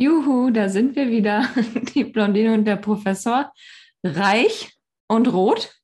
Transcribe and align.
Juhu, 0.00 0.50
da 0.50 0.68
sind 0.68 0.94
wir 0.94 1.10
wieder, 1.10 1.48
die 1.94 2.04
Blondine 2.04 2.54
und 2.54 2.64
der 2.64 2.76
Professor. 2.76 3.52
Reich 4.04 4.72
und 5.08 5.32
rot 5.32 5.74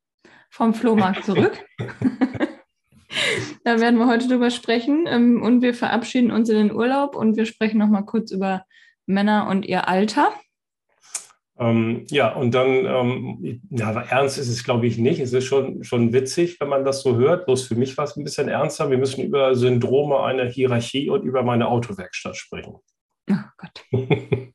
vom 0.50 0.72
Flohmarkt 0.72 1.24
zurück. 1.24 1.64
da 3.64 3.80
werden 3.80 3.98
wir 3.98 4.06
heute 4.06 4.28
drüber 4.28 4.50
sprechen 4.50 5.06
ähm, 5.08 5.42
und 5.42 5.62
wir 5.62 5.74
verabschieden 5.74 6.30
uns 6.30 6.48
in 6.48 6.56
den 6.56 6.72
Urlaub 6.72 7.16
und 7.16 7.36
wir 7.36 7.44
sprechen 7.44 7.78
nochmal 7.78 8.04
kurz 8.04 8.30
über 8.30 8.64
Männer 9.06 9.48
und 9.50 9.66
ihr 9.66 9.88
Alter. 9.88 10.32
Ähm, 11.58 12.06
ja, 12.08 12.32
und 12.34 12.54
dann, 12.54 12.68
ähm, 12.86 13.62
ja, 13.70 14.00
ernst 14.00 14.38
ist 14.38 14.48
es, 14.48 14.62
glaube 14.62 14.86
ich, 14.86 14.96
nicht. 14.96 15.18
Es 15.18 15.32
ist 15.32 15.44
schon, 15.44 15.82
schon 15.82 16.12
witzig, 16.12 16.60
wenn 16.60 16.68
man 16.68 16.84
das 16.84 17.02
so 17.02 17.16
hört. 17.16 17.46
Bloß 17.46 17.66
für 17.66 17.74
mich 17.74 17.98
war 17.98 18.04
es 18.04 18.16
ein 18.16 18.22
bisschen 18.22 18.46
ernster. 18.46 18.90
Wir 18.90 18.98
müssen 18.98 19.24
über 19.24 19.56
Syndrome 19.56 20.20
einer 20.20 20.44
Hierarchie 20.44 21.10
und 21.10 21.24
über 21.24 21.42
meine 21.42 21.66
Autowerkstatt 21.66 22.36
sprechen. 22.36 22.76
Oh 23.30 23.34
Gott. 23.56 23.84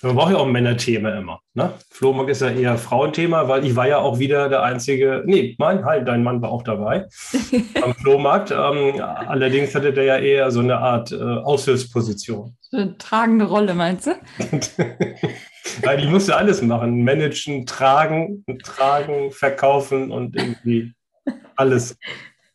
Man 0.00 0.14
braucht 0.14 0.30
ja 0.30 0.38
auch 0.38 0.46
ein 0.46 0.52
Männerthema 0.52 1.10
immer. 1.18 1.40
Ne? 1.54 1.72
Flohmarkt 1.90 2.30
ist 2.30 2.40
ja 2.40 2.50
eher 2.50 2.78
Frauenthema, 2.78 3.48
weil 3.48 3.66
ich 3.66 3.74
war 3.74 3.88
ja 3.88 3.98
auch 3.98 4.20
wieder 4.20 4.48
der 4.48 4.62
einzige, 4.62 5.24
nee, 5.26 5.56
mein, 5.58 5.84
halt, 5.84 6.06
dein 6.06 6.22
Mann 6.22 6.40
war 6.40 6.50
auch 6.50 6.62
dabei 6.62 7.06
am 7.82 7.94
Flohmarkt. 7.94 8.52
Ähm, 8.52 9.00
allerdings 9.00 9.74
hatte 9.74 9.92
der 9.92 10.04
ja 10.04 10.16
eher 10.18 10.50
so 10.52 10.60
eine 10.60 10.78
Art 10.78 11.10
äh, 11.10 11.16
Aushilfsposition. 11.16 12.56
Eine 12.70 12.96
tragende 12.98 13.46
Rolle, 13.46 13.74
meinst 13.74 14.06
du? 14.06 14.10
Weil 15.82 16.00
ich 16.00 16.08
musste 16.08 16.36
alles 16.36 16.62
machen. 16.62 17.02
Managen, 17.02 17.66
tragen, 17.66 18.44
tragen, 18.62 19.32
verkaufen 19.32 20.12
und 20.12 20.36
irgendwie 20.36 20.92
alles. 21.56 21.98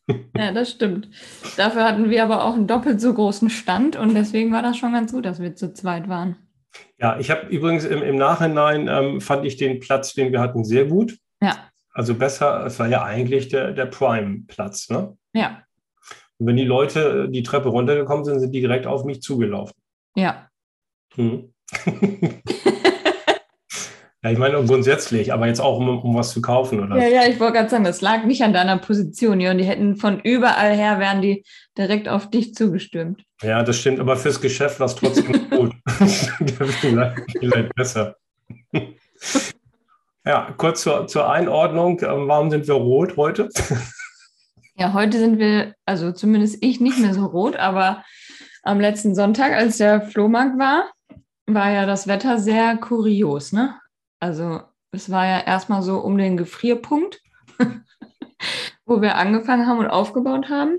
Ja, 0.36 0.52
das 0.52 0.70
stimmt. 0.70 1.08
Dafür 1.56 1.84
hatten 1.84 2.10
wir 2.10 2.22
aber 2.22 2.44
auch 2.44 2.54
einen 2.54 2.66
doppelt 2.66 3.00
so 3.00 3.14
großen 3.14 3.48
Stand 3.48 3.96
und 3.96 4.14
deswegen 4.14 4.52
war 4.52 4.62
das 4.62 4.76
schon 4.76 4.92
ganz 4.92 5.12
gut, 5.12 5.24
dass 5.24 5.40
wir 5.40 5.54
zu 5.54 5.72
zweit 5.72 6.08
waren. 6.08 6.36
Ja, 6.98 7.18
ich 7.18 7.30
habe 7.30 7.46
übrigens 7.46 7.84
im, 7.84 8.02
im 8.02 8.16
Nachhinein 8.16 8.88
ähm, 8.88 9.20
fand 9.20 9.46
ich 9.46 9.56
den 9.56 9.80
Platz, 9.80 10.12
den 10.12 10.32
wir 10.32 10.40
hatten, 10.40 10.64
sehr 10.64 10.86
gut. 10.86 11.16
Ja. 11.40 11.56
Also 11.92 12.14
besser, 12.14 12.66
es 12.66 12.78
war 12.78 12.88
ja 12.88 13.04
eigentlich 13.04 13.48
der, 13.48 13.72
der 13.72 13.86
Prime-Platz, 13.86 14.90
ne? 14.90 15.16
Ja. 15.32 15.62
Und 16.38 16.48
wenn 16.48 16.56
die 16.56 16.64
Leute 16.64 17.28
die 17.30 17.42
Treppe 17.42 17.68
runtergekommen 17.68 18.24
sind, 18.24 18.40
sind 18.40 18.52
die 18.52 18.60
direkt 18.60 18.86
auf 18.86 19.04
mich 19.04 19.22
zugelaufen. 19.22 19.74
Ja. 20.16 20.48
Hm. 21.14 21.54
Ja, 24.24 24.30
ich 24.30 24.38
meine 24.38 24.64
grundsätzlich, 24.64 25.34
aber 25.34 25.48
jetzt 25.48 25.60
auch, 25.60 25.76
um, 25.78 25.98
um 26.02 26.14
was 26.14 26.30
zu 26.30 26.40
kaufen, 26.40 26.80
oder? 26.80 26.96
Ja, 26.96 27.08
ja, 27.08 27.28
ich 27.28 27.38
wollte 27.38 27.58
gerade 27.58 27.68
sagen, 27.68 27.84
das 27.84 28.00
lag 28.00 28.24
nicht 28.24 28.42
an 28.42 28.54
deiner 28.54 28.78
Position, 28.78 29.38
ja, 29.38 29.50
und 29.50 29.58
die 29.58 29.64
hätten 29.64 29.96
von 29.96 30.18
überall 30.18 30.74
her, 30.74 30.98
wären 30.98 31.20
die 31.20 31.44
direkt 31.76 32.08
auf 32.08 32.30
dich 32.30 32.54
zugestürmt. 32.54 33.22
Ja, 33.42 33.62
das 33.62 33.76
stimmt, 33.76 34.00
aber 34.00 34.16
fürs 34.16 34.40
Geschäft 34.40 34.80
war 34.80 34.86
es 34.86 34.94
trotzdem 34.94 35.50
gut. 35.50 35.74
vielleicht, 36.80 37.16
vielleicht 37.38 37.74
besser. 37.74 38.16
ja, 40.24 40.54
kurz 40.56 40.80
zur, 40.80 41.06
zur 41.06 41.30
Einordnung, 41.30 42.00
ähm, 42.00 42.26
warum 42.26 42.50
sind 42.50 42.66
wir 42.66 42.76
rot 42.76 43.18
heute? 43.18 43.50
ja, 44.74 44.94
heute 44.94 45.18
sind 45.18 45.38
wir, 45.38 45.74
also 45.84 46.12
zumindest 46.12 46.62
ich 46.62 46.80
nicht 46.80 46.98
mehr 46.98 47.12
so 47.12 47.26
rot, 47.26 47.56
aber 47.56 48.02
am 48.62 48.80
letzten 48.80 49.14
Sonntag, 49.14 49.52
als 49.52 49.76
der 49.76 50.00
Flohmarkt 50.00 50.58
war, 50.58 50.90
war 51.44 51.70
ja 51.70 51.84
das 51.84 52.06
Wetter 52.06 52.38
sehr 52.38 52.78
kurios, 52.78 53.52
ne? 53.52 53.74
Also 54.24 54.62
es 54.90 55.10
war 55.10 55.26
ja 55.26 55.40
erstmal 55.40 55.82
so 55.82 55.98
um 55.98 56.16
den 56.16 56.38
Gefrierpunkt, 56.38 57.20
wo 58.86 59.02
wir 59.02 59.16
angefangen 59.16 59.66
haben 59.66 59.80
und 59.80 59.88
aufgebaut 59.88 60.48
haben. 60.48 60.78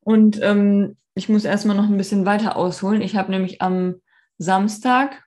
Und 0.00 0.40
ähm, 0.40 0.96
ich 1.14 1.28
muss 1.28 1.44
erstmal 1.44 1.76
noch 1.76 1.84
ein 1.84 1.98
bisschen 1.98 2.24
weiter 2.24 2.56
ausholen. 2.56 3.02
Ich 3.02 3.14
habe 3.14 3.30
nämlich 3.30 3.60
am 3.60 3.96
Samstag, 4.38 5.22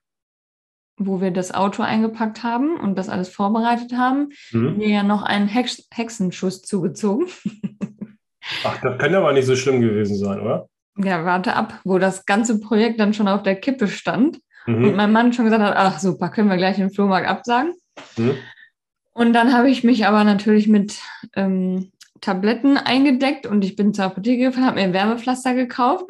wo 0.98 1.22
wir 1.22 1.30
das 1.30 1.54
Auto 1.54 1.84
eingepackt 1.84 2.42
haben 2.42 2.80
und 2.80 2.98
das 2.98 3.10
alles 3.10 3.30
vorbereitet 3.30 3.94
haben, 3.94 4.30
mhm. 4.50 4.78
mir 4.78 4.90
ja 4.90 5.04
noch 5.04 5.22
einen 5.22 5.48
Hex 5.48 5.88
Hexenschuss 5.94 6.64
zugezogen. 6.64 7.28
Ach, 8.64 8.82
das 8.82 8.98
kann 8.98 9.14
ja 9.14 9.20
aber 9.20 9.34
nicht 9.34 9.46
so 9.46 9.56
schlimm 9.56 9.82
gewesen 9.82 10.18
sein, 10.18 10.40
oder? 10.40 10.68
Ja, 10.98 11.26
warte 11.26 11.56
ab, 11.56 11.80
wo 11.84 12.00
das 12.00 12.26
ganze 12.26 12.60
Projekt 12.60 13.00
dann 13.00 13.14
schon 13.14 13.28
auf 13.28 13.44
der 13.44 13.56
Kippe 13.56 13.88
stand. 13.88 14.40
Mhm. 14.66 14.86
Und 14.86 14.96
mein 14.96 15.12
Mann 15.12 15.34
schon 15.34 15.46
gesagt 15.46 15.64
hat, 15.64 15.76
ach 15.76 16.00
super, 16.00 16.30
können 16.30 16.50
wir 16.50 16.58
gleich 16.58 16.78
den 16.78 16.92
Flohmarkt 16.92 17.28
absagen. 17.28 17.74
Mhm. 18.18 18.38
Und 19.14 19.34
dann 19.34 19.54
habe 19.54 19.70
ich 19.70 19.84
mich 19.84 20.06
aber 20.06 20.24
natürlich 20.24 20.68
mit 20.68 21.00
ähm, 21.36 21.92
Tabletten 22.22 22.78
eingedeckt 22.78 23.46
und 23.46 23.66
ich 23.66 23.76
bin 23.76 23.94
zur 23.94 24.06
Apotheke 24.06 24.46
gefahren, 24.46 24.66
habe 24.66 24.76
mir 24.76 24.84
ein 24.84 24.94
Wärmepflaster 24.94 25.54
gekauft. 25.56 26.06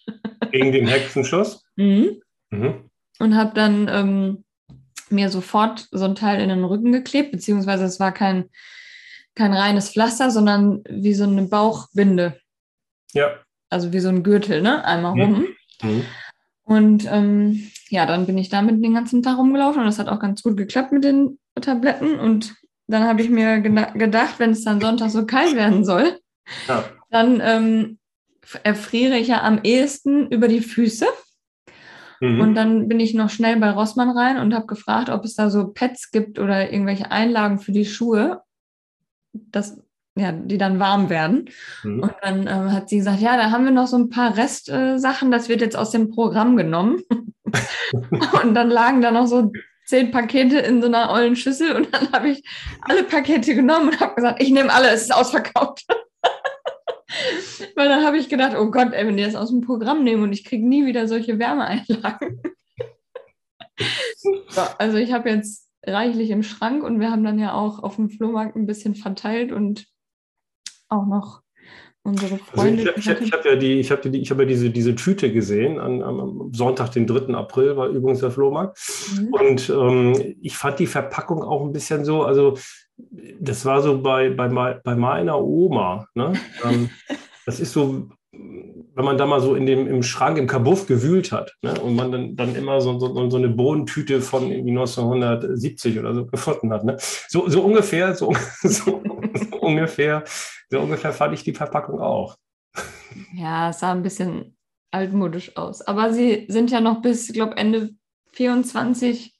Gegen 0.50 0.72
den 0.72 0.86
Hexenschuss? 0.86 1.64
Mhm. 1.76 2.20
Mhm. 2.50 2.90
Und 3.18 3.36
habe 3.36 3.52
dann 3.54 3.88
ähm, 3.88 4.44
mir 5.08 5.30
sofort 5.30 5.88
so 5.92 6.04
ein 6.04 6.14
Teil 6.14 6.40
in 6.40 6.48
den 6.48 6.64
Rücken 6.64 6.92
geklebt, 6.92 7.32
beziehungsweise 7.32 7.84
es 7.84 8.00
war 8.00 8.12
kein, 8.12 8.50
kein 9.34 9.52
reines 9.52 9.90
Pflaster, 9.90 10.30
sondern 10.30 10.82
wie 10.88 11.14
so 11.14 11.24
eine 11.24 11.42
Bauchbinde. 11.42 12.40
Ja. 13.12 13.36
Also 13.70 13.92
wie 13.92 14.00
so 14.00 14.08
ein 14.08 14.22
Gürtel, 14.22 14.60
ne? 14.60 14.84
Einmal 14.84 15.12
rum. 15.12 15.46
Mhm. 15.82 15.90
mhm. 15.90 16.04
Und 16.64 17.06
ähm, 17.10 17.70
ja, 17.92 18.06
dann 18.06 18.24
bin 18.24 18.38
ich 18.38 18.48
damit 18.48 18.82
den 18.82 18.94
ganzen 18.94 19.22
Tag 19.22 19.36
rumgelaufen 19.36 19.80
und 19.80 19.86
das 19.86 19.98
hat 19.98 20.08
auch 20.08 20.18
ganz 20.18 20.42
gut 20.42 20.56
geklappt 20.56 20.92
mit 20.92 21.04
den 21.04 21.38
Tabletten. 21.60 22.18
Und 22.18 22.54
dann 22.86 23.04
habe 23.04 23.20
ich 23.20 23.28
mir 23.28 23.60
gedacht, 23.60 24.38
wenn 24.38 24.52
es 24.52 24.64
dann 24.64 24.80
Sonntag 24.80 25.10
so 25.10 25.26
kalt 25.26 25.54
werden 25.54 25.84
soll, 25.84 26.18
ja. 26.68 26.84
dann 27.10 27.42
ähm, 27.44 27.98
erfriere 28.62 29.18
ich 29.18 29.28
ja 29.28 29.42
am 29.42 29.60
ehesten 29.62 30.26
über 30.28 30.48
die 30.48 30.62
Füße. 30.62 31.04
Mhm. 32.20 32.40
Und 32.40 32.54
dann 32.54 32.88
bin 32.88 32.98
ich 32.98 33.12
noch 33.12 33.28
schnell 33.28 33.58
bei 33.58 33.70
Rossmann 33.70 34.16
rein 34.16 34.38
und 34.38 34.54
habe 34.54 34.64
gefragt, 34.64 35.10
ob 35.10 35.26
es 35.26 35.34
da 35.34 35.50
so 35.50 35.68
Pads 35.68 36.12
gibt 36.12 36.38
oder 36.38 36.72
irgendwelche 36.72 37.10
Einlagen 37.10 37.58
für 37.58 37.72
die 37.72 37.84
Schuhe. 37.84 38.40
Das 39.34 39.78
ja, 40.14 40.32
die 40.32 40.58
dann 40.58 40.78
warm 40.78 41.10
werden. 41.10 41.50
Mhm. 41.84 42.00
Und 42.00 42.14
dann 42.22 42.46
äh, 42.46 42.70
hat 42.70 42.88
sie 42.88 42.98
gesagt, 42.98 43.20
ja, 43.20 43.36
da 43.36 43.50
haben 43.50 43.64
wir 43.64 43.72
noch 43.72 43.86
so 43.86 43.96
ein 43.96 44.08
paar 44.10 44.36
Restsachen, 44.36 45.28
äh, 45.28 45.30
das 45.30 45.48
wird 45.48 45.60
jetzt 45.60 45.76
aus 45.76 45.90
dem 45.90 46.10
Programm 46.10 46.56
genommen. 46.56 47.02
und 48.42 48.54
dann 48.54 48.70
lagen 48.70 49.02
da 49.02 49.10
noch 49.10 49.26
so 49.26 49.52
zehn 49.86 50.10
Pakete 50.10 50.58
in 50.58 50.80
so 50.80 50.86
einer 50.86 51.10
ollen 51.10 51.36
Schüssel 51.36 51.74
und 51.74 51.92
dann 51.92 52.12
habe 52.12 52.30
ich 52.30 52.42
alle 52.82 53.04
Pakete 53.04 53.54
genommen 53.54 53.90
und 53.90 54.00
habe 54.00 54.14
gesagt, 54.14 54.42
ich 54.42 54.50
nehme 54.50 54.72
alle, 54.72 54.90
es 54.90 55.02
ist 55.02 55.14
ausverkauft. 55.14 55.84
Weil 57.76 57.88
dann 57.88 58.04
habe 58.04 58.16
ich 58.16 58.28
gedacht, 58.28 58.56
oh 58.56 58.70
Gott, 58.70 58.92
ey, 58.92 59.06
wenn 59.06 59.16
die 59.16 59.22
das 59.22 59.34
aus 59.34 59.50
dem 59.50 59.60
Programm 59.60 60.02
nehmen 60.02 60.22
und 60.22 60.32
ich 60.32 60.44
kriege 60.44 60.66
nie 60.66 60.86
wieder 60.86 61.08
solche 61.08 61.38
Wärmeeinlagen. 61.38 62.40
so, 64.16 64.62
also 64.78 64.96
ich 64.96 65.12
habe 65.12 65.28
jetzt 65.28 65.68
reichlich 65.84 66.30
im 66.30 66.42
Schrank 66.42 66.84
und 66.84 67.00
wir 67.00 67.10
haben 67.10 67.24
dann 67.24 67.38
ja 67.38 67.52
auch 67.52 67.82
auf 67.82 67.96
dem 67.96 68.08
Flohmarkt 68.08 68.56
ein 68.56 68.66
bisschen 68.66 68.94
verteilt 68.94 69.52
und 69.52 69.86
auch 70.88 71.06
noch 71.06 71.41
unsere 72.04 72.38
Freunde. 72.38 72.94
Also 72.94 73.10
ich, 73.12 73.20
ich, 73.20 73.26
ich 73.28 73.32
habe 73.32 73.48
ja, 73.48 73.56
die, 73.56 73.80
ich 73.80 73.90
hab 73.90 74.02
die, 74.02 74.20
ich 74.20 74.30
hab 74.30 74.38
ja 74.38 74.44
diese, 74.44 74.70
diese 74.70 74.94
Tüte 74.94 75.32
gesehen 75.32 75.78
an, 75.78 76.02
am 76.02 76.50
Sonntag, 76.52 76.92
den 76.92 77.06
3. 77.06 77.34
April, 77.34 77.76
war 77.76 77.88
übrigens 77.88 78.20
der 78.20 78.30
Flohmarkt. 78.30 78.78
Mhm. 79.16 79.34
Und 79.34 79.70
ähm, 79.70 80.34
ich 80.40 80.56
fand 80.56 80.78
die 80.78 80.86
Verpackung 80.86 81.42
auch 81.42 81.64
ein 81.64 81.72
bisschen 81.72 82.04
so, 82.04 82.22
also 82.22 82.56
das 83.40 83.64
war 83.64 83.82
so 83.82 84.00
bei, 84.00 84.30
bei, 84.30 84.48
bei 84.48 84.94
meiner 84.94 85.40
Oma. 85.40 86.06
Ne? 86.14 86.32
ähm, 86.64 86.90
das 87.46 87.60
ist 87.60 87.72
so, 87.72 88.08
wenn 88.32 89.04
man 89.04 89.16
da 89.16 89.26
mal 89.26 89.40
so 89.40 89.54
in 89.54 89.66
dem, 89.66 89.86
im 89.86 90.02
Schrank, 90.02 90.38
im 90.38 90.46
Kabuff 90.46 90.86
gewühlt 90.86 91.32
hat 91.32 91.54
ne? 91.62 91.74
und 91.80 91.94
man 91.94 92.12
dann, 92.12 92.36
dann 92.36 92.54
immer 92.54 92.80
so, 92.80 92.98
so, 92.98 93.30
so 93.30 93.36
eine 93.36 93.48
Bodentüte 93.48 94.20
von 94.20 94.50
1970 94.50 95.98
oder 95.98 96.14
so 96.14 96.26
gefunden 96.26 96.72
hat. 96.72 96.84
Ne? 96.84 96.96
So, 97.28 97.48
so 97.48 97.62
ungefähr, 97.62 98.14
so, 98.14 98.32
so, 98.62 99.02
so 99.50 99.56
ungefähr 99.60 100.24
so 100.72 100.80
ungefähr 100.80 101.12
fand 101.12 101.34
ich 101.34 101.44
die 101.44 101.52
Verpackung 101.52 102.00
auch. 102.00 102.36
Ja, 103.34 103.68
es 103.68 103.80
sah 103.80 103.92
ein 103.92 104.02
bisschen 104.02 104.56
altmodisch 104.90 105.54
aus. 105.58 105.82
Aber 105.82 106.14
sie 106.14 106.46
sind 106.48 106.70
ja 106.70 106.80
noch 106.80 107.02
bis, 107.02 107.28
ich 107.28 107.34
glaube, 107.34 107.58
Ende 107.58 107.90
24 108.32 109.34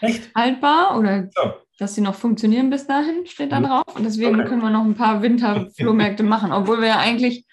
Echt? 0.00 0.34
haltbar 0.34 0.98
oder 0.98 1.28
ja. 1.36 1.56
dass 1.78 1.94
sie 1.94 2.00
noch 2.00 2.14
funktionieren 2.14 2.70
bis 2.70 2.86
dahin, 2.86 3.26
steht 3.26 3.52
da 3.52 3.60
mhm. 3.60 3.64
drauf. 3.64 3.96
Und 3.96 4.04
deswegen 4.04 4.40
okay. 4.40 4.48
können 4.48 4.62
wir 4.62 4.70
noch 4.70 4.84
ein 4.84 4.94
paar 4.94 5.20
Winterflohmärkte 5.20 6.22
machen, 6.22 6.52
obwohl 6.52 6.80
wir 6.80 6.88
ja 6.88 6.98
eigentlich 6.98 7.44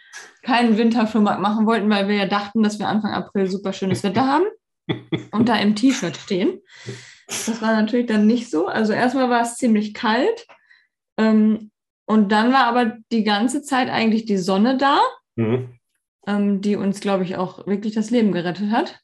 keinen 0.42 0.78
Winterflohmarkt 0.78 1.42
machen 1.42 1.66
wollten, 1.66 1.90
weil 1.90 2.08
wir 2.08 2.16
ja 2.16 2.28
dachten, 2.28 2.63
dass 2.63 2.80
wir 2.80 2.88
Anfang 2.88 3.12
April 3.12 3.48
super 3.48 3.74
schönes 3.74 4.01
Wetter 4.04 4.25
haben 4.28 4.46
und 5.31 5.50
da 5.50 5.58
im 5.58 5.75
T-Shirt 5.75 6.16
stehen. 6.16 6.62
Das 7.28 7.62
war 7.62 7.74
natürlich 7.74 8.06
dann 8.06 8.28
nicht 8.28 8.50
so. 8.50 8.68
Also 8.68 8.94
erstmal 8.94 9.30
war 9.30 9.42
es 9.42 9.58
ziemlich 9.58 9.94
kalt. 9.94 10.46
Ähm, 11.18 11.72
und 12.06 12.31
dann 12.31 12.54
war 12.54 12.66
aber 12.66 12.98
die 13.12 13.24
ganze 13.24 13.62
Zeit 13.62 13.90
eigentlich 13.90 14.25
die 14.25 14.38
Sonne 14.38 14.78
da, 14.78 15.00
mhm. 15.36 15.80
ähm, 16.28 16.62
die 16.62 16.75
uns, 16.75 17.00
glaube 17.00 17.24
ich, 17.24 17.36
auch 17.38 17.66
wirklich 17.66 17.94
das 17.94 18.12
Leben 18.12 18.31
gerettet 18.31 18.72
hat. 18.72 19.00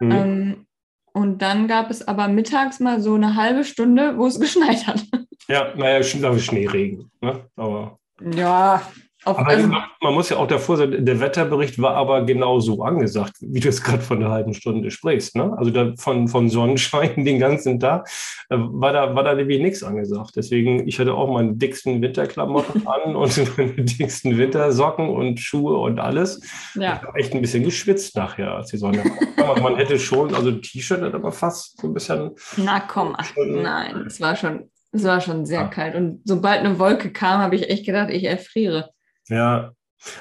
Mhm. 0.00 0.10
Ähm, 0.10 0.66
und 1.12 1.40
dann 1.40 1.66
gab 1.66 1.90
es 1.90 2.06
aber 2.06 2.28
mittags 2.28 2.80
mal 2.80 3.00
so 3.00 3.14
eine 3.14 3.36
halbe 3.36 3.64
Stunde, 3.64 4.18
wo 4.18 4.26
es 4.26 4.40
geschneit 4.40 4.86
hat. 4.86 5.04
Ja, 5.48 5.74
naja, 5.76 6.02
Schneeregen. 6.02 7.10
Ne? 7.20 7.48
Aber 7.56 7.98
ja, 8.34 8.82
Auf, 9.26 9.40
aber 9.40 9.48
also, 9.48 9.68
man 9.68 10.14
muss 10.14 10.28
ja 10.28 10.36
auch 10.36 10.46
davor 10.46 10.76
sagen, 10.76 11.04
der 11.04 11.18
Wetterbericht 11.18 11.82
war 11.82 11.96
aber 11.96 12.24
genau 12.24 12.60
so 12.60 12.84
angesagt, 12.84 13.32
wie 13.40 13.58
du 13.58 13.68
es 13.68 13.82
gerade 13.82 14.00
von 14.00 14.22
einer 14.22 14.30
halben 14.30 14.54
Stunde 14.54 14.92
sprichst. 14.92 15.34
Ne? 15.34 15.52
Also 15.58 15.72
da 15.72 15.94
von, 15.96 16.28
von 16.28 16.48
Sonnenschein 16.48 17.24
den 17.24 17.40
ganzen 17.40 17.80
Tag 17.80 18.08
äh, 18.50 18.56
war 18.56 18.92
da, 18.92 19.16
war 19.16 19.24
da 19.24 19.34
nämlich 19.34 19.60
nichts 19.60 19.82
angesagt. 19.82 20.36
Deswegen, 20.36 20.86
ich 20.86 21.00
hatte 21.00 21.12
auch 21.12 21.28
meine 21.28 21.54
dicksten 21.54 22.00
Winterklamotten 22.00 22.86
an 22.86 23.16
und 23.16 23.56
meine 23.58 23.72
dicksten 23.72 24.38
Wintersocken 24.38 25.08
und 25.08 25.40
Schuhe 25.40 25.76
und 25.76 25.98
alles. 25.98 26.40
Ja. 26.76 26.94
Ich 26.94 27.08
habe 27.08 27.18
echt 27.18 27.34
ein 27.34 27.40
bisschen 27.40 27.64
geschwitzt 27.64 28.14
nachher, 28.14 28.54
als 28.54 28.70
die 28.70 28.76
Sonne 28.76 29.02
kam. 29.34 29.60
man 29.60 29.74
hätte 29.74 29.98
schon, 29.98 30.36
also 30.36 30.50
ein 30.50 30.62
T-Shirt 30.62 31.02
hat 31.02 31.14
aber 31.14 31.32
fast 31.32 31.80
so 31.80 31.88
ein 31.88 31.94
bisschen. 31.94 32.30
Na 32.58 32.78
komm, 32.78 33.16
ach, 33.18 33.32
nein, 33.36 34.04
es 34.06 34.20
war 34.20 34.36
schon, 34.36 34.70
es 34.92 35.02
war 35.02 35.20
schon 35.20 35.44
sehr 35.46 35.62
ja. 35.62 35.66
kalt. 35.66 35.96
Und 35.96 36.20
sobald 36.24 36.60
eine 36.60 36.78
Wolke 36.78 37.10
kam, 37.10 37.40
habe 37.40 37.56
ich 37.56 37.68
echt 37.68 37.84
gedacht, 37.84 38.10
ich 38.10 38.22
erfriere. 38.22 38.90
Ja, 39.28 39.72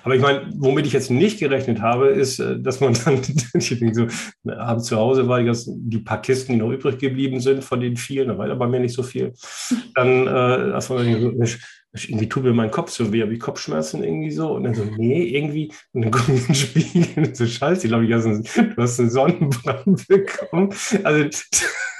aber 0.03 0.15
ich 0.15 0.21
meine, 0.21 0.49
womit 0.55 0.85
ich 0.87 0.93
jetzt 0.93 1.11
nicht 1.11 1.39
gerechnet 1.39 1.81
habe, 1.81 2.07
ist, 2.07 2.39
äh, 2.39 2.59
dass 2.59 2.79
man 2.79 2.93
dann, 3.05 3.21
ich 3.53 3.95
so, 3.95 4.07
abends 4.51 4.85
zu 4.85 4.97
Hause 4.97 5.27
war, 5.27 5.43
dass 5.43 5.65
die 5.67 5.99
paar 5.99 6.21
Kisten, 6.21 6.53
die 6.53 6.59
noch 6.59 6.71
übrig 6.71 6.97
geblieben 6.97 7.39
sind 7.39 7.63
von 7.63 7.79
den 7.79 7.97
vielen, 7.97 8.29
da 8.29 8.37
war 8.37 8.49
aber 8.49 8.67
mir 8.67 8.79
nicht 8.79 8.95
so 8.95 9.03
viel. 9.03 9.33
Dann, 9.93 10.27
äh, 10.27 10.71
man 10.89 11.21
so, 11.21 11.31
irgendwie 12.07 12.29
tut 12.29 12.43
mir 12.43 12.53
mein 12.53 12.71
Kopf 12.71 12.91
so 12.91 13.11
weh, 13.13 13.21
habe 13.21 13.33
ich 13.33 13.39
Kopfschmerzen 13.39 14.03
irgendwie 14.03 14.31
so? 14.31 14.53
Und 14.53 14.63
dann 14.63 14.73
so, 14.73 14.83
nee, 14.83 15.23
irgendwie, 15.23 15.71
und 15.93 16.03
dann 16.03 16.11
gucke 16.11 16.33
ich 16.33 16.41
in 16.41 16.45
den 16.47 16.55
Spiegel, 16.55 17.35
so 17.35 17.45
scheiße, 17.45 17.85
ich 17.85 17.89
glaube, 17.89 18.05
ich 18.05 18.09
einen, 18.25 18.43
du 18.43 18.81
hast 18.81 18.99
einen 18.99 19.09
Sonnenbrand 19.09 20.07
bekommen. 20.07 20.73
Also, 21.03 21.29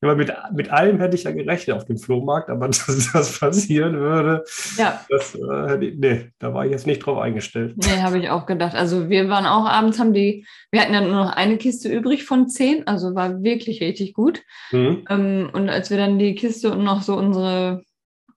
Immer 0.00 0.14
mit, 0.14 0.32
mit 0.52 0.70
allem 0.70 0.98
hätte 1.00 1.16
ich 1.16 1.24
ja 1.24 1.32
gerechnet 1.32 1.76
auf 1.76 1.84
dem 1.84 1.98
Flohmarkt, 1.98 2.50
aber 2.50 2.68
dass 2.68 3.10
das 3.12 3.38
passieren 3.38 3.98
würde, 3.98 4.44
ja. 4.76 5.00
das, 5.08 5.34
äh, 5.34 5.76
nee, 5.78 6.30
da 6.38 6.54
war 6.54 6.64
ich 6.64 6.72
jetzt 6.72 6.86
nicht 6.86 7.00
drauf 7.00 7.18
eingestellt. 7.18 7.74
Nee, 7.76 8.02
habe 8.02 8.18
ich 8.18 8.30
auch 8.30 8.46
gedacht. 8.46 8.74
Also 8.74 9.08
wir 9.08 9.28
waren 9.28 9.46
auch 9.46 9.66
abends, 9.66 9.98
haben 9.98 10.12
die, 10.12 10.46
wir 10.70 10.80
hatten 10.80 10.94
ja 10.94 11.00
nur 11.00 11.12
noch 11.12 11.32
eine 11.32 11.56
Kiste 11.56 11.88
übrig 11.88 12.24
von 12.24 12.48
zehn, 12.48 12.86
also 12.86 13.14
war 13.14 13.42
wirklich 13.42 13.80
richtig 13.80 14.14
gut. 14.14 14.42
Mhm. 14.72 15.04
Ähm, 15.08 15.50
und 15.52 15.68
als 15.68 15.90
wir 15.90 15.96
dann 15.96 16.18
die 16.18 16.34
Kiste 16.34 16.72
und 16.72 16.84
noch 16.84 17.02
so 17.02 17.16
unsere 17.16 17.82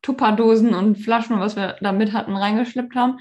Tupperdosen 0.02 0.74
und 0.74 0.96
Flaschen 0.98 1.36
und 1.36 1.42
was 1.42 1.56
wir 1.56 1.76
da 1.82 1.92
mit 1.92 2.14
hatten 2.14 2.36
reingeschleppt 2.36 2.96
haben, 2.96 3.20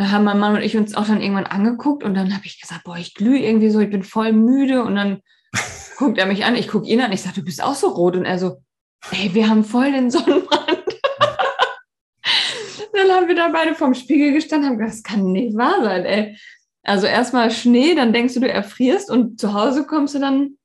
da 0.00 0.10
haben 0.10 0.24
mein 0.24 0.38
Mann 0.38 0.56
und 0.56 0.62
ich 0.62 0.78
uns 0.78 0.94
auch 0.94 1.06
dann 1.06 1.20
irgendwann 1.20 1.44
angeguckt 1.44 2.04
und 2.04 2.14
dann 2.14 2.34
habe 2.34 2.46
ich 2.46 2.58
gesagt, 2.58 2.84
boah, 2.84 2.96
ich 2.96 3.14
glühe 3.14 3.38
irgendwie 3.38 3.68
so, 3.68 3.80
ich 3.80 3.90
bin 3.90 4.02
voll 4.02 4.32
müde 4.32 4.82
und 4.82 4.94
dann 4.94 5.20
guckt 6.00 6.16
er 6.16 6.24
mich 6.24 6.46
an, 6.46 6.54
ich 6.56 6.66
gucke 6.66 6.88
ihn 6.88 7.02
an, 7.02 7.12
ich 7.12 7.20
sage, 7.20 7.36
du 7.36 7.44
bist 7.44 7.62
auch 7.62 7.74
so 7.74 7.88
rot. 7.88 8.16
Und 8.16 8.24
er 8.24 8.38
so, 8.38 8.62
ey, 9.10 9.34
wir 9.34 9.50
haben 9.50 9.64
voll 9.64 9.92
den 9.92 10.10
Sonnenbrand. 10.10 10.70
dann 12.94 13.10
haben 13.10 13.28
wir 13.28 13.36
da 13.36 13.48
beide 13.48 13.74
vorm 13.74 13.92
Spiegel 13.92 14.32
gestanden 14.32 14.70
haben 14.70 14.78
gesagt, 14.78 14.94
das 14.94 15.02
kann 15.02 15.30
nicht 15.30 15.58
wahr 15.58 15.82
sein, 15.82 16.06
ey. 16.06 16.38
Also 16.82 17.06
erstmal 17.06 17.50
Schnee, 17.50 17.94
dann 17.94 18.14
denkst 18.14 18.32
du, 18.32 18.40
du 18.40 18.48
erfrierst 18.48 19.10
und 19.10 19.38
zu 19.38 19.52
Hause 19.52 19.86
kommst 19.86 20.14
du 20.14 20.20
dann, 20.20 20.56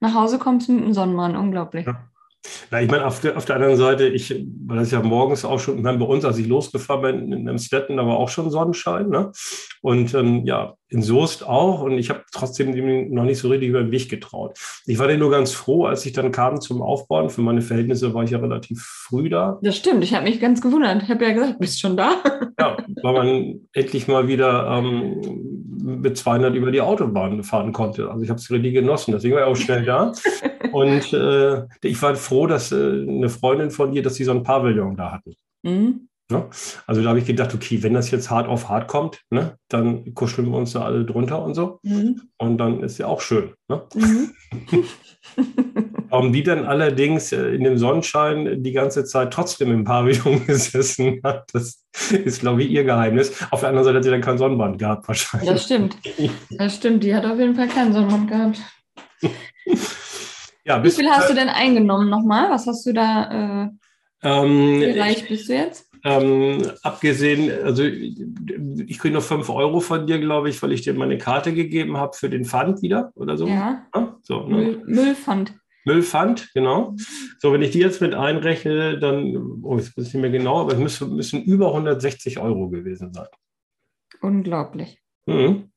nach 0.00 0.14
Hause 0.14 0.38
kommst 0.38 0.68
du 0.68 0.72
mit 0.72 0.84
dem 0.84 0.94
Sonnenbrand. 0.94 1.36
Unglaublich. 1.36 1.84
Ja. 1.86 2.07
Na, 2.70 2.82
ich 2.82 2.90
meine, 2.90 3.06
auf 3.06 3.20
der, 3.20 3.36
auf 3.36 3.44
der 3.44 3.56
anderen 3.56 3.76
Seite, 3.76 4.08
ich, 4.08 4.30
weil 4.66 4.78
das 4.78 4.90
ja 4.90 5.02
morgens 5.02 5.44
auch 5.44 5.58
schon, 5.58 5.82
bei 5.82 5.92
uns, 5.92 6.24
als 6.24 6.38
ich 6.38 6.46
losgefahren 6.46 7.02
bin 7.02 7.32
in 7.32 7.48
Amstetten, 7.48 7.96
da 7.96 8.06
war 8.06 8.16
auch 8.16 8.28
schon 8.28 8.50
Sonnenschein. 8.50 9.08
Ne? 9.08 9.32
Und 9.82 10.14
ähm, 10.14 10.44
ja, 10.44 10.74
in 10.90 11.02
Soest 11.02 11.46
auch. 11.46 11.82
Und 11.82 11.98
ich 11.98 12.10
habe 12.10 12.24
trotzdem 12.32 12.70
noch 13.12 13.24
nicht 13.24 13.38
so 13.38 13.48
richtig 13.48 13.68
über 13.70 13.82
den 13.82 13.90
Weg 13.90 14.08
getraut. 14.08 14.58
Ich 14.86 14.98
war 14.98 15.08
dann 15.08 15.18
nur 15.18 15.30
ganz 15.30 15.52
froh, 15.52 15.86
als 15.86 16.04
ich 16.06 16.12
dann 16.12 16.32
kam 16.32 16.60
zum 16.60 16.82
Aufbauen. 16.82 17.30
Für 17.30 17.42
meine 17.42 17.62
Verhältnisse 17.62 18.14
war 18.14 18.24
ich 18.24 18.30
ja 18.30 18.38
relativ 18.38 18.82
früh 18.82 19.28
da. 19.28 19.58
Das 19.62 19.76
stimmt, 19.76 20.04
ich 20.04 20.14
habe 20.14 20.24
mich 20.24 20.40
ganz 20.40 20.60
gewundert. 20.60 21.02
Ich 21.02 21.10
habe 21.10 21.24
ja 21.24 21.32
gesagt, 21.32 21.58
bist 21.58 21.80
schon 21.80 21.96
da? 21.96 22.22
Ja, 22.58 22.76
weil 23.02 23.12
man 23.12 23.60
endlich 23.72 24.08
mal 24.08 24.28
wieder 24.28 24.66
ähm, 24.78 25.20
mit 25.80 26.16
200 26.16 26.54
über 26.54 26.70
die 26.70 26.80
Autobahn 26.80 27.42
fahren 27.42 27.72
konnte. 27.72 28.10
Also 28.10 28.24
ich 28.24 28.30
habe 28.30 28.40
es 28.40 28.50
richtig 28.50 28.74
genossen. 28.74 29.12
Deswegen 29.12 29.34
war 29.34 29.42
ich 29.42 29.48
auch 29.48 29.56
schnell 29.56 29.84
da. 29.84 30.12
Und 30.72 31.12
äh, 31.12 31.62
ich 31.82 32.00
war 32.02 32.14
froh, 32.14 32.37
dass 32.46 32.72
äh, 32.72 32.76
eine 32.76 33.28
Freundin 33.28 33.70
von 33.70 33.92
dir, 33.92 34.02
dass 34.02 34.14
sie 34.14 34.24
so 34.24 34.32
ein 34.32 34.42
Pavillon 34.42 34.96
da 34.96 35.12
hatten. 35.12 35.34
Mhm. 35.62 36.08
Ja? 36.30 36.48
Also 36.86 37.02
da 37.02 37.08
habe 37.08 37.18
ich 37.18 37.26
gedacht, 37.26 37.54
okay, 37.54 37.82
wenn 37.82 37.94
das 37.94 38.10
jetzt 38.10 38.30
hart 38.30 38.48
auf 38.48 38.68
hart 38.68 38.88
kommt, 38.88 39.22
ne, 39.30 39.56
dann 39.68 40.14
kuscheln 40.14 40.50
wir 40.50 40.58
uns 40.58 40.72
da 40.72 40.82
alle 40.82 41.04
drunter 41.04 41.42
und 41.42 41.54
so. 41.54 41.80
Mhm. 41.82 42.22
Und 42.38 42.58
dann 42.58 42.82
ist 42.82 42.98
ja 42.98 43.06
auch 43.06 43.20
schön. 43.20 43.54
Ne? 43.68 43.82
Mhm. 43.94 44.30
Warum 46.10 46.32
die 46.32 46.42
dann 46.42 46.64
allerdings 46.64 47.32
äh, 47.32 47.54
in 47.54 47.64
dem 47.64 47.78
Sonnenschein 47.78 48.62
die 48.62 48.72
ganze 48.72 49.04
Zeit 49.04 49.32
trotzdem 49.32 49.70
im 49.70 49.84
Pavillon 49.84 50.46
gesessen 50.46 51.20
hat, 51.22 51.48
das 51.52 51.84
ist, 52.10 52.40
glaube 52.40 52.62
ich, 52.62 52.70
ihr 52.70 52.84
Geheimnis. 52.84 53.32
Auf 53.50 53.60
der 53.60 53.70
anderen 53.70 53.84
Seite 53.84 53.96
hat 53.98 54.04
sie 54.04 54.10
dann 54.10 54.20
kein 54.20 54.38
Sonnenband 54.38 54.78
gehabt, 54.78 55.06
wahrscheinlich. 55.08 55.50
Das 55.50 55.64
stimmt. 55.64 55.96
Das 56.50 56.76
stimmt. 56.76 57.04
Die 57.04 57.14
hat 57.14 57.24
auf 57.24 57.38
jeden 57.38 57.54
Fall 57.54 57.68
kein 57.68 57.92
Sonnenband 57.92 58.28
gehabt. 58.28 58.58
Ja, 60.68 60.84
Wie 60.84 60.90
viel 60.90 61.08
hast 61.08 61.30
du 61.30 61.34
denn 61.34 61.48
eingenommen 61.48 62.10
nochmal? 62.10 62.50
Was 62.50 62.66
hast 62.66 62.84
du 62.84 62.92
da? 62.92 63.64
Äh, 63.64 63.68
ähm, 64.22 64.80
wie 64.80 64.98
reich 64.98 65.26
bist 65.26 65.48
du 65.48 65.54
jetzt? 65.54 65.88
Ähm, 66.04 66.62
abgesehen, 66.82 67.50
also 67.64 67.82
ich 67.84 68.98
kriege 68.98 69.14
noch 69.14 69.22
5 69.22 69.48
Euro 69.48 69.80
von 69.80 70.06
dir, 70.06 70.18
glaube 70.18 70.50
ich, 70.50 70.62
weil 70.62 70.72
ich 70.72 70.82
dir 70.82 70.92
meine 70.92 71.18
Karte 71.18 71.54
gegeben 71.54 71.96
habe 71.96 72.16
für 72.16 72.28
den 72.28 72.44
Pfand 72.44 72.82
wieder 72.82 73.12
oder 73.14 73.36
so. 73.36 73.48
Ja. 73.48 73.86
ja 73.94 74.16
so 74.22 74.46
ne? 74.46 74.56
Müll, 74.56 74.82
Müllpfand. 74.86 75.54
Müllpfand, 75.84 76.50
genau. 76.52 76.94
So, 77.38 77.52
wenn 77.52 77.62
ich 77.62 77.70
die 77.70 77.78
jetzt 77.78 78.02
mit 78.02 78.14
einrechne, 78.14 78.98
dann, 78.98 79.62
oh, 79.62 79.78
jetzt 79.78 79.96
weiß 79.96 80.08
ich 80.08 80.14
nicht 80.14 80.20
mehr 80.20 80.30
genau, 80.30 80.60
aber 80.60 80.74
es 80.74 80.78
müssen, 80.78 81.16
müssen 81.16 81.42
über 81.42 81.68
160 81.68 82.38
Euro 82.38 82.68
gewesen 82.68 83.14
sein. 83.14 83.28
Unglaublich. 84.20 84.98
Mhm. 85.26 85.70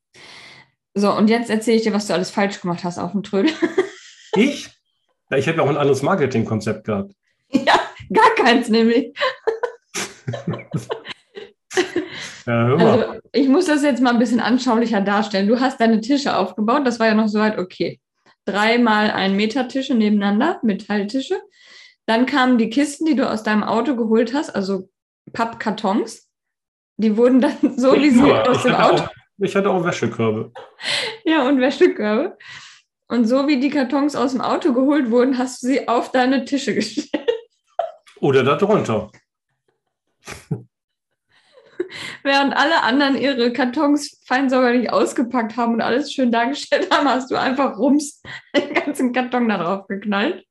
So, 0.94 1.16
und 1.16 1.30
jetzt 1.30 1.50
erzähle 1.50 1.78
ich 1.78 1.84
dir, 1.84 1.94
was 1.94 2.08
du 2.08 2.14
alles 2.14 2.30
falsch 2.30 2.60
gemacht 2.60 2.84
hast 2.84 3.00
auf 3.00 3.14
dem 3.14 3.24
Trödel. 3.24 3.54
Ich? 4.36 4.70
Ja, 5.32 5.38
ich 5.38 5.48
habe 5.48 5.58
ja 5.58 5.64
auch 5.64 5.70
ein 5.70 5.78
anderes 5.78 6.02
Marketingkonzept 6.02 6.86
gehabt. 6.86 7.14
Ja, 7.54 7.78
gar 8.14 8.34
keins 8.36 8.70
nämlich. 8.70 9.14
ja, 12.46 12.76
also, 12.76 13.20
ich 13.34 13.50
muss 13.50 13.66
das 13.66 13.84
jetzt 13.84 14.02
mal 14.02 14.12
ein 14.12 14.20
bisschen 14.20 14.40
anschaulicher 14.40 15.02
darstellen. 15.02 15.50
Du 15.50 15.60
hast 15.60 15.82
deine 15.82 16.00
Tische 16.00 16.38
aufgebaut, 16.38 16.84
das 16.88 16.98
war 17.02 17.08
ja 17.08 17.14
noch 17.14 17.28
soweit 17.28 17.58
okay. 17.58 18.00
Dreimal 18.46 19.12
ein 19.12 19.36
Meter 19.36 19.68
Tische 19.68 19.96
nebeneinander, 19.96 20.62
Metalltische. 20.64 21.42
Dann 22.06 22.26
kamen 22.26 22.58
die 22.58 22.70
Kisten, 22.70 23.06
die 23.06 23.18
du 23.18 23.30
aus 23.30 23.44
deinem 23.44 23.64
Auto 23.64 23.98
geholt 23.98 24.34
hast, 24.34 24.50
also 24.50 24.90
Pappkartons. 25.34 26.30
Die 26.96 27.18
wurden 27.18 27.42
dann 27.42 27.78
so 27.78 27.94
wie 27.96 28.12
sie 28.12 28.32
aus 28.32 28.64
dem 28.64 28.76
Auto. 28.76 29.04
Auch, 29.04 29.10
ich 29.40 29.56
hatte 29.56 29.70
auch 29.70 29.84
Wäschekörbe. 29.84 30.52
Ja, 31.26 31.48
und 31.48 31.60
Wäschekörbe. 31.60 32.38
Und 33.12 33.26
so 33.26 33.46
wie 33.46 33.60
die 33.60 33.70
Kartons 33.70 34.16
aus 34.16 34.32
dem 34.32 34.40
Auto 34.40 34.72
geholt 34.72 35.12
wurden, 35.12 35.38
hast 35.38 35.62
du 35.62 35.68
sie 35.68 35.86
auf 35.90 36.14
deine 36.14 36.46
Tische 36.46 36.74
gestellt. 36.76 37.30
Oder 38.22 38.42
darunter. 38.42 39.12
Während 42.24 42.56
alle 42.56 42.84
anderen 42.84 43.18
ihre 43.18 43.52
Kartons 43.52 44.22
fein 44.26 44.50
säuberlich 44.50 44.94
ausgepackt 44.94 45.58
haben 45.58 45.74
und 45.74 45.82
alles 45.82 46.14
schön 46.14 46.32
dargestellt 46.32 46.90
haben, 46.90 47.10
hast 47.10 47.30
du 47.30 47.36
einfach 47.36 47.78
rums 47.78 48.22
den 48.56 48.74
ganzen 48.74 49.12
Karton 49.12 49.50
da 49.50 49.58
drauf 49.58 49.88
geknallt 49.88 50.46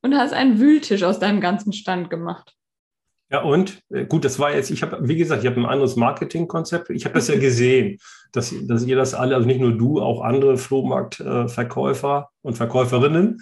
und 0.00 0.16
hast 0.16 0.32
einen 0.32 0.58
Wühltisch 0.58 1.02
aus 1.02 1.18
deinem 1.18 1.42
ganzen 1.42 1.74
Stand 1.74 2.08
gemacht. 2.08 2.56
Ja, 3.30 3.42
und 3.42 3.80
äh, 3.90 4.06
gut, 4.06 4.24
das 4.24 4.38
war 4.40 4.52
jetzt, 4.54 4.70
ich 4.70 4.82
habe, 4.82 4.98
wie 5.06 5.16
gesagt, 5.16 5.42
ich 5.42 5.48
habe 5.48 5.60
ein 5.60 5.66
anderes 5.66 5.94
Marketingkonzept. 5.94 6.90
Ich 6.90 7.04
habe 7.04 7.14
das 7.14 7.28
ja 7.28 7.38
gesehen, 7.38 7.98
dass, 8.32 8.52
dass 8.66 8.84
ihr 8.84 8.96
das 8.96 9.14
alle, 9.14 9.36
also 9.36 9.46
nicht 9.46 9.60
nur 9.60 9.72
du, 9.72 10.00
auch 10.00 10.22
andere 10.22 10.56
Flohmarktverkäufer 10.56 12.28
und 12.42 12.54
Verkäuferinnen, 12.54 13.40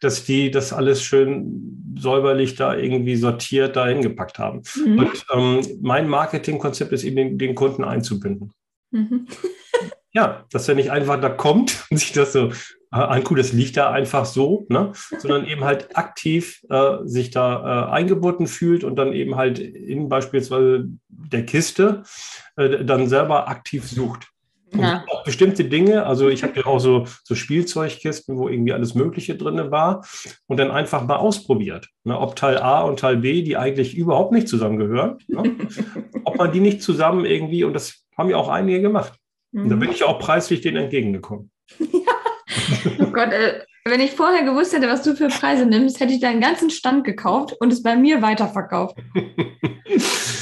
dass 0.00 0.24
die 0.24 0.50
das 0.50 0.72
alles 0.72 1.02
schön 1.02 1.94
säuberlich 1.98 2.54
da 2.54 2.74
irgendwie 2.74 3.16
sortiert 3.16 3.76
da 3.76 3.86
hingepackt 3.86 4.38
haben. 4.38 4.62
Mhm. 4.74 4.98
Und 4.98 5.26
ähm, 5.32 5.78
mein 5.82 6.08
Marketingkonzept 6.08 6.92
ist 6.92 7.04
eben 7.04 7.16
den, 7.16 7.38
den 7.38 7.54
Kunden 7.54 7.84
einzubinden. 7.84 8.52
Mhm. 8.90 9.26
Ja, 10.16 10.46
dass 10.50 10.66
er 10.66 10.74
nicht 10.74 10.90
einfach 10.90 11.20
da 11.20 11.28
kommt 11.28 11.84
und 11.90 11.98
sich 11.98 12.12
das 12.12 12.32
so 12.32 12.50
anguckt, 12.90 13.38
das 13.38 13.52
liegt 13.52 13.76
da 13.76 13.90
einfach 13.90 14.24
so, 14.24 14.64
ne? 14.70 14.92
sondern 15.18 15.44
eben 15.44 15.64
halt 15.64 15.94
aktiv 15.94 16.62
äh, 16.70 16.98
sich 17.04 17.30
da 17.30 17.90
äh, 17.90 17.92
eingebunden 17.92 18.46
fühlt 18.46 18.82
und 18.82 18.96
dann 18.96 19.12
eben 19.12 19.36
halt 19.36 19.58
in 19.58 20.08
beispielsweise 20.08 20.88
der 21.08 21.44
Kiste 21.44 22.04
äh, 22.56 22.82
dann 22.82 23.08
selber 23.08 23.48
aktiv 23.48 23.86
sucht. 23.86 24.28
Ja. 24.74 25.04
auch 25.08 25.22
bestimmte 25.24 25.64
Dinge, 25.64 26.04
also 26.04 26.28
ich 26.28 26.42
habe 26.42 26.58
ja 26.58 26.66
auch 26.66 26.80
so, 26.80 27.06
so 27.22 27.34
Spielzeugkisten, 27.34 28.36
wo 28.36 28.48
irgendwie 28.48 28.72
alles 28.72 28.94
Mögliche 28.94 29.36
drin 29.36 29.70
war 29.70 30.04
und 30.48 30.56
dann 30.58 30.70
einfach 30.70 31.06
mal 31.06 31.16
ausprobiert, 31.16 31.88
ne, 32.04 32.18
ob 32.18 32.36
Teil 32.36 32.58
A 32.58 32.82
und 32.82 32.98
Teil 32.98 33.18
B, 33.18 33.42
die 33.42 33.56
eigentlich 33.56 33.96
überhaupt 33.96 34.32
nicht 34.32 34.48
zusammengehören, 34.48 35.18
ne, 35.28 35.56
ob 36.24 36.36
man 36.36 36.52
die 36.52 36.60
nicht 36.60 36.82
zusammen 36.82 37.24
irgendwie, 37.24 37.62
und 37.64 37.74
das 37.74 38.04
haben 38.18 38.28
ja 38.28 38.36
auch 38.36 38.48
einige 38.48 38.82
gemacht. 38.82 39.12
Mhm. 39.56 39.62
Und 39.62 39.68
da 39.70 39.76
mhm. 39.76 39.80
bin 39.80 39.90
ich 39.90 40.04
auch 40.04 40.18
preislich 40.18 40.60
denen 40.60 40.76
entgegengekommen. 40.76 41.50
oh 41.80 43.06
Gott, 43.06 43.32
äh, 43.32 43.64
wenn 43.84 44.00
ich 44.00 44.12
vorher 44.12 44.44
gewusst 44.44 44.74
hätte, 44.74 44.88
was 44.88 45.02
du 45.02 45.16
für 45.16 45.28
Preise 45.28 45.64
nimmst, 45.64 45.98
hätte 46.00 46.12
ich 46.12 46.20
deinen 46.20 46.40
ganzen 46.40 46.70
Stand 46.70 47.04
gekauft 47.04 47.54
und 47.58 47.72
es 47.72 47.82
bei 47.82 47.96
mir 47.96 48.22
weiterverkauft. 48.22 48.96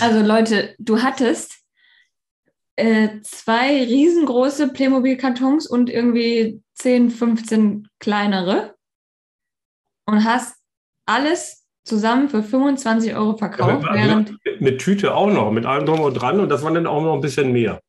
Also 0.01 0.27
Leute, 0.27 0.75
du 0.79 1.03
hattest 1.03 1.63
äh, 2.75 3.21
zwei 3.23 3.85
riesengroße 3.85 4.73
Playmobil-Kartons 4.73 5.69
und 5.69 5.89
irgendwie 5.89 6.61
10, 6.75 7.11
15 7.11 7.89
kleinere 8.01 8.75
und 10.07 10.25
hast 10.25 10.57
alles 11.07 11.65
zusammen 11.85 12.29
für 12.29 12.43
25 12.43 13.15
Euro 13.15 13.37
verkauft. 13.37 13.87
Ja, 13.95 14.17
mit, 14.17 14.35
mit, 14.45 14.61
mit, 14.61 14.81
Tüte 14.81 15.15
auch 15.15 15.31
noch, 15.31 15.53
mit 15.53 15.65
allem 15.65 15.87
drum 15.87 16.01
und 16.01 16.15
dran 16.15 16.41
und 16.41 16.49
das 16.49 16.65
waren 16.65 16.75
dann 16.75 16.89
auch 16.89 17.03
noch 17.03 17.15
ein 17.15 17.21
bisschen 17.21 17.53
mehr. 17.53 17.81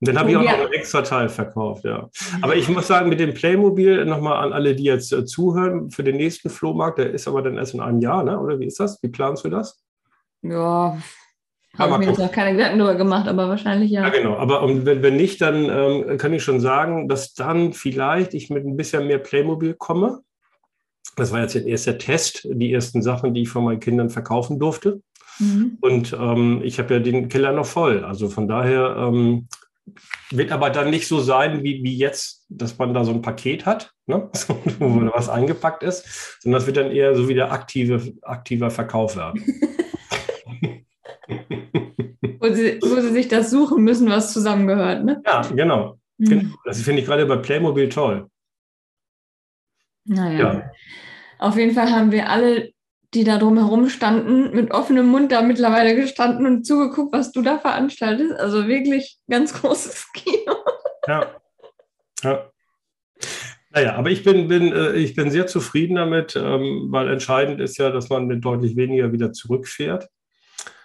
Dann 0.00 0.18
habe 0.18 0.30
ich 0.30 0.36
auch 0.36 0.42
noch 0.42 0.66
ein 0.66 0.72
extra 0.72 1.00
Teil 1.00 1.28
verkauft, 1.30 1.84
ja. 1.84 2.10
Aber 2.42 2.54
ich 2.54 2.68
muss 2.68 2.86
sagen, 2.86 3.08
mit 3.08 3.18
dem 3.18 3.32
Playmobil 3.32 4.04
nochmal 4.04 4.44
an 4.44 4.52
alle, 4.52 4.74
die 4.74 4.84
jetzt 4.84 5.12
äh, 5.12 5.24
zuhören, 5.24 5.90
für 5.90 6.04
den 6.04 6.16
nächsten 6.16 6.50
Flohmarkt, 6.50 6.98
der 6.98 7.12
ist 7.12 7.26
aber 7.26 7.40
dann 7.40 7.56
erst 7.56 7.72
in 7.72 7.80
einem 7.80 8.00
Jahr, 8.00 8.22
ne? 8.22 8.38
oder 8.38 8.60
wie 8.60 8.66
ist 8.66 8.78
das? 8.78 9.02
Wie 9.02 9.08
planst 9.08 9.44
du 9.44 9.48
das? 9.48 9.82
Ja, 10.42 10.98
habe 11.78 11.92
ich 11.92 11.98
mir 11.98 12.06
jetzt 12.06 12.18
noch 12.18 12.32
keine 12.32 12.56
Gedanken 12.56 12.78
darüber 12.78 12.96
gemacht, 12.96 13.28
aber 13.28 13.48
wahrscheinlich 13.48 13.90
ja. 13.90 14.02
Ja, 14.02 14.08
genau. 14.08 14.36
Aber 14.36 14.66
wenn, 14.86 15.02
wenn 15.02 15.16
nicht, 15.16 15.40
dann 15.40 15.68
ähm, 15.68 16.18
kann 16.18 16.32
ich 16.32 16.42
schon 16.42 16.60
sagen, 16.60 17.08
dass 17.08 17.34
dann 17.34 17.72
vielleicht 17.72 18.34
ich 18.34 18.50
mit 18.50 18.64
ein 18.64 18.76
bisschen 18.76 19.06
mehr 19.06 19.18
Playmobil 19.18 19.74
komme. 19.74 20.20
Das 21.16 21.32
war 21.32 21.40
jetzt 21.40 21.54
der 21.54 21.66
erste 21.66 21.98
Test, 21.98 22.46
die 22.50 22.72
ersten 22.72 23.02
Sachen, 23.02 23.34
die 23.34 23.42
ich 23.42 23.48
von 23.48 23.64
meinen 23.64 23.80
Kindern 23.80 24.10
verkaufen 24.10 24.58
durfte. 24.58 25.02
Mhm. 25.38 25.78
Und 25.80 26.16
ähm, 26.18 26.60
ich 26.64 26.78
habe 26.78 26.94
ja 26.94 27.00
den 27.00 27.28
Keller 27.28 27.52
noch 27.52 27.66
voll. 27.66 28.04
Also 28.04 28.28
von 28.28 28.48
daher 28.48 28.96
ähm, 28.98 29.48
wird 30.30 30.52
aber 30.52 30.70
dann 30.70 30.90
nicht 30.90 31.06
so 31.06 31.20
sein, 31.20 31.62
wie, 31.62 31.82
wie 31.82 31.96
jetzt, 31.96 32.44
dass 32.48 32.76
man 32.78 32.92
da 32.92 33.04
so 33.04 33.12
ein 33.12 33.22
Paket 33.22 33.66
hat, 33.66 33.92
ne? 34.06 34.28
wo 34.78 35.10
was 35.12 35.28
eingepackt 35.28 35.82
ist, 35.82 36.40
sondern 36.40 36.60
das 36.60 36.66
wird 36.66 36.76
dann 36.76 36.90
eher 36.90 37.14
so 37.14 37.28
wie 37.28 37.34
der 37.34 37.52
aktive, 37.52 38.12
aktiver 38.22 38.70
Verkauf 38.70 39.16
werden. 39.16 39.44
wo, 42.40 42.52
sie, 42.52 42.78
wo 42.82 43.00
sie 43.00 43.12
sich 43.12 43.28
das 43.28 43.50
suchen 43.50 43.84
müssen, 43.84 44.08
was 44.10 44.32
zusammengehört, 44.32 45.04
ne? 45.04 45.22
Ja, 45.24 45.42
genau. 45.42 45.98
Mhm. 46.18 46.54
Das 46.64 46.80
finde 46.82 47.02
ich 47.02 47.06
gerade 47.06 47.26
bei 47.26 47.36
Playmobil 47.36 47.88
toll. 47.88 48.28
Naja. 50.04 50.38
Ja. 50.38 50.70
Auf 51.38 51.56
jeden 51.56 51.74
Fall 51.74 51.90
haben 51.90 52.12
wir 52.12 52.30
alle, 52.30 52.72
die 53.14 53.24
da 53.24 53.38
drumherum 53.38 53.88
standen, 53.88 54.54
mit 54.54 54.72
offenem 54.72 55.06
Mund 55.06 55.32
da 55.32 55.42
mittlerweile 55.42 55.94
gestanden 55.94 56.46
und 56.46 56.64
zugeguckt, 56.64 57.12
was 57.12 57.32
du 57.32 57.42
da 57.42 57.58
veranstaltest. 57.58 58.32
Also 58.32 58.66
wirklich 58.68 59.18
ganz 59.28 59.54
großes 59.54 60.10
Kino. 60.14 60.56
Ja. 61.06 61.26
Ja. 62.22 62.50
Naja, 63.70 63.94
aber 63.96 64.10
ich 64.10 64.24
bin, 64.24 64.48
bin, 64.48 64.72
äh, 64.72 64.92
ich 64.92 65.14
bin 65.14 65.30
sehr 65.30 65.46
zufrieden 65.46 65.96
damit, 65.96 66.34
ähm, 66.34 66.86
weil 66.90 67.10
entscheidend 67.10 67.60
ist 67.60 67.76
ja, 67.78 67.90
dass 67.90 68.08
man 68.08 68.26
mit 68.26 68.44
deutlich 68.44 68.76
weniger 68.76 69.12
wieder 69.12 69.32
zurückfährt. 69.32 70.08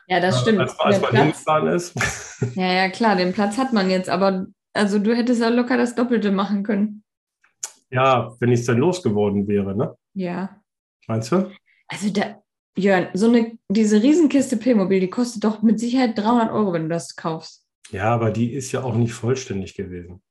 Ja, 0.08 0.20
das 0.20 0.42
stimmt. 0.42 0.60
Als, 0.60 0.78
als 0.80 1.02
man 1.02 1.16
hingefahren 1.16 1.68
ist. 1.68 1.96
Ja, 2.56 2.74
ja, 2.74 2.90
klar, 2.90 3.16
den 3.16 3.34
Platz 3.34 3.60
hat 3.60 3.72
man 3.72 3.92
jetzt, 3.92 4.10
aber 4.10 4.48
also 4.74 4.98
du 4.98 5.16
hättest 5.16 5.42
ja 5.42 5.50
locker 5.50 5.78
das 5.78 5.94
Doppelte 5.94 6.32
machen 6.32 6.64
können. 6.64 7.04
Ja, 7.92 8.36
wenn 8.40 8.52
ich 8.52 8.62
es 8.62 8.66
dann 8.66 8.80
losgeworden 8.80 9.48
wäre, 9.48 9.76
ne? 9.76 9.96
Ja. 10.16 10.60
Meinst 11.08 11.32
du? 11.32 11.52
Also 11.92 12.10
da, 12.10 12.42
Jörn, 12.78 13.10
so 13.14 13.28
eine, 13.28 13.58
diese 13.70 14.02
Riesenkiste 14.02 14.56
Playmobil, 14.56 15.02
die 15.02 15.10
kostet 15.10 15.44
doch 15.44 15.62
mit 15.62 15.80
Sicherheit 15.80 16.18
300 16.18 16.52
Euro, 16.52 16.72
wenn 16.72 16.84
du 16.84 16.90
das 16.90 17.18
kaufst. 17.18 17.66
Ja, 17.90 18.06
aber 18.14 18.32
die 18.32 18.54
ist 18.54 18.72
ja 18.72 18.84
auch 18.84 18.96
nicht 18.96 19.14
vollständig 19.14 19.76
gewesen. 19.76 20.22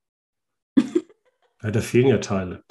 ja, 1.63 1.71
da 1.71 1.81
fehlen 1.81 2.09
ja 2.09 2.17
Teile. 2.19 2.65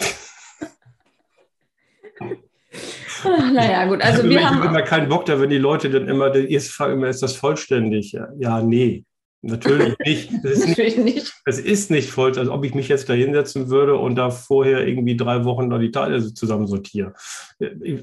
naja, 3.23 3.85
gut. 3.85 4.01
Also 4.01 4.23
wir 4.23 4.39
ich 4.39 4.43
haben 4.43 4.57
habe 4.57 4.67
immer 4.67 4.81
keinen 4.81 5.07
Bock 5.07 5.25
da, 5.25 5.39
wenn 5.39 5.51
die 5.51 5.59
Leute 5.59 5.91
dann 5.91 6.07
immer, 6.07 6.31
die 6.31 6.51
erste 6.51 6.71
Frage 6.71 6.93
immer, 6.93 7.09
ist 7.09 7.21
das 7.21 7.35
vollständig? 7.35 8.17
Ja 8.37 8.63
nee. 8.63 9.05
Natürlich 9.41 9.95
nicht. 10.05 10.31
Das 10.43 10.51
ist 10.53 10.67
Natürlich 10.67 10.97
nicht. 10.97 11.15
nicht. 11.15 11.33
Es 11.45 11.59
ist 11.59 11.91
nicht 11.91 12.09
voll, 12.11 12.37
als 12.37 12.49
ob 12.49 12.63
ich 12.65 12.73
mich 12.73 12.87
jetzt 12.87 13.09
da 13.09 13.13
hinsetzen 13.13 13.69
würde 13.69 13.95
und 13.95 14.15
da 14.15 14.29
vorher 14.29 14.87
irgendwie 14.87 15.15
drei 15.15 15.45
Wochen 15.45 15.69
da 15.69 15.77
die 15.77 15.91
Teile 15.91 16.33
zusammensortiere. 16.33 17.13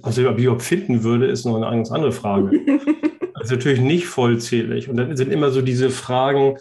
Also, 0.02 0.28
ob 0.28 0.38
ich 0.38 0.44
überhaupt 0.44 0.62
finden 0.62 1.02
würde, 1.02 1.26
ist 1.26 1.44
noch 1.44 1.56
eine 1.56 1.76
ganz 1.76 1.90
andere 1.90 2.12
Frage. 2.12 2.50
das 3.34 3.44
ist 3.44 3.50
natürlich 3.50 3.80
nicht 3.80 4.06
vollzählig. 4.06 4.88
Und 4.88 4.96
dann 4.96 5.16
sind 5.16 5.32
immer 5.32 5.50
so 5.50 5.60
diese 5.60 5.90
Fragen, 5.90 6.56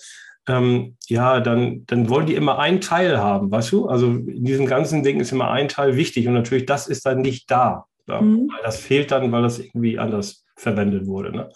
ähm, 0.47 0.95
ja, 1.07 1.39
dann, 1.39 1.85
dann 1.87 2.09
wollen 2.09 2.27
die 2.27 2.35
immer 2.35 2.59
einen 2.59 2.81
Teil 2.81 3.17
haben, 3.17 3.51
weißt 3.51 3.71
du? 3.71 3.87
Also 3.87 4.07
in 4.07 4.43
diesem 4.43 4.65
ganzen 4.67 5.03
Ding 5.03 5.19
ist 5.19 5.31
immer 5.31 5.51
ein 5.51 5.69
Teil 5.69 5.95
wichtig 5.95 6.27
und 6.27 6.33
natürlich 6.33 6.65
das 6.65 6.87
ist 6.87 7.05
dann 7.05 7.21
nicht 7.21 7.49
da. 7.49 7.85
Ja, 8.07 8.21
mhm. 8.21 8.51
Das 8.63 8.79
fehlt 8.79 9.11
dann, 9.11 9.31
weil 9.31 9.41
das 9.41 9.59
irgendwie 9.59 9.97
anders 9.97 10.45
verwendet 10.55 11.07
wurde. 11.07 11.31
Ne? 11.31 11.49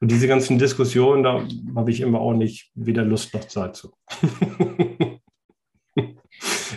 Und 0.00 0.10
diese 0.10 0.26
ganzen 0.26 0.58
Diskussionen, 0.58 1.22
da 1.22 1.46
habe 1.76 1.90
ich 1.90 2.00
immer 2.00 2.20
auch 2.20 2.32
nicht 2.32 2.70
weder 2.74 3.04
Lust 3.04 3.32
noch 3.34 3.44
Zeit 3.44 3.76
zu. 3.76 3.92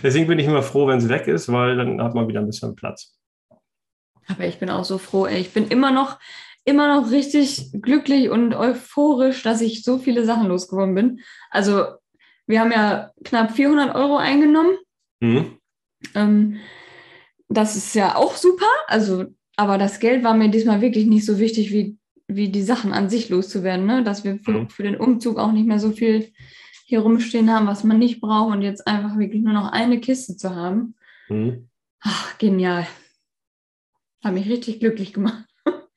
Deswegen 0.02 0.26
bin 0.26 0.38
ich 0.38 0.46
immer 0.46 0.62
froh, 0.62 0.86
wenn 0.86 0.98
es 0.98 1.08
weg 1.08 1.26
ist, 1.26 1.50
weil 1.50 1.76
dann 1.76 2.02
hat 2.02 2.14
man 2.14 2.28
wieder 2.28 2.40
ein 2.40 2.46
bisschen 2.46 2.76
Platz. 2.76 3.16
Aber 4.28 4.44
ich 4.46 4.58
bin 4.58 4.70
auch 4.70 4.84
so 4.84 4.98
froh. 4.98 5.26
Ey. 5.26 5.40
Ich 5.40 5.52
bin 5.52 5.68
immer 5.68 5.90
noch, 5.90 6.18
immer 6.64 7.00
noch 7.00 7.10
richtig 7.10 7.70
glücklich 7.72 8.28
und 8.30 8.54
euphorisch, 8.54 9.42
dass 9.42 9.60
ich 9.60 9.82
so 9.82 9.98
viele 9.98 10.24
Sachen 10.24 10.48
losgeworden 10.48 10.94
bin. 10.94 11.20
Also 11.50 11.86
wir 12.46 12.60
haben 12.60 12.72
ja 12.72 13.10
knapp 13.24 13.52
400 13.52 13.94
Euro 13.94 14.16
eingenommen. 14.18 14.76
Mhm. 15.20 15.58
Ähm, 16.14 16.60
das 17.56 17.76
ist 17.76 17.94
ja 17.94 18.16
auch 18.16 18.36
super. 18.36 18.66
Also, 18.86 19.26
aber 19.56 19.78
das 19.78 20.00
Geld 20.00 20.24
war 20.24 20.34
mir 20.34 20.50
diesmal 20.50 20.80
wirklich 20.80 21.06
nicht 21.06 21.24
so 21.24 21.38
wichtig, 21.38 21.72
wie, 21.72 21.98
wie 22.26 22.50
die 22.50 22.62
Sachen 22.62 22.92
an 22.92 23.08
sich 23.08 23.28
loszuwerden. 23.28 23.86
Ne? 23.86 24.04
Dass 24.04 24.24
wir 24.24 24.38
für, 24.38 24.52
mhm. 24.52 24.70
für 24.70 24.82
den 24.82 24.96
Umzug 24.96 25.38
auch 25.38 25.52
nicht 25.52 25.66
mehr 25.66 25.78
so 25.78 25.90
viel 25.90 26.32
hier 26.86 27.00
rumstehen 27.00 27.50
haben, 27.50 27.66
was 27.66 27.84
man 27.84 27.98
nicht 27.98 28.20
braucht 28.20 28.54
und 28.54 28.62
jetzt 28.62 28.86
einfach 28.86 29.18
wirklich 29.18 29.42
nur 29.42 29.54
noch 29.54 29.72
eine 29.72 30.00
Kiste 30.00 30.36
zu 30.36 30.54
haben. 30.54 30.94
Mhm. 31.28 31.68
Ach, 32.00 32.36
genial. 32.38 32.86
Hat 34.22 34.34
mich 34.34 34.48
richtig 34.48 34.80
glücklich 34.80 35.12
gemacht. 35.12 35.44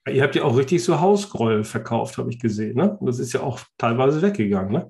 Ihr 0.10 0.24
habt 0.24 0.36
ja 0.36 0.44
auch 0.44 0.58
richtig 0.58 0.84
so 0.84 1.02
Hausgräuel 1.02 1.66
verkauft, 1.66 2.18
habe 2.18 2.30
ich 2.30 2.40
gesehen. 2.40 2.78
Ne? 2.78 2.98
Das 3.02 3.20
ist 3.20 3.34
ja 3.34 3.42
auch 3.42 3.60
teilweise 3.78 4.22
weggegangen. 4.22 4.72
Ne? 4.72 4.90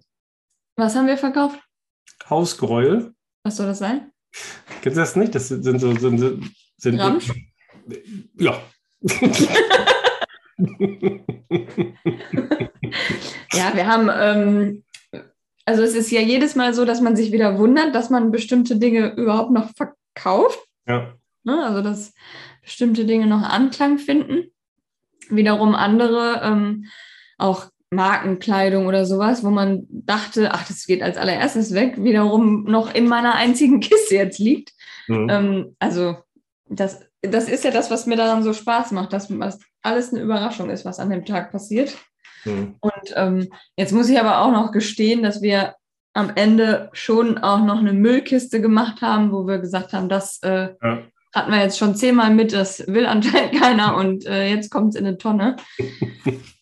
Was 0.76 0.96
haben 0.96 1.08
wir 1.08 1.18
verkauft? 1.18 1.60
Hausgräuel. 2.30 3.14
Was 3.44 3.58
soll 3.58 3.66
das 3.66 3.80
sein? 3.80 4.12
Kennst 4.82 4.98
du 4.98 5.02
das 5.02 5.16
nicht? 5.16 5.36
Das 5.36 5.48
sind 5.50 5.80
so. 5.80 5.94
Sind, 5.96 6.52
sind, 6.78 7.00
Ramsch? 7.00 7.32
Ja. 8.38 8.62
ja, 13.54 13.76
wir 13.76 13.88
haben, 13.88 14.10
ähm, 14.14 14.84
also 15.66 15.84
es 15.84 15.96
ist 15.96 16.12
ja 16.12 16.22
jedes 16.22 16.56
Mal 16.56 16.74
so, 16.74 16.86
dass 16.86 17.02
man 17.02 17.16
sich 17.16 17.32
wieder 17.32 17.58
wundert, 17.60 17.94
dass 17.96 18.10
man 18.10 18.32
bestimmte 18.32 18.78
Dinge 18.78 19.14
überhaupt 19.16 19.52
noch 19.52 19.70
verkauft. 19.76 20.60
Ja. 20.88 21.14
Ne? 21.44 21.66
Also 21.66 21.82
dass 21.82 22.14
bestimmte 22.62 23.06
Dinge 23.06 23.28
noch 23.28 23.44
Anklang 23.44 23.98
finden. 23.98 24.52
Wiederum 25.30 25.76
andere 25.76 26.42
ähm, 26.44 26.86
auch 27.38 27.70
Markenkleidung 27.92 28.86
oder 28.86 29.06
sowas, 29.06 29.44
wo 29.44 29.50
man 29.50 29.86
dachte, 29.90 30.54
ach, 30.54 30.68
das 30.68 30.86
geht 30.86 31.02
als 31.02 31.18
allererstes 31.18 31.74
weg, 31.74 32.04
wiederum 32.04 32.64
noch 32.66 32.94
in 32.94 33.08
meiner 33.08 33.36
einzigen 33.36 33.80
Kiste 33.82 34.16
jetzt 34.16 34.40
liegt. 34.40 34.74
Mhm. 35.08 35.30
Ähm, 35.30 35.76
also 35.80 36.18
das, 36.70 37.02
das 37.22 37.48
ist 37.48 37.64
ja 37.64 37.72
das, 37.72 37.90
was 37.90 38.06
mir 38.06 38.18
daran 38.18 38.44
so 38.44 38.54
Spaß 38.54 38.92
macht, 38.92 39.14
dass 39.14 39.32
alles 39.82 40.14
eine 40.14 40.22
Überraschung 40.22 40.70
ist, 40.70 40.86
was 40.86 41.00
an 41.00 41.10
dem 41.10 41.26
Tag 41.26 41.52
passiert. 41.52 41.96
Mhm. 42.44 42.76
Und 42.82 43.14
ähm, 43.16 43.48
jetzt 43.78 43.94
muss 43.94 44.10
ich 44.10 44.20
aber 44.20 44.42
auch 44.42 44.52
noch 44.52 44.72
gestehen, 44.72 45.24
dass 45.24 45.42
wir 45.42 45.76
am 46.14 46.32
Ende 46.36 46.90
schon 46.94 47.38
auch 47.38 47.64
noch 47.64 47.78
eine 47.78 47.94
Müllkiste 47.94 48.60
gemacht 48.60 49.02
haben, 49.02 49.32
wo 49.32 49.48
wir 49.48 49.60
gesagt 49.60 49.94
haben, 49.94 50.10
das 50.10 50.40
äh, 50.42 50.70
ja. 50.82 51.04
Hatten 51.34 51.52
wir 51.52 51.62
jetzt 51.62 51.78
schon 51.78 51.96
zehnmal 51.96 52.34
mit, 52.34 52.54
das 52.54 52.86
will 52.88 53.06
anscheinend 53.06 53.54
keiner 53.60 53.96
und 53.96 54.26
äh, 54.26 54.50
jetzt 54.50 54.70
kommt 54.70 54.90
es 54.90 55.00
in 55.00 55.06
eine 55.06 55.18
Tonne. 55.18 55.56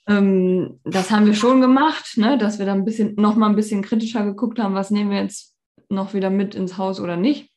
Ähm, 0.08 0.80
das 0.84 1.10
haben 1.10 1.26
wir 1.26 1.34
schon 1.34 1.62
gemacht, 1.62 2.18
ne? 2.18 2.38
dass 2.38 2.60
wir 2.60 2.68
da 2.68 2.74
ein 2.74 2.86
bisschen, 2.86 3.16
noch 3.16 3.36
mal 3.36 3.50
ein 3.50 3.56
bisschen 3.56 3.82
kritischer 3.82 4.24
geguckt 4.24 4.60
haben, 4.60 4.76
was 4.76 4.92
nehmen 4.92 5.10
wir 5.10 5.20
jetzt 5.20 5.56
noch 5.90 6.14
wieder 6.14 6.30
mit 6.30 6.54
ins 6.54 6.78
Haus 6.78 7.00
oder 7.00 7.18
nicht. 7.18 7.50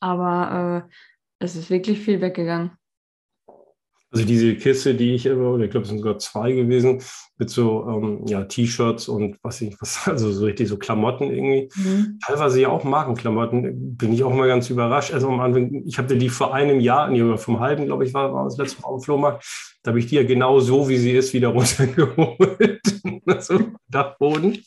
Aber 0.00 0.86
äh, 0.88 0.94
es 1.40 1.56
ist 1.56 1.70
wirklich 1.70 1.98
viel 1.98 2.20
weggegangen. 2.20 2.72
Also 4.10 4.24
diese 4.24 4.54
Kiste, 4.54 4.94
die 4.94 5.14
ich 5.14 5.26
immer, 5.26 5.58
ich 5.60 5.70
glaube, 5.70 5.82
es 5.82 5.88
sind 5.90 5.98
sogar 5.98 6.18
zwei 6.18 6.52
gewesen, 6.52 7.02
mit 7.36 7.50
so 7.50 7.86
ähm, 7.86 8.26
ja, 8.26 8.44
T-Shirts 8.44 9.08
und 9.08 9.36
was 9.42 9.60
ich, 9.60 9.76
was, 9.80 10.00
also 10.08 10.32
so 10.32 10.44
richtig 10.46 10.68
so 10.68 10.78
Klamotten 10.78 11.30
irgendwie. 11.30 11.68
Mhm. 11.76 12.18
Teilweise 12.24 12.60
ja 12.60 12.68
auch 12.68 12.84
Markenklamotten, 12.84 13.96
bin 13.96 14.12
ich 14.12 14.24
auch 14.24 14.32
mal 14.32 14.48
ganz 14.48 14.70
überrascht. 14.70 15.12
Also 15.12 15.28
am 15.28 15.40
Anfang, 15.40 15.82
ich 15.86 15.98
habe 15.98 16.16
die 16.16 16.28
vor 16.30 16.54
einem 16.54 16.80
Jahr, 16.80 17.08
nee, 17.10 17.22
oder 17.22 17.38
vom 17.38 17.60
halben, 17.60 17.84
glaube 17.86 18.04
ich, 18.04 18.14
war, 18.14 18.32
war 18.32 18.44
das 18.44 18.56
letzte 18.56 18.80
Mal 18.82 18.88
auf 18.88 19.00
dem 19.00 19.04
Flohmarkt, 19.04 19.44
da 19.82 19.90
habe 19.90 20.00
ich 20.00 20.06
die 20.06 20.16
ja 20.16 20.24
genau 20.24 20.58
so, 20.58 20.88
wie 20.88 20.96
sie 20.96 21.12
ist, 21.12 21.32
wieder 21.34 21.48
runtergeholt. 21.54 22.80
so, 23.40 23.60
Dachboden 23.88 24.58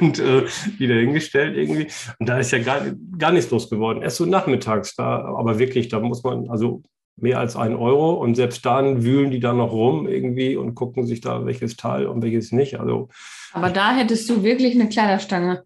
und 0.00 0.18
äh, 0.18 0.46
wieder 0.78 0.94
hingestellt 0.94 1.56
irgendwie. 1.56 1.88
Und 2.18 2.28
da 2.28 2.38
ist 2.38 2.52
ja 2.52 2.58
gar, 2.58 2.80
gar 3.18 3.32
nichts 3.32 3.50
los 3.50 3.68
geworden. 3.68 4.02
Erst 4.02 4.16
so 4.16 4.24
nachmittags 4.24 4.96
da, 4.96 5.24
aber 5.24 5.58
wirklich, 5.58 5.88
da 5.88 6.00
muss 6.00 6.22
man, 6.22 6.48
also 6.48 6.82
mehr 7.20 7.38
als 7.38 7.56
ein 7.56 7.74
Euro 7.74 8.14
und 8.14 8.34
selbst 8.34 8.64
dann 8.64 9.02
wühlen 9.02 9.30
die 9.30 9.40
da 9.40 9.52
noch 9.52 9.72
rum 9.72 10.06
irgendwie 10.08 10.56
und 10.56 10.74
gucken 10.74 11.06
sich 11.06 11.20
da 11.20 11.44
welches 11.46 11.76
Teil 11.76 12.06
und 12.06 12.22
welches 12.22 12.52
nicht. 12.52 12.80
Also, 12.80 13.08
Aber 13.52 13.70
da 13.70 13.94
hättest 13.94 14.28
du 14.30 14.42
wirklich 14.42 14.74
eine 14.74 14.88
Kleiderstange 14.88 15.64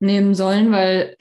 nehmen 0.00 0.34
sollen, 0.34 0.72
weil 0.72 1.16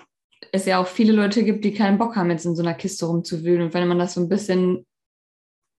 es 0.52 0.66
ja 0.66 0.80
auch 0.80 0.88
viele 0.88 1.14
Leute 1.14 1.44
gibt, 1.44 1.66
die 1.66 1.74
keinen 1.74 1.98
Bock 1.98 2.16
haben, 2.16 2.32
jetzt 2.32 2.46
in 2.46 2.56
so 2.56 2.64
einer 2.64 2.74
Kiste 2.74 3.06
rumzuwühlen. 3.06 3.64
Und 3.64 3.74
wenn 3.74 3.88
man 3.88 4.00
das 4.00 4.14
so 4.14 4.22
ein 4.22 4.30
bisschen 4.30 4.86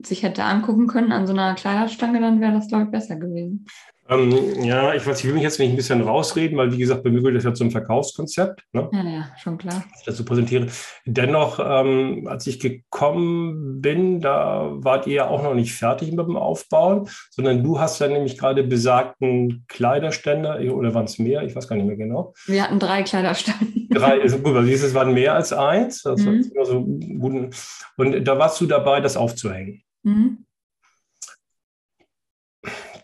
sich 0.00 0.22
hätte 0.22 0.44
angucken 0.44 0.86
können 0.86 1.12
an 1.12 1.26
so 1.26 1.32
einer 1.32 1.54
Kleiderstange, 1.54 2.20
dann 2.20 2.40
wäre 2.40 2.52
das, 2.52 2.68
glaube 2.68 2.84
ich, 2.84 2.90
besser 2.90 3.16
gewesen. 3.16 3.66
Ähm, 4.10 4.64
ja, 4.64 4.94
ich 4.94 5.06
weiß, 5.06 5.20
ich 5.20 5.26
will 5.26 5.34
mich 5.34 5.42
jetzt 5.42 5.58
nicht 5.58 5.70
ein 5.70 5.76
bisschen 5.76 6.00
rausreden, 6.00 6.56
weil 6.56 6.72
wie 6.72 6.78
gesagt, 6.78 7.02
bei 7.02 7.10
mir 7.10 7.30
das 7.32 7.44
ja 7.44 7.52
zum 7.52 7.70
Verkaufskonzept. 7.70 8.64
Ne? 8.72 8.88
Ja, 8.92 9.02
ja, 9.02 9.30
schon 9.42 9.58
klar. 9.58 9.84
Ich 9.98 10.04
das 10.04 10.16
so 10.16 10.24
präsentiere. 10.24 10.66
Dennoch, 11.04 11.60
ähm, 11.62 12.26
als 12.26 12.46
ich 12.46 12.58
gekommen 12.58 13.82
bin, 13.82 14.20
da 14.20 14.70
wart 14.76 15.06
ihr 15.06 15.14
ja 15.14 15.28
auch 15.28 15.42
noch 15.42 15.54
nicht 15.54 15.74
fertig 15.74 16.12
mit 16.12 16.26
dem 16.26 16.36
Aufbauen, 16.36 17.08
sondern 17.30 17.62
du 17.62 17.78
hast 17.78 18.00
ja 18.00 18.08
nämlich 18.08 18.38
gerade 18.38 18.62
besagten 18.62 19.64
Kleiderständer 19.68 20.58
oder 20.72 20.94
waren 20.94 21.04
es 21.04 21.18
mehr? 21.18 21.42
Ich 21.42 21.54
weiß 21.54 21.68
gar 21.68 21.76
nicht 21.76 21.86
mehr 21.86 21.96
genau. 21.96 22.32
Wir 22.46 22.62
hatten 22.62 22.78
drei 22.78 23.02
Kleiderständer. 23.02 23.66
Drei, 23.90 24.20
also 24.20 24.38
gut, 24.38 24.54
also 24.54 24.70
es 24.70 24.94
waren 24.94 25.12
mehr 25.12 25.34
als 25.34 25.52
eins. 25.52 26.02
Das 26.02 26.20
mhm. 26.20 26.44
so 26.64 26.84
gut. 26.84 27.54
Und 27.96 28.24
da 28.24 28.38
warst 28.38 28.60
du 28.60 28.66
dabei, 28.66 29.00
das 29.00 29.16
aufzuhängen. 29.16 29.82
Mhm. 30.02 30.46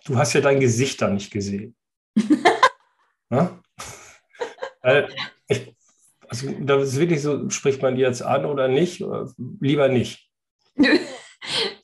Du 0.04 0.16
hast 0.16 0.34
ja 0.34 0.40
dein 0.40 0.60
Gesicht 0.60 1.00
da 1.00 1.08
nicht 1.08 1.30
gesehen. 1.30 1.74
ja? 3.30 3.58
ich, 5.48 5.74
also, 6.28 6.52
das 6.60 6.88
ist 6.88 7.00
wirklich 7.00 7.22
so, 7.22 7.48
spricht 7.50 7.80
man 7.82 7.96
dir 7.96 8.06
jetzt 8.06 8.22
an 8.22 8.44
oder 8.44 8.68
nicht? 8.68 9.04
Lieber 9.60 9.88
nicht. 9.88 10.30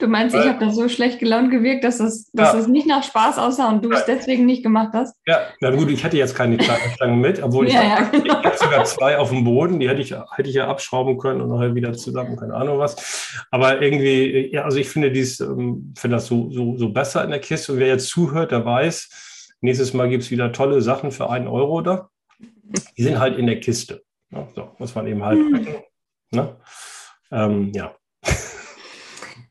Du 0.01 0.07
meinst, 0.09 0.35
ich 0.35 0.47
habe 0.47 0.59
da 0.59 0.71
so 0.71 0.89
schlecht 0.89 1.19
gelaunt 1.19 1.51
gewirkt, 1.51 1.85
dass 1.85 2.01
es, 2.01 2.31
dass 2.33 2.55
ja. 2.55 2.59
es 2.59 2.69
nicht 2.69 2.87
nach 2.87 3.05
Spaß 3.05 3.37
aussah 3.37 3.69
und 3.69 3.85
du 3.85 3.93
es 3.93 4.07
deswegen 4.07 4.47
nicht 4.47 4.63
gemacht 4.63 4.95
hast? 4.95 5.15
Ja, 5.27 5.41
na 5.61 5.71
gut, 5.71 5.91
ich 5.91 6.03
hatte 6.03 6.17
jetzt 6.17 6.35
keine 6.35 6.57
Kleiderstange 6.57 7.17
mit, 7.17 7.43
obwohl 7.43 7.69
ich, 7.69 7.75
ja, 7.75 7.83
ja, 7.83 8.03
genau. 8.11 8.25
ich 8.41 8.47
habe 8.47 8.57
sogar 8.57 8.85
zwei 8.87 9.19
auf 9.19 9.29
dem 9.29 9.45
Boden, 9.45 9.79
die 9.79 9.91
hätte 9.91 10.01
ich, 10.01 10.13
hätte 10.13 10.49
ich 10.49 10.55
ja 10.55 10.69
abschrauben 10.69 11.19
können 11.19 11.43
und 11.43 11.51
nachher 11.51 11.75
wieder 11.75 11.93
zusammen, 11.93 12.37
keine 12.37 12.55
Ahnung 12.55 12.79
was. 12.79 13.45
Aber 13.51 13.83
irgendwie, 13.83 14.51
ja, 14.51 14.65
also 14.65 14.79
ich 14.79 14.89
finde 14.89 15.13
dies, 15.13 15.39
ähm, 15.41 15.93
finde 15.99 16.17
das 16.17 16.27
so, 16.27 16.51
so, 16.51 16.79
so 16.79 16.89
besser 16.89 17.23
in 17.23 17.31
der 17.31 17.41
Kiste. 17.41 17.73
Und 17.73 17.79
wer 17.79 17.89
jetzt 17.89 18.09
zuhört, 18.09 18.53
der 18.53 18.65
weiß, 18.65 19.57
nächstes 19.61 19.93
Mal 19.93 20.09
gibt 20.09 20.23
es 20.23 20.31
wieder 20.31 20.51
tolle 20.51 20.81
Sachen 20.81 21.11
für 21.13 21.29
einen 21.29 21.47
Euro 21.47 21.83
da. 21.83 22.09
Die 22.97 23.03
sind 23.03 23.19
halt 23.19 23.37
in 23.37 23.47
der 23.47 23.61
Kiste. 23.61 24.03
Ja, 24.31 24.49
so, 24.55 24.71
muss 24.79 24.95
man 24.95 25.07
eben 25.07 25.23
halt. 25.23 25.39
Mhm. 25.39 25.67
Ne? 26.33 26.57
Ähm, 27.33 27.73
ja. 27.75 27.95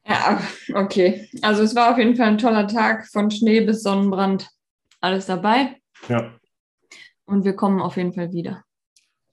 Ja, 0.09 0.41
okay. 0.73 1.29
Also 1.43 1.61
es 1.61 1.75
war 1.75 1.91
auf 1.91 1.99
jeden 1.99 2.15
Fall 2.15 2.27
ein 2.27 2.37
toller 2.39 2.67
Tag 2.67 3.07
von 3.07 3.29
Schnee 3.29 3.61
bis 3.61 3.83
Sonnenbrand. 3.83 4.49
Alles 5.01 5.27
dabei. 5.27 5.77
Ja. 6.07 6.33
Und 7.25 7.45
wir 7.45 7.55
kommen 7.55 7.79
auf 7.79 7.95
jeden 7.95 8.13
Fall 8.13 8.33
wieder. 8.33 8.63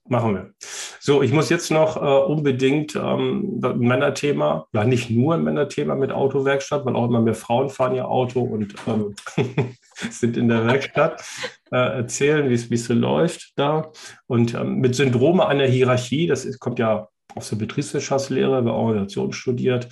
Machen 0.07 0.35
wir. 0.35 0.53
So, 0.99 1.21
ich 1.21 1.33
muss 1.33 1.49
jetzt 1.49 1.71
noch 1.71 1.97
äh, 1.97 2.31
unbedingt 2.31 2.95
ähm, 2.95 3.59
ein 3.63 3.79
Männerthema, 3.79 4.67
ja 4.71 4.83
nicht 4.85 5.09
nur 5.09 5.33
ein 5.33 5.43
Männerthema 5.43 5.95
mit 5.95 6.11
Autowerkstatt, 6.11 6.85
weil 6.85 6.95
auch 6.95 7.05
immer 7.05 7.21
mehr 7.21 7.33
Frauen 7.33 7.69
fahren 7.69 7.95
ja 7.95 8.05
Auto 8.05 8.41
und 8.41 8.75
ähm, 8.87 9.15
sind 9.93 10.37
in 10.37 10.47
der 10.47 10.65
Werkstatt, 10.65 11.23
äh, 11.71 11.77
erzählen, 11.77 12.49
wie 12.49 12.53
es 12.75 12.85
so 12.85 12.93
läuft 12.93 13.53
da. 13.57 13.91
Und 14.27 14.53
ähm, 14.53 14.79
mit 14.79 14.95
Syndrome 14.95 15.45
einer 15.47 15.65
Hierarchie, 15.65 16.27
das 16.27 16.45
ist, 16.45 16.59
kommt 16.59 16.79
ja 16.79 17.09
aus 17.35 17.49
der 17.49 17.57
Betriebswirtschaftslehre, 17.57 18.63
wer 18.63 18.73
Organisation 18.73 19.33
studiert, 19.33 19.89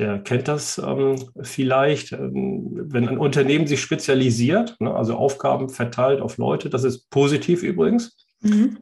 der 0.00 0.18
kennt 0.18 0.48
das 0.48 0.78
ähm, 0.78 1.16
vielleicht. 1.42 2.12
Ähm, 2.12 2.70
wenn 2.72 3.08
ein 3.08 3.18
Unternehmen 3.18 3.66
sich 3.66 3.80
spezialisiert, 3.80 4.76
ne, 4.80 4.92
also 4.92 5.14
Aufgaben 5.14 5.68
verteilt 5.68 6.20
auf 6.20 6.38
Leute, 6.38 6.70
das 6.70 6.84
ist 6.84 7.10
positiv 7.10 7.62
übrigens. 7.62 8.16
Mhm. 8.40 8.78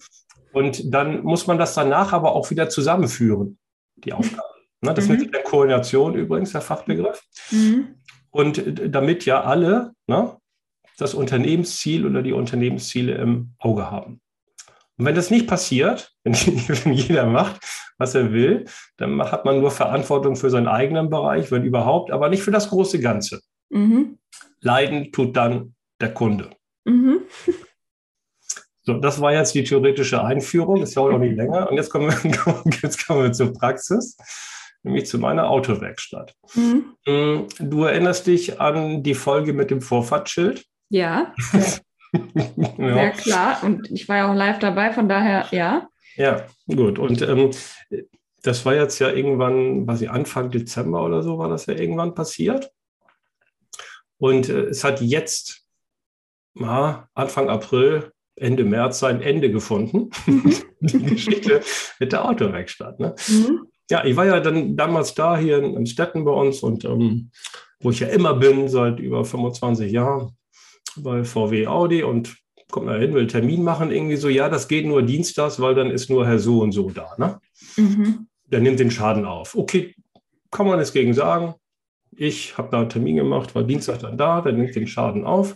Und 0.53 0.95
dann 0.95 1.23
muss 1.25 1.47
man 1.47 1.59
das 1.59 1.75
danach 1.75 2.13
aber 2.13 2.35
auch 2.35 2.51
wieder 2.51 2.69
zusammenführen, 2.69 3.59
die 3.97 4.13
Aufgaben. 4.13 4.43
Ne, 4.81 4.95
das 4.95 5.05
mhm. 5.05 5.11
nennt 5.11 5.23
sich 5.23 5.31
dann 5.33 5.45
Koordination 5.45 6.15
übrigens, 6.15 6.53
der 6.53 6.61
Fachbegriff. 6.61 7.23
Mhm. 7.51 7.97
Und 8.31 8.63
damit 8.89 9.25
ja 9.25 9.43
alle 9.43 9.93
ne, 10.07 10.37
das 10.99 11.15
Unternehmensziel 11.15 12.07
oder 12.07 12.23
die 12.23 12.33
Unternehmensziele 12.33 13.15
im 13.17 13.55
Auge 13.59 13.91
haben. 13.91 14.21
Und 14.99 15.05
wenn 15.05 15.15
das 15.15 15.31
nicht 15.31 15.47
passiert, 15.47 16.13
wenn, 16.25 16.35
wenn, 16.35 16.93
jeder 16.93 17.27
macht, 17.27 17.61
was 17.99 18.15
er 18.15 18.33
will, 18.33 18.67
dann 18.97 19.21
hat 19.23 19.45
man 19.45 19.61
nur 19.61 19.71
Verantwortung 19.71 20.37
für 20.37 20.51
seinen 20.51 20.69
eigenen 20.69 21.09
Bereich, 21.09 21.51
wenn 21.51 21.65
überhaupt, 21.65 22.11
aber 22.11 22.29
nicht 22.29 22.43
für 22.43 22.51
das 22.51 22.69
große 22.69 23.01
Ganze. 23.01 23.41
Mhm. 23.71 24.19
Leiden 24.61 25.13
tut 25.13 25.37
dann 25.37 25.75
der 26.01 26.13
Kunde. 26.13 26.51
Mhm. 26.85 27.21
So, 28.89 28.95
das 28.95 29.21
war 29.21 29.35
jetzt 29.35 29.55
die 29.55 29.65
theoretische 29.65 30.25
Einführung, 30.25 30.81
das 30.81 30.93
dauert 30.93 31.13
auch 31.13 31.19
nicht 31.19 31.37
länger. 31.37 31.69
Und 31.69 31.77
jetzt 31.77 31.91
kommen 31.93 32.09
wir, 32.09 32.63
jetzt 32.81 33.07
kommen 33.07 33.23
wir 33.23 33.33
zur 33.33 33.53
Praxis, 33.53 34.17
nämlich 34.83 35.05
zu 35.05 35.19
meiner 35.19 35.51
Autowerkstatt. 35.51 36.35
Mhm. 36.55 36.95
Mm, 37.07 37.49
du 37.59 37.85
erinnerst 37.85 38.27
dich 38.27 38.63
an 38.63 39.03
die 39.03 39.13
Folge 39.13 39.53
mit 39.53 39.71
dem 39.71 39.83
Vorfahrtsschild? 39.83 40.65
Ja. 40.89 41.35
Ja. 42.79 42.97
ja, 42.97 43.11
klar. 43.11 43.63
Und 43.63 43.91
ich 43.91 44.09
war 44.09 44.17
ja 44.17 44.31
auch 44.31 44.35
live 44.35 44.59
dabei, 44.59 44.93
von 44.93 45.09
daher 45.09 45.47
ja. 45.51 45.89
Ja, 46.17 46.47
gut. 46.67 46.99
Und 46.99 47.23
ähm, 47.23 47.51
das 48.43 48.65
war 48.65 48.75
jetzt 48.75 48.99
ja 48.99 49.11
irgendwann, 49.11 49.87
weiß 49.87 50.03
ich, 50.03 50.11
Anfang 50.11 50.51
Dezember 50.51 51.05
oder 51.05 51.23
so 51.23 51.39
war 51.39 51.49
das 51.49 51.67
ja 51.67 51.75
irgendwann 51.75 52.15
passiert. 52.15 52.71
Und 54.19 54.49
äh, 54.49 54.67
es 54.67 54.85
hat 54.85 55.01
jetzt, 55.01 55.65
ja, 56.55 57.09
Anfang 57.15 57.49
April, 57.49 58.13
Ende 58.37 58.65
März 58.65 59.01
sein 59.01 59.21
Ende 59.21 59.51
gefunden. 59.51 60.11
Die 60.81 61.03
Geschichte 61.03 61.61
mit 61.99 62.13
der 62.13 62.25
Autowerkstatt. 62.25 63.01
Ne? 63.01 63.15
Mhm. 63.29 63.67
Ja, 63.91 64.05
ich 64.05 64.17
war 64.17 64.27
ja 64.27 64.41
dann 64.41 64.77
damals 64.77 65.15
da 65.15 65.37
hier 65.37 65.59
in, 65.59 65.77
in 65.77 65.87
Städten 65.87 66.25
bei 66.25 66.31
uns 66.31 66.63
und 66.63 66.85
ähm, 66.85 67.31
wo 67.81 67.91
ich 67.91 68.01
ja 68.01 68.09
immer 68.09 68.35
bin, 68.35 68.69
seit 68.69 69.01
über 69.01 69.25
25 69.25 69.91
Jahren 69.91 70.37
bei 71.03 71.25
VW 71.25 71.67
Audi 71.67 72.03
und 72.03 72.37
kommt 72.71 72.87
mal 72.87 73.01
hin, 73.01 73.15
will 73.15 73.27
Termin 73.27 73.63
machen, 73.63 73.91
irgendwie 73.91 74.17
so, 74.17 74.29
ja, 74.29 74.49
das 74.49 74.69
geht 74.69 74.87
nur 74.87 75.03
dienstags, 75.03 75.61
weil 75.61 75.75
dann 75.75 75.91
ist 75.91 76.11
nur 76.11 76.27
Herr 76.27 76.39
so 76.39 76.61
und 76.61 76.73
so 76.73 76.91
da. 76.91 77.15
Ne? 77.17 77.41
Mhm. 77.77 78.29
Der 78.47 78.61
nimmt 78.61 78.81
den 78.81 78.91
Schaden 78.91 79.25
auf. 79.25 79.57
Okay, 79.57 79.95
kann 80.51 80.67
man 80.67 80.79
es 80.79 80.93
gegen 80.93 81.15
sagen. 81.15 81.55
Ich 82.17 82.59
habe 82.59 82.69
da 82.71 82.81
einen 82.81 82.89
Termin 82.89 83.17
gemacht, 83.17 83.55
war 83.55 83.63
Dienstag 83.63 84.01
dann 84.01 84.19
da, 84.19 84.41
der 84.41 84.53
nimmt 84.53 84.75
den 84.75 84.87
Schaden 84.87 85.25
auf. 85.25 85.55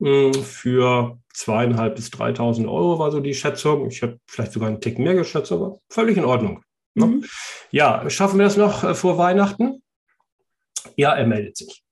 Hm, 0.00 0.34
für 0.34 1.18
zweieinhalb 1.32 1.96
bis 1.96 2.08
3.000 2.10 2.66
Euro 2.66 2.98
war 2.98 3.10
so 3.10 3.20
die 3.20 3.34
Schätzung. 3.34 3.88
Ich 3.88 4.02
habe 4.02 4.18
vielleicht 4.26 4.52
sogar 4.52 4.68
einen 4.68 4.80
Tick 4.80 4.98
mehr 4.98 5.14
geschätzt, 5.14 5.52
aber 5.52 5.78
völlig 5.88 6.16
in 6.16 6.24
Ordnung. 6.24 6.62
Ne? 6.94 7.06
Mhm. 7.06 7.24
Ja, 7.70 8.08
schaffen 8.10 8.38
wir 8.38 8.44
das 8.44 8.56
noch 8.56 8.84
äh, 8.84 8.94
vor 8.94 9.18
Weihnachten? 9.18 9.82
Ja, 10.96 11.14
er 11.14 11.26
meldet 11.26 11.56
sich. 11.56 11.82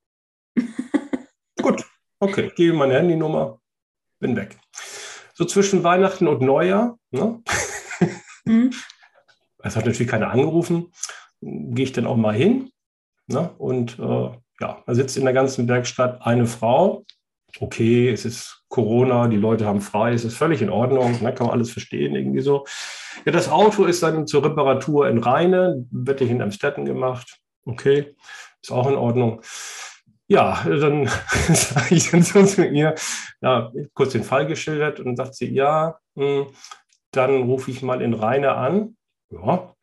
Gut, 1.63 1.85
okay, 2.25 2.53
gebe 2.55 2.77
meine 2.77 2.95
Handynummer, 2.95 3.61
bin 4.21 4.37
weg. 4.37 4.57
So 5.35 5.45
zwischen 5.45 5.83
Weihnachten 5.83 6.29
und 6.29 6.43
Neujahr, 6.43 6.99
ne? 7.11 7.43
Mhm. 8.45 8.71
Es 9.67 9.77
hat 9.77 9.87
natürlich 9.87 10.11
keiner 10.11 10.31
angerufen, 10.31 10.93
gehe 11.41 11.87
ich 11.87 11.93
dann 11.93 12.07
auch 12.07 12.17
mal 12.17 12.35
hin. 12.35 12.71
Ne? 13.27 13.51
Und 13.57 13.99
äh, 13.99 14.31
ja, 14.61 14.83
da 14.87 14.95
sitzt 14.95 15.17
in 15.17 15.25
der 15.25 15.33
ganzen 15.33 15.67
Werkstatt 15.69 16.21
eine 16.21 16.47
Frau. 16.47 17.05
Okay, 17.61 18.11
es 18.11 18.25
ist 18.25 18.65
Corona, 18.69 19.29
die 19.29 19.37
Leute 19.37 19.65
haben 19.65 19.81
frei, 19.81 20.13
es 20.13 20.25
ist 20.25 20.37
völlig 20.37 20.61
in 20.61 20.69
Ordnung, 20.69 21.23
ne? 21.23 21.33
kann 21.33 21.47
man 21.47 21.57
alles 21.57 21.71
verstehen, 21.71 22.15
irgendwie 22.15 22.41
so. 22.41 22.67
Ja, 23.25 23.33
das 23.33 23.49
Auto 23.49 23.85
ist 23.85 24.03
dann 24.03 24.27
zur 24.27 24.45
Reparatur 24.45 25.09
in 25.09 25.19
Rheine, 25.19 25.87
wird 25.91 26.21
in 26.21 26.43
Amstetten 26.43 26.85
gemacht. 26.85 27.41
Okay, 27.65 28.15
ist 28.61 28.73
auch 28.73 28.89
in 28.89 28.97
Ordnung 28.97 29.41
ja, 30.27 30.63
dann 30.65 31.07
sage 31.53 31.95
ich 31.95 32.11
dann 32.11 32.23
so 32.23 32.45
zu 32.45 32.67
ihr, 32.67 32.95
ja, 33.41 33.73
kurz 33.93 34.13
den 34.13 34.25
Fall 34.25 34.47
geschildert 34.47 35.01
und 35.01 35.17
sagt 35.17 35.35
sie, 35.35 35.53
ja, 35.53 35.99
mh, 36.15 36.25
hm, 36.25 36.47
dann 37.11 37.43
rufe 37.43 37.71
ich 37.71 37.83
mal 37.83 38.03
in 38.03 38.15
Rainer 38.15 38.57
an. 38.57 38.97
Ja, 39.31 39.75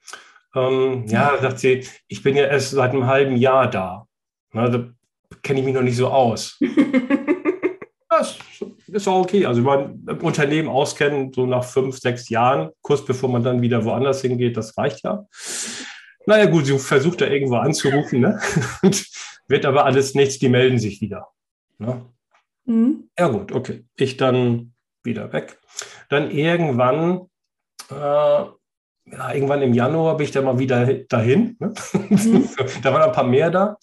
ähm, 0.55 1.05
ja, 1.07 1.37
sagt 1.41 1.59
sie, 1.59 1.85
ich 2.07 2.23
bin 2.23 2.35
ja 2.35 2.45
erst 2.45 2.71
seit 2.71 2.91
einem 2.91 3.05
halben 3.05 3.37
Jahr 3.37 3.69
da. 3.69 4.05
Na, 4.51 4.67
da 4.67 4.85
kenne 5.41 5.59
ich 5.59 5.65
mich 5.65 5.73
noch 5.73 5.81
nicht 5.81 5.95
so 5.95 6.09
aus. 6.09 6.59
das 8.09 8.37
ist 8.87 9.07
auch 9.07 9.21
okay. 9.21 9.45
Also, 9.45 9.61
man 9.61 10.03
Unternehmen 10.21 10.67
auskennen, 10.67 11.31
so 11.33 11.45
nach 11.45 11.63
fünf, 11.63 11.97
sechs 11.99 12.29
Jahren, 12.29 12.71
kurz 12.81 13.05
bevor 13.05 13.29
man 13.29 13.43
dann 13.43 13.61
wieder 13.61 13.85
woanders 13.85 14.21
hingeht, 14.21 14.57
das 14.57 14.77
reicht 14.77 15.03
ja. 15.03 15.25
Naja, 16.25 16.45
gut, 16.45 16.65
sie 16.65 16.77
versucht 16.77 17.21
da 17.21 17.27
irgendwo 17.27 17.55
anzurufen, 17.55 18.19
ne? 18.19 18.39
Und 18.83 19.05
wird 19.51 19.65
aber 19.65 19.85
alles 19.85 20.15
nichts, 20.15 20.39
die 20.39 20.49
melden 20.49 20.79
sich 20.79 21.01
wieder. 21.01 21.27
Ne? 21.77 22.05
Mhm. 22.65 23.09
Ja 23.17 23.27
gut, 23.27 23.51
okay. 23.51 23.85
Ich 23.95 24.17
dann 24.17 24.73
wieder 25.03 25.31
weg. 25.33 25.59
Dann 26.09 26.31
irgendwann, 26.31 27.27
äh, 27.89 27.93
ja, 27.93 29.33
irgendwann 29.33 29.61
im 29.61 29.73
Januar 29.73 30.17
bin 30.17 30.25
ich 30.25 30.31
dann 30.31 30.45
mal 30.45 30.59
wieder 30.59 30.85
dahin. 31.09 31.57
Ne? 31.59 31.73
Mhm. 31.93 32.49
da 32.83 32.93
waren 32.93 33.03
ein 33.03 33.11
paar 33.11 33.23
mehr 33.25 33.51
da. 33.51 33.77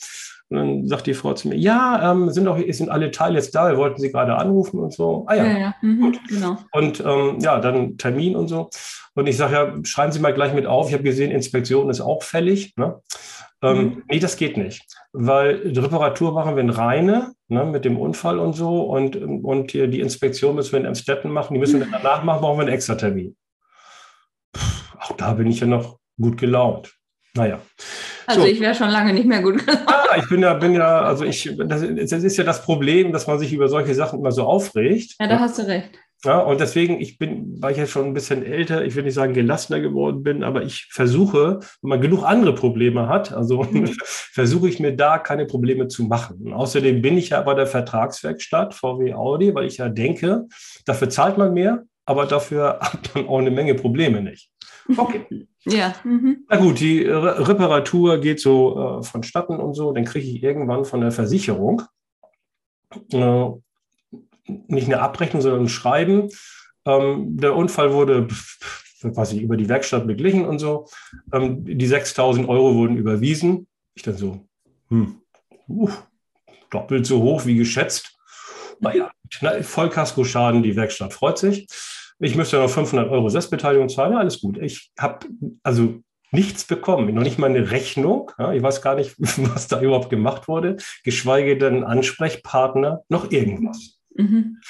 Und 0.51 0.57
dann 0.57 0.89
sagt 0.89 1.07
die 1.07 1.13
Frau 1.13 1.35
zu 1.35 1.49
mir, 1.49 1.57
ja, 1.57 2.11
ähm, 2.11 2.31
sind 2.31 2.47
doch, 2.47 2.59
sind 2.71 2.89
alle 2.89 3.11
Teile 3.11 3.35
jetzt 3.35 3.55
da, 3.55 3.69
wir 3.69 3.77
wollten 3.77 4.01
Sie 4.01 4.11
gerade 4.11 4.35
anrufen 4.37 4.81
und 4.81 4.95
so. 4.95 5.27
Ah 5.29 5.35
ja, 5.35 5.45
ja, 5.45 5.59
ja. 5.59 5.75
Mhm, 5.83 6.19
genau. 6.27 6.57
Und 6.73 7.01
ähm, 7.01 7.39
ja, 7.41 7.61
dann 7.61 7.99
Termin 7.99 8.35
und 8.35 8.49
so. 8.49 8.71
Und 9.15 9.27
ich 9.27 9.37
sage 9.37 9.55
ja, 9.55 9.75
schreiben 9.85 10.13
Sie 10.13 10.21
mal 10.21 10.33
gleich 10.33 10.55
mit 10.55 10.65
auf. 10.65 10.89
Ich 10.89 10.95
habe 10.95 11.03
gesehen, 11.03 11.33
Inspektion 11.33 11.91
ist 11.91 12.01
auch 12.01 12.23
fällig. 12.23 12.75
Ne? 12.77 13.03
Ähm, 13.63 13.79
mhm. 13.79 14.03
Nee, 14.09 14.21
das 14.21 14.37
geht 14.37 14.57
nicht, 14.57 14.87
weil 15.13 15.73
die 15.73 15.81
Reparatur 15.81 16.33
machen 16.33 16.55
wir 16.55 16.63
in 16.63 16.71
Reine 16.71 17.33
ne, 17.49 17.65
mit 17.65 17.85
dem 17.85 17.99
Unfall 17.99 18.39
und 18.39 18.53
so 18.53 18.83
und, 18.83 19.17
und 19.17 19.73
die 19.73 20.01
Inspektion 20.01 20.55
müssen 20.55 20.73
wir 20.73 20.81
in 20.81 20.87
Amstetten 20.87 21.31
machen, 21.33 21.55
die 21.55 21.61
müssen 21.61 21.81
wir 21.81 21.89
danach 21.91 22.23
machen, 22.23 22.41
brauchen 22.41 22.59
wir 22.59 22.67
einen 22.67 22.75
extra 22.75 22.95
Termin. 22.95 23.37
Puh, 24.53 24.61
auch 25.01 25.13
da 25.17 25.33
bin 25.33 25.49
ich 25.49 25.59
ja 25.59 25.67
noch 25.67 25.99
gut 26.21 26.39
gelaunt. 26.39 26.95
Naja. 27.35 27.61
Also 28.27 28.43
so. 28.43 28.47
ich 28.47 28.61
wäre 28.61 28.75
schon 28.75 28.91
lange 28.91 29.13
nicht 29.13 29.27
mehr 29.27 29.43
gut 29.43 29.65
gelaunt. 29.65 29.87
Ah, 29.87 30.17
ich 30.17 30.29
bin 30.29 30.41
ja, 30.41 30.55
bin 30.55 30.75
ja, 30.75 31.03
also 31.03 31.25
ich, 31.25 31.51
das, 31.59 31.83
das 31.83 32.25
ist 32.25 32.37
ja 32.37 32.45
das 32.45 32.63
Problem, 32.63 33.13
dass 33.13 33.27
man 33.27 33.39
sich 33.39 33.53
über 33.53 33.69
solche 33.69 33.95
Sachen 33.95 34.21
immer 34.21 34.33
so 34.33 34.45
aufregt. 34.45 35.17
Ja, 35.19 35.27
da 35.27 35.41
hast 35.41 35.59
du 35.59 35.67
recht. 35.67 35.99
Ja, 36.25 36.41
und 36.41 36.61
deswegen, 36.61 37.01
ich 37.01 37.17
bin, 37.17 37.63
weil 37.63 37.73
ich 37.73 37.79
jetzt 37.79 37.93
schon 37.93 38.07
ein 38.07 38.15
bisschen 38.15 38.45
älter, 38.45 38.85
ich 38.85 38.97
will 38.97 39.05
nicht 39.05 39.15
sagen 39.15 39.35
gelassener 39.35 39.81
geworden 39.81 40.25
bin, 40.25 40.43
aber 40.43 40.63
ich 40.63 40.89
versuche, 40.91 41.61
wenn 41.81 41.91
man 41.91 42.01
genug 42.01 42.25
andere 42.25 42.55
Probleme 42.55 43.09
hat, 43.09 43.33
also 43.33 43.63
mhm. 43.63 43.87
versuche 44.03 44.69
ich 44.69 44.81
mir 44.81 44.97
da 44.97 45.19
keine 45.19 45.47
Probleme 45.47 45.87
zu 45.87 46.05
machen. 46.05 46.39
Und 46.45 46.53
außerdem 46.55 47.03
bin 47.03 47.17
ich 47.19 47.31
ja 47.31 47.41
bei 47.43 47.55
der 47.55 47.69
Vertragswerkstatt 47.69 48.75
VW 48.75 49.15
Audi, 49.15 49.55
weil 49.55 49.67
ich 49.67 49.77
ja 49.77 49.89
denke, 49.89 50.47
dafür 50.87 51.09
zahlt 51.09 51.39
man 51.39 51.55
mehr, 51.55 51.85
aber 52.05 52.27
dafür 52.27 52.79
hat 52.81 53.15
man 53.15 53.29
auch 53.29 53.39
eine 53.39 53.53
Menge 53.53 53.75
Probleme 53.75 54.21
nicht. 54.21 54.51
Okay. 54.97 55.25
Ja. 55.65 55.93
Mhm. 56.03 56.47
Na 56.49 56.57
gut, 56.57 56.81
die 56.81 57.03
Re 57.05 57.47
Reparatur 57.47 58.19
geht 58.19 58.41
so 58.41 59.01
äh, 59.01 59.03
vonstatten 59.03 59.61
und 59.61 59.75
so, 59.75 59.93
dann 59.93 60.07
kriege 60.07 60.27
ich 60.27 60.43
irgendwann 60.43 60.87
von 60.87 61.03
der 61.03 61.11
Versicherung 61.11 61.83
äh, 63.13 63.51
nicht 64.49 64.87
eine 64.87 65.01
Abrechnung, 65.01 65.43
sondern 65.43 65.63
ein 65.63 65.69
Schreiben. 65.69 66.31
Ähm, 66.85 67.37
der 67.37 67.55
Unfall 67.55 67.93
wurde 67.93 68.29
quasi 69.15 69.39
über 69.39 69.57
die 69.57 69.69
Werkstatt 69.69 70.07
beglichen 70.07 70.45
und 70.45 70.59
so. 70.59 70.89
Ähm, 71.33 71.65
die 71.65 71.87
6000 71.87 72.49
Euro 72.49 72.75
wurden 72.75 72.97
überwiesen. 72.97 73.67
Ich 73.95 74.03
dann 74.03 74.17
so, 74.17 74.47
hm, 74.89 75.21
uh, 75.69 75.91
doppelt 76.71 77.07
so 77.07 77.23
hoch 77.23 77.47
wie 77.47 77.57
geschätzt. 77.57 78.17
Naja, 78.81 79.11
Vollkaskoschaden, 79.63 80.63
die 80.63 80.77
Werkstatt 80.77 81.13
freut 81.13 81.39
sich. 81.39 81.67
Ich 82.21 82.35
müsste 82.35 82.59
noch 82.59 82.71
500 82.71 83.11
Euro 83.11 83.29
Selbstbeteiligung 83.29 83.89
zahlen. 83.89 84.13
Ja, 84.13 84.19
alles 84.19 84.41
gut. 84.41 84.59
Ich 84.59 84.91
habe 84.99 85.27
also 85.63 86.01
nichts 86.31 86.65
bekommen, 86.65 87.13
noch 87.15 87.23
nicht 87.23 87.39
mal 87.39 87.49
eine 87.49 87.71
Rechnung. 87.71 88.33
Ja, 88.39 88.53
ich 88.53 88.63
weiß 88.63 88.83
gar 88.83 88.95
nicht, 88.95 89.15
was 89.19 89.69
da 89.69 89.81
überhaupt 89.81 90.11
gemacht 90.11 90.49
wurde, 90.49 90.77
geschweige 91.05 91.57
denn 91.57 91.85
Ansprechpartner, 91.85 93.03
noch 93.09 93.31
irgendwas. 93.31 93.98
Mhm. 94.19 94.61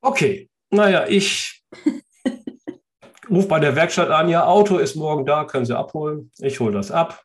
Okay, 0.00 0.48
naja, 0.70 1.06
ich 1.08 1.62
rufe 3.30 3.48
bei 3.48 3.60
der 3.60 3.76
Werkstatt 3.76 4.10
an, 4.10 4.28
ja, 4.28 4.46
Auto 4.46 4.78
ist 4.78 4.96
morgen 4.96 5.26
da, 5.26 5.44
können 5.44 5.66
Sie 5.66 5.76
abholen. 5.76 6.30
Ich 6.38 6.60
hole 6.60 6.72
das 6.72 6.90
ab. 6.90 7.22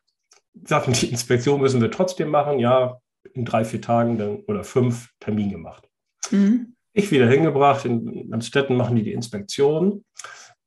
Sagen, 0.64 0.92
die 0.92 1.10
Inspektion 1.10 1.60
müssen 1.60 1.80
wir 1.80 1.90
trotzdem 1.90 2.28
machen. 2.28 2.58
Ja, 2.58 2.98
in 3.32 3.44
drei, 3.44 3.64
vier 3.64 3.80
Tagen 3.80 4.18
dann, 4.18 4.36
oder 4.46 4.64
fünf 4.64 5.10
Termin 5.20 5.50
gemacht. 5.50 5.88
Mhm. 6.30 6.74
Ich 6.92 7.10
wieder 7.10 7.28
hingebracht, 7.28 7.84
in 7.84 8.32
Amstetten 8.32 8.76
machen 8.76 8.96
die 8.96 9.02
die 9.02 9.12
Inspektion. 9.12 10.04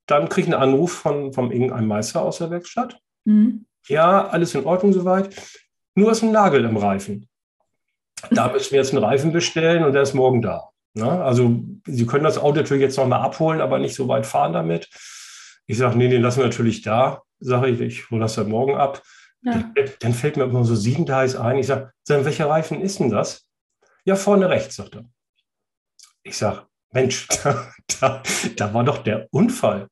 Dann 0.07 0.29
kriege 0.29 0.47
ich 0.47 0.53
einen 0.53 0.61
Anruf 0.61 0.91
von, 0.91 1.33
vom 1.33 1.51
irgendeinem 1.51 1.87
Meister 1.87 2.21
aus 2.21 2.39
der 2.39 2.49
Werkstatt. 2.49 2.99
Mhm. 3.25 3.65
Ja, 3.87 4.27
alles 4.27 4.53
in 4.55 4.65
Ordnung 4.65 4.93
soweit. 4.93 5.35
Nur 5.95 6.11
ist 6.11 6.23
ein 6.23 6.31
Nagel 6.31 6.65
im 6.65 6.77
Reifen. 6.77 7.29
Da 8.31 8.51
müssen 8.51 8.71
wir 8.71 8.79
jetzt 8.79 8.93
einen 8.93 9.03
Reifen 9.03 9.31
bestellen 9.31 9.83
und 9.83 9.93
der 9.93 10.01
ist 10.01 10.13
morgen 10.13 10.41
da. 10.41 10.69
Ne? 10.97 11.23
Also 11.23 11.63
Sie 11.85 12.05
können 12.05 12.23
das 12.23 12.37
Auto 12.37 12.57
natürlich 12.57 12.81
jetzt 12.81 12.97
nochmal 12.97 13.21
abholen, 13.21 13.61
aber 13.61 13.79
nicht 13.79 13.95
so 13.95 14.07
weit 14.07 14.25
fahren 14.25 14.53
damit. 14.53 14.89
Ich 15.67 15.77
sage, 15.77 15.97
nee, 15.97 16.07
den 16.07 16.21
lassen 16.21 16.39
wir 16.39 16.45
natürlich 16.45 16.81
da. 16.81 17.21
Sage 17.39 17.69
ich, 17.69 17.79
ich 17.79 18.09
hole 18.09 18.21
das 18.21 18.35
dann 18.35 18.49
morgen 18.49 18.75
ab. 18.75 19.03
Ja. 19.43 19.71
Dann, 19.75 19.91
dann, 19.99 20.13
fällt 20.13 20.37
mir 20.37 20.45
immer 20.45 20.65
so 20.65 20.75
sieben 20.75 21.05
Details 21.05 21.35
ein. 21.35 21.57
Ich 21.57 21.67
sage, 21.67 21.91
welcher 22.07 22.49
Reifen 22.49 22.81
ist 22.81 22.99
denn 22.99 23.11
das? 23.11 23.47
Ja, 24.05 24.15
vorne 24.15 24.49
rechts, 24.49 24.75
sagt 24.75 24.95
er. 24.95 25.05
Ich 26.23 26.37
sage, 26.37 26.63
Mensch, 26.91 27.27
da, 27.43 27.71
da, 27.99 28.23
da, 28.55 28.73
war 28.73 28.83
doch 28.83 28.99
der 28.99 29.27
Unfall. 29.31 29.87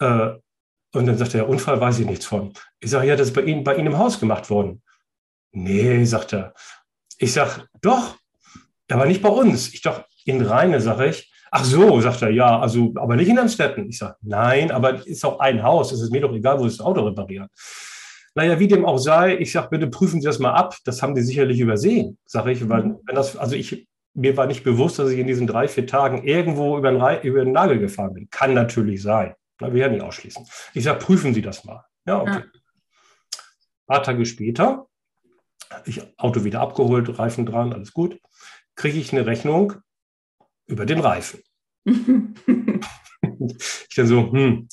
Äh, 0.00 0.34
und 0.92 1.06
dann 1.06 1.16
sagt 1.16 1.34
er, 1.34 1.40
der 1.40 1.48
Unfall 1.48 1.80
weiß 1.80 2.00
ich 2.00 2.06
nichts 2.06 2.26
von. 2.26 2.52
Ich 2.80 2.90
sage, 2.90 3.06
ja, 3.06 3.16
das 3.16 3.28
ist 3.28 3.34
bei 3.34 3.42
Ihnen, 3.42 3.64
bei 3.64 3.74
Ihnen 3.76 3.86
im 3.86 3.98
Haus 3.98 4.20
gemacht 4.20 4.50
worden. 4.50 4.82
Nee, 5.52 6.04
sagt 6.04 6.34
er. 6.34 6.52
Ich 7.18 7.32
sage, 7.32 7.66
doch, 7.80 8.16
aber 8.90 9.06
nicht 9.06 9.22
bei 9.22 9.28
uns. 9.28 9.72
Ich 9.72 9.82
doch, 9.82 10.04
in 10.24 10.42
Rheine, 10.42 10.80
sage 10.80 11.08
ich. 11.08 11.30
Ach 11.50 11.64
so, 11.64 12.00
sagt 12.00 12.22
er, 12.22 12.30
ja, 12.30 12.58
also, 12.58 12.92
aber 12.96 13.14
nicht 13.14 13.28
in 13.28 13.38
Amstetten. 13.38 13.88
Ich 13.88 13.98
sage, 13.98 14.16
nein, 14.22 14.72
aber 14.72 15.06
ist 15.06 15.24
auch 15.24 15.38
ein 15.38 15.62
Haus. 15.62 15.92
Es 15.92 16.00
ist 16.00 16.10
mir 16.10 16.20
doch 16.20 16.32
egal, 16.32 16.58
wo 16.58 16.68
Sie 16.68 16.76
das 16.76 16.84
Auto 16.84 17.02
reparieren. 17.02 17.48
Naja, 18.34 18.58
wie 18.58 18.66
dem 18.66 18.84
auch 18.84 18.98
sei, 18.98 19.36
ich 19.36 19.52
sage, 19.52 19.68
bitte 19.70 19.86
prüfen 19.86 20.20
Sie 20.20 20.26
das 20.26 20.40
mal 20.40 20.52
ab. 20.52 20.74
Das 20.84 21.00
haben 21.00 21.14
Sie 21.14 21.22
sicherlich 21.22 21.60
übersehen, 21.60 22.18
sage 22.26 22.50
ich, 22.50 22.68
weil, 22.68 22.82
mhm. 22.82 22.98
wenn 23.06 23.14
das, 23.14 23.36
also 23.36 23.54
ich, 23.54 23.86
mir 24.14 24.36
war 24.36 24.46
nicht 24.46 24.64
bewusst, 24.64 24.98
dass 24.98 25.10
ich 25.10 25.18
in 25.18 25.28
diesen 25.28 25.46
drei, 25.46 25.68
vier 25.68 25.86
Tagen 25.86 26.24
irgendwo 26.24 26.76
über 26.76 26.90
den, 26.90 27.22
über 27.22 27.44
den 27.44 27.52
Nagel 27.52 27.78
gefahren 27.78 28.14
bin. 28.14 28.28
Kann 28.30 28.54
natürlich 28.54 29.02
sein. 29.02 29.34
Na, 29.60 29.68
wir 29.68 29.80
werden 29.80 29.92
nicht 29.92 30.02
ausschließen. 30.02 30.44
Ich 30.72 30.82
sage, 30.82 30.98
prüfen 30.98 31.34
Sie 31.34 31.42
das 31.42 31.64
mal. 31.64 31.84
Ja, 32.06 32.20
okay. 32.20 32.30
Ja. 32.32 32.38
Ein 32.38 33.86
paar 33.86 34.02
Tage 34.02 34.26
später, 34.26 34.86
ich 35.84 36.02
Auto 36.18 36.42
wieder 36.42 36.60
abgeholt, 36.60 37.16
Reifen 37.18 37.46
dran, 37.46 37.72
alles 37.72 37.92
gut 37.92 38.18
kriege 38.76 38.98
ich 38.98 39.12
eine 39.12 39.26
Rechnung 39.26 39.74
über 40.66 40.86
den 40.86 41.00
Reifen. 41.00 41.40
ich 41.84 41.94
dann 43.96 44.06
so, 44.06 44.32
hm, 44.32 44.68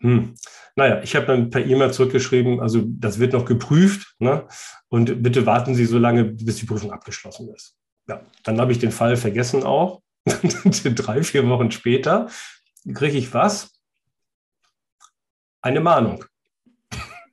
hm. 0.00 0.34
Naja, 0.74 1.02
ich 1.02 1.16
habe 1.16 1.26
dann 1.26 1.50
per 1.50 1.64
E-Mail 1.64 1.92
zurückgeschrieben, 1.92 2.60
also 2.60 2.84
das 2.86 3.18
wird 3.18 3.32
noch 3.32 3.46
geprüft 3.46 4.14
ne? 4.18 4.46
und 4.88 5.22
bitte 5.22 5.46
warten 5.46 5.74
Sie 5.74 5.86
so 5.86 5.98
lange, 5.98 6.24
bis 6.24 6.56
die 6.56 6.66
Prüfung 6.66 6.92
abgeschlossen 6.92 7.48
ist. 7.54 7.76
Ja, 8.08 8.22
dann 8.44 8.60
habe 8.60 8.72
ich 8.72 8.78
den 8.78 8.92
Fall 8.92 9.16
vergessen 9.16 9.62
auch. 9.62 10.02
Drei, 10.26 11.22
vier 11.22 11.48
Wochen 11.48 11.70
später 11.70 12.28
kriege 12.94 13.18
ich 13.18 13.32
was? 13.32 13.72
Eine 15.62 15.80
Mahnung. 15.80 16.24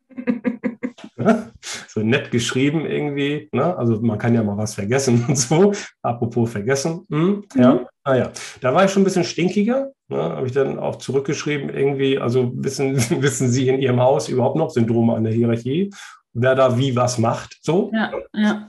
so 1.94 2.02
nett 2.02 2.32
geschrieben 2.32 2.86
irgendwie. 2.86 3.50
Ne? 3.52 3.78
Also 3.78 4.02
man 4.02 4.18
kann 4.18 4.34
ja 4.34 4.44
mal 4.44 4.58
was 4.58 4.74
vergessen 4.74 5.26
und 5.28 5.38
so. 5.38 5.74
Apropos 6.02 6.52
vergessen. 6.52 7.06
Hm, 7.10 7.44
ja, 7.56 7.74
mhm. 7.76 7.80
naja. 8.04 8.32
Da 8.62 8.74
war 8.74 8.86
ich 8.86 8.92
schon 8.92 9.04
ein 9.04 9.06
bisschen 9.06 9.24
stinkiger. 9.24 9.92
Ne? 10.08 10.18
Habe 10.18 10.48
ich 10.48 10.54
dann 10.54 10.80
auch 10.80 10.96
zurückgeschrieben 10.96 11.70
irgendwie, 11.70 12.18
also 12.18 12.52
wissen, 12.56 12.96
wissen 13.22 13.50
Sie 13.50 13.68
in 13.68 13.80
Ihrem 13.80 14.02
Haus 14.02 14.28
überhaupt 14.28 14.56
noch 14.56 14.72
Syndrome 14.72 15.16
an 15.16 15.24
der 15.24 15.34
Hierarchie? 15.34 15.92
Wer 16.34 16.56
da 16.56 16.78
wie 16.80 16.96
was 16.96 17.20
macht? 17.20 17.60
So. 17.62 17.92
Ja, 17.94 18.12
ja. 18.34 18.68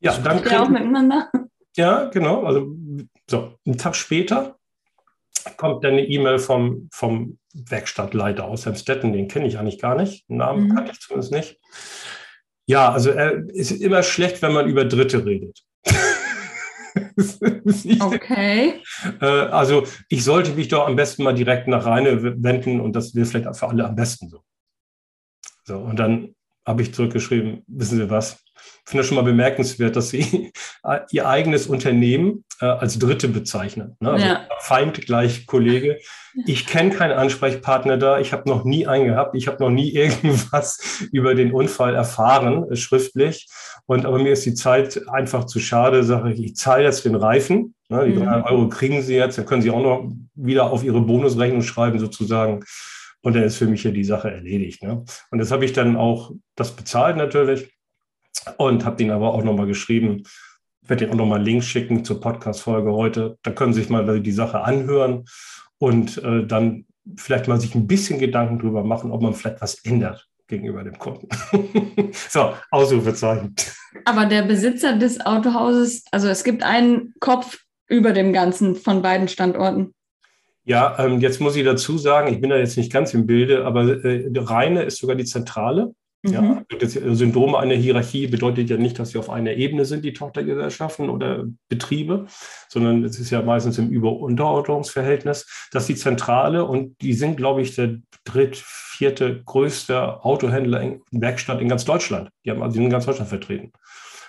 Ja, 0.00 0.18
dann 0.18 0.42
ja 0.44 0.62
auch 0.62 0.68
miteinander. 0.68 1.30
Ja, 1.76 2.04
genau. 2.06 2.44
Also 2.44 2.74
so, 3.30 3.54
einen 3.64 3.78
Tag 3.78 3.94
später 3.94 4.56
kommt 5.56 5.84
dann 5.84 5.92
eine 5.92 6.06
E-Mail 6.06 6.38
vom, 6.38 6.88
vom 6.92 7.38
Werkstattleiter 7.54 8.44
aus 8.44 8.66
Hemstetten, 8.66 9.12
den 9.12 9.28
kenne 9.28 9.46
ich 9.46 9.58
eigentlich 9.58 9.80
gar 9.80 9.94
nicht. 9.94 10.28
Den 10.28 10.38
Namen 10.38 10.64
mhm. 10.64 10.74
kannte 10.74 10.92
ich 10.92 11.00
zumindest 11.00 11.32
nicht. 11.32 11.58
Ja, 12.66 12.92
also 12.92 13.10
er 13.10 13.48
ist 13.50 13.70
immer 13.70 14.02
schlecht, 14.02 14.42
wenn 14.42 14.52
man 14.52 14.68
über 14.68 14.84
Dritte 14.84 15.24
redet. 15.24 15.62
okay. 18.00 18.82
Äh, 19.20 19.26
also 19.26 19.86
ich 20.08 20.24
sollte 20.24 20.52
mich 20.52 20.68
doch 20.68 20.86
am 20.86 20.96
besten 20.96 21.22
mal 21.22 21.34
direkt 21.34 21.68
nach 21.68 21.86
Reine 21.86 22.42
wenden 22.42 22.80
und 22.80 22.94
das 22.94 23.14
wäre 23.14 23.26
vielleicht 23.26 23.56
für 23.56 23.68
alle 23.68 23.84
am 23.84 23.94
besten 23.94 24.28
so. 24.28 24.42
So, 25.64 25.78
und 25.78 25.98
dann 25.98 26.34
habe 26.66 26.82
ich 26.82 26.94
zurückgeschrieben, 26.94 27.62
wissen 27.66 27.98
Sie 27.98 28.10
was? 28.10 28.42
Ich 28.86 28.90
finde 28.90 29.02
das 29.02 29.08
schon 29.08 29.16
mal 29.16 29.24
bemerkenswert, 29.24 29.96
dass 29.96 30.10
Sie 30.10 30.52
Ihr 31.10 31.28
eigenes 31.28 31.66
Unternehmen 31.66 32.44
äh, 32.60 32.66
als 32.66 33.00
Dritte 33.00 33.26
bezeichnen. 33.26 33.96
Ne? 33.98 34.12
Also 34.12 34.26
ja. 34.26 34.46
Feind 34.60 35.04
gleich 35.04 35.44
Kollege. 35.46 35.98
Ich 36.46 36.66
kenne 36.66 36.90
keinen 36.90 37.12
Ansprechpartner 37.12 37.96
da. 37.96 38.20
Ich 38.20 38.32
habe 38.32 38.48
noch 38.48 38.62
nie 38.62 38.86
einen 38.86 39.06
gehabt. 39.06 39.34
Ich 39.34 39.48
habe 39.48 39.60
noch 39.60 39.70
nie 39.70 39.90
irgendwas 39.94 41.04
über 41.10 41.34
den 41.34 41.52
Unfall 41.52 41.96
erfahren, 41.96 42.70
äh, 42.70 42.76
schriftlich. 42.76 43.48
Und 43.86 44.06
aber 44.06 44.20
mir 44.20 44.32
ist 44.32 44.46
die 44.46 44.54
Zeit 44.54 45.00
einfach 45.08 45.46
zu 45.46 45.58
schade. 45.58 46.04
Sage 46.04 46.32
ich, 46.32 46.40
ich 46.40 46.54
zahle 46.54 46.84
jetzt 46.84 47.04
den 47.04 47.16
Reifen. 47.16 47.74
Ne? 47.88 48.06
Die 48.06 48.12
mhm. 48.12 48.24
300 48.24 48.50
Euro 48.52 48.68
kriegen 48.68 49.02
Sie 49.02 49.16
jetzt. 49.16 49.36
Dann 49.36 49.46
können 49.46 49.62
Sie 49.62 49.70
auch 49.72 49.82
noch 49.82 50.12
wieder 50.36 50.70
auf 50.70 50.84
Ihre 50.84 51.00
Bonusrechnung 51.00 51.62
schreiben, 51.62 51.98
sozusagen. 51.98 52.64
Und 53.22 53.34
dann 53.34 53.42
ist 53.42 53.56
für 53.56 53.66
mich 53.66 53.82
ja 53.82 53.90
die 53.90 54.04
Sache 54.04 54.30
erledigt. 54.30 54.84
Ne? 54.84 55.04
Und 55.32 55.38
das 55.38 55.50
habe 55.50 55.64
ich 55.64 55.72
dann 55.72 55.96
auch, 55.96 56.30
das 56.54 56.70
bezahlt 56.70 57.16
natürlich 57.16 57.75
und 58.58 58.84
habe 58.84 58.96
den 58.96 59.10
aber 59.10 59.32
auch 59.32 59.42
nochmal 59.42 59.66
geschrieben. 59.66 60.22
Ich 60.82 60.88
werde 60.88 61.06
dir 61.06 61.12
auch 61.12 61.16
nochmal 61.16 61.38
einen 61.38 61.46
Link 61.46 61.64
schicken 61.64 62.04
zur 62.04 62.20
Podcast-Folge 62.20 62.92
heute. 62.92 63.38
Da 63.42 63.50
können 63.50 63.72
Sie 63.72 63.80
sich 63.80 63.90
mal 63.90 64.20
die 64.20 64.32
Sache 64.32 64.60
anhören 64.60 65.24
und 65.78 66.22
äh, 66.22 66.46
dann 66.46 66.86
vielleicht 67.16 67.48
mal 67.48 67.60
sich 67.60 67.74
ein 67.74 67.86
bisschen 67.86 68.18
Gedanken 68.18 68.58
darüber 68.58 68.84
machen, 68.84 69.10
ob 69.10 69.22
man 69.22 69.34
vielleicht 69.34 69.60
was 69.60 69.84
ändert 69.84 70.28
gegenüber 70.48 70.84
dem 70.84 70.98
Kunden. 70.98 71.28
so, 72.28 72.52
Ausrufezeichen. 72.70 73.54
Aber 74.04 74.26
der 74.26 74.42
Besitzer 74.42 74.96
des 74.96 75.24
Autohauses, 75.24 76.04
also 76.12 76.28
es 76.28 76.44
gibt 76.44 76.62
einen 76.62 77.14
Kopf 77.20 77.58
über 77.88 78.12
dem 78.12 78.32
Ganzen 78.32 78.76
von 78.76 79.02
beiden 79.02 79.28
Standorten. 79.28 79.92
Ja, 80.64 80.96
ähm, 80.98 81.20
jetzt 81.20 81.40
muss 81.40 81.56
ich 81.56 81.64
dazu 81.64 81.96
sagen, 81.96 82.32
ich 82.32 82.40
bin 82.40 82.50
da 82.50 82.56
jetzt 82.56 82.76
nicht 82.76 82.92
ganz 82.92 83.14
im 83.14 83.26
Bilde, 83.26 83.64
aber 83.64 84.04
äh, 84.04 84.28
Reine 84.34 84.82
ist 84.82 84.98
sogar 84.98 85.14
die 85.14 85.24
Zentrale. 85.24 85.94
Mhm. 86.22 86.32
Ja, 86.32 86.62
das 86.80 86.92
Syndrom 86.92 87.54
einer 87.54 87.74
Hierarchie 87.74 88.26
bedeutet 88.26 88.70
ja 88.70 88.76
nicht, 88.76 88.98
dass 88.98 89.10
sie 89.10 89.18
auf 89.18 89.30
einer 89.30 89.52
Ebene 89.52 89.84
sind, 89.84 90.04
die 90.04 90.12
Tochtergesellschaften 90.12 91.10
oder 91.10 91.44
Betriebe, 91.68 92.26
sondern 92.68 93.04
es 93.04 93.18
ist 93.18 93.30
ja 93.30 93.42
meistens 93.42 93.78
im 93.78 93.90
Über- 93.90 94.12
und 94.12 94.32
Unterordnungsverhältnis. 94.32 95.68
Das 95.72 95.84
ist 95.84 95.88
die 95.88 95.96
Zentrale 95.96 96.64
und 96.64 97.00
die 97.00 97.12
sind, 97.12 97.36
glaube 97.36 97.62
ich, 97.62 97.74
der 97.74 97.98
dritt, 98.24 98.56
vierte 98.56 99.42
größte 99.44 100.24
Autohändler 100.24 100.80
in 100.80 101.02
Werkstatt 101.12 101.60
in 101.60 101.68
ganz 101.68 101.84
Deutschland. 101.84 102.30
Die 102.44 102.50
haben 102.50 102.62
also 102.62 102.80
in 102.80 102.90
ganz 102.90 103.06
Deutschland 103.06 103.28
vertreten. 103.28 103.72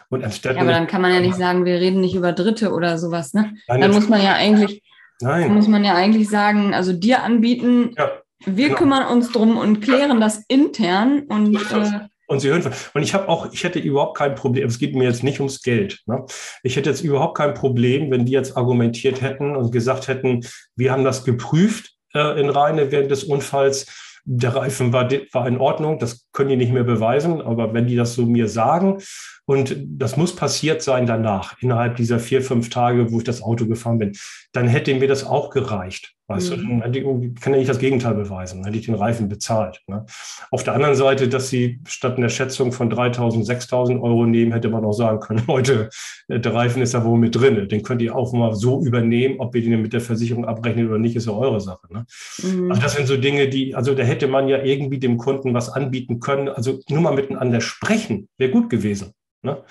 Und 0.10 0.21
ja, 0.21 0.52
aber 0.52 0.71
dann 0.71 0.88
kann 0.88 1.02
man 1.02 1.13
ja 1.13 1.19
nicht 1.19 1.36
sagen, 1.36 1.65
wir 1.65 1.76
reden 1.76 2.00
nicht 2.00 2.15
über 2.15 2.32
Dritte 2.32 2.71
oder 2.71 2.97
sowas. 2.97 3.34
Ne? 3.34 3.56
Nein, 3.67 3.82
dann 3.82 3.91
muss 3.91 4.08
man 4.08 4.23
ja 4.23 4.36
eigentlich, 4.36 4.82
Nein. 5.19 5.54
muss 5.54 5.67
man 5.67 5.84
ja 5.84 5.95
eigentlich 5.95 6.30
sagen, 6.30 6.73
also 6.73 6.93
dir 6.93 7.23
anbieten, 7.23 7.91
ja. 7.97 8.12
Wir 8.45 8.67
genau. 8.67 8.80
kümmern 8.80 9.08
uns 9.08 9.32
drum 9.32 9.58
und 9.58 9.82
klären 9.82 10.21
das 10.21 10.43
intern 10.47 11.23
und 11.28 11.56
äh, 11.56 12.08
und 12.28 12.41
sie 12.41 12.50
hören 12.50 12.62
von. 12.62 12.73
Und 12.93 13.04
ich 13.04 13.13
habe 13.13 13.30
auch, 13.30 13.52
ich 13.54 13.63
hätte 13.63 13.80
überhaupt 13.80 14.17
kein 14.17 14.36
Problem, 14.36 14.67
es 14.67 14.80
geht 14.80 14.95
mir 14.95 15.06
jetzt 15.06 15.23
nicht 15.23 15.39
ums 15.39 15.62
Geld. 15.62 16.02
Ne? 16.06 16.26
Ich 16.62 16.76
hätte 16.76 16.89
jetzt 16.89 17.02
überhaupt 17.02 17.38
kein 17.38 17.54
Problem, 17.54 18.12
wenn 18.12 18.26
die 18.26 18.34
jetzt 18.34 18.58
argumentiert 18.58 19.21
hätten 19.21 19.56
und 19.56 19.71
gesagt 19.71 20.08
hätten, 20.10 20.45
wir 20.76 20.91
haben 20.91 21.06
das 21.06 21.23
geprüft 21.23 21.93
äh, 22.13 22.39
in 22.39 22.50
Rheine 22.50 22.91
während 22.91 23.12
des 23.12 23.23
Unfalls. 23.23 23.86
Der 24.26 24.54
Reifen 24.54 24.91
war, 24.91 25.10
war 25.32 25.47
in 25.47 25.58
Ordnung, 25.58 26.00
das 26.00 26.28
können 26.34 26.50
die 26.50 26.58
nicht 26.58 26.73
mehr 26.73 26.84
beweisen, 26.84 27.41
aber 27.41 27.73
wenn 27.73 27.88
die 27.88 27.95
das 27.95 28.13
so 28.13 28.26
mir 28.26 28.50
sagen, 28.50 28.97
und 29.45 29.78
das 29.88 30.17
muss 30.17 30.36
passiert 30.36 30.82
sein 30.82 31.06
danach, 31.06 31.56
innerhalb 31.62 31.95
dieser 31.95 32.19
vier, 32.19 32.41
fünf 32.41 32.69
Tage, 32.69 33.10
wo 33.10 33.19
ich 33.19 33.23
das 33.23 33.41
Auto 33.41 33.65
gefahren 33.67 34.00
bin, 34.00 34.17
dann 34.52 34.67
hätte 34.67 34.93
mir 34.93 35.08
das 35.08 35.23
auch 35.23 35.50
gereicht. 35.50 36.16
Weißt 36.29 36.57
mhm. 36.57 36.81
du, 36.81 36.89
dann 36.89 37.35
kann 37.35 37.53
ja 37.53 37.59
nicht 37.59 37.69
das 37.69 37.79
Gegenteil 37.79 38.13
beweisen, 38.13 38.65
hätte 38.65 38.77
ich 38.77 38.85
den 38.85 38.95
Reifen 38.95 39.29
bezahlt. 39.29 39.81
Ne? 39.87 40.05
Auf 40.51 40.63
der 40.63 40.73
anderen 40.73 40.95
Seite, 40.95 41.29
dass 41.29 41.49
sie 41.49 41.79
statt 41.87 42.17
einer 42.17 42.27
Schätzung 42.27 42.73
von 42.73 42.91
3.000, 42.91 43.45
6.000 43.45 44.01
Euro 44.01 44.25
nehmen, 44.25 44.51
hätte 44.51 44.67
man 44.67 44.83
auch 44.83 44.91
sagen 44.91 45.21
können, 45.21 45.43
Leute, 45.47 45.89
der 46.27 46.53
Reifen 46.53 46.81
ist 46.81 46.93
da 46.93 47.05
wohl 47.05 47.17
mit 47.17 47.35
drin. 47.35 47.69
Den 47.69 47.81
könnt 47.81 48.01
ihr 48.01 48.13
auch 48.13 48.33
mal 48.33 48.53
so 48.55 48.83
übernehmen, 48.85 49.39
ob 49.39 49.55
ihr 49.55 49.61
den 49.61 49.81
mit 49.81 49.93
der 49.93 50.01
Versicherung 50.01 50.45
abrechnet 50.45 50.89
oder 50.89 50.99
nicht, 50.99 51.15
ist 51.15 51.27
ja 51.27 51.33
eure 51.33 51.61
Sache. 51.61 51.87
Ne? 51.91 52.05
Mhm. 52.43 52.71
Also 52.71 52.81
das 52.81 52.95
sind 52.95 53.07
so 53.07 53.15
Dinge, 53.15 53.47
die, 53.47 53.73
also 53.73 53.95
da 53.95 54.03
hätte 54.03 54.27
man 54.27 54.49
ja 54.49 54.61
irgendwie 54.61 54.99
dem 54.99 55.17
Kunden 55.17 55.53
was 55.53 55.69
anbieten 55.69 56.19
können. 56.19 56.49
Also 56.49 56.79
nur 56.89 57.01
mal 57.01 57.15
miteinander 57.15 57.61
sprechen, 57.61 58.27
wäre 58.37 58.51
gut 58.51 58.69
gewesen. 58.69 59.13
Ne? 59.43 59.63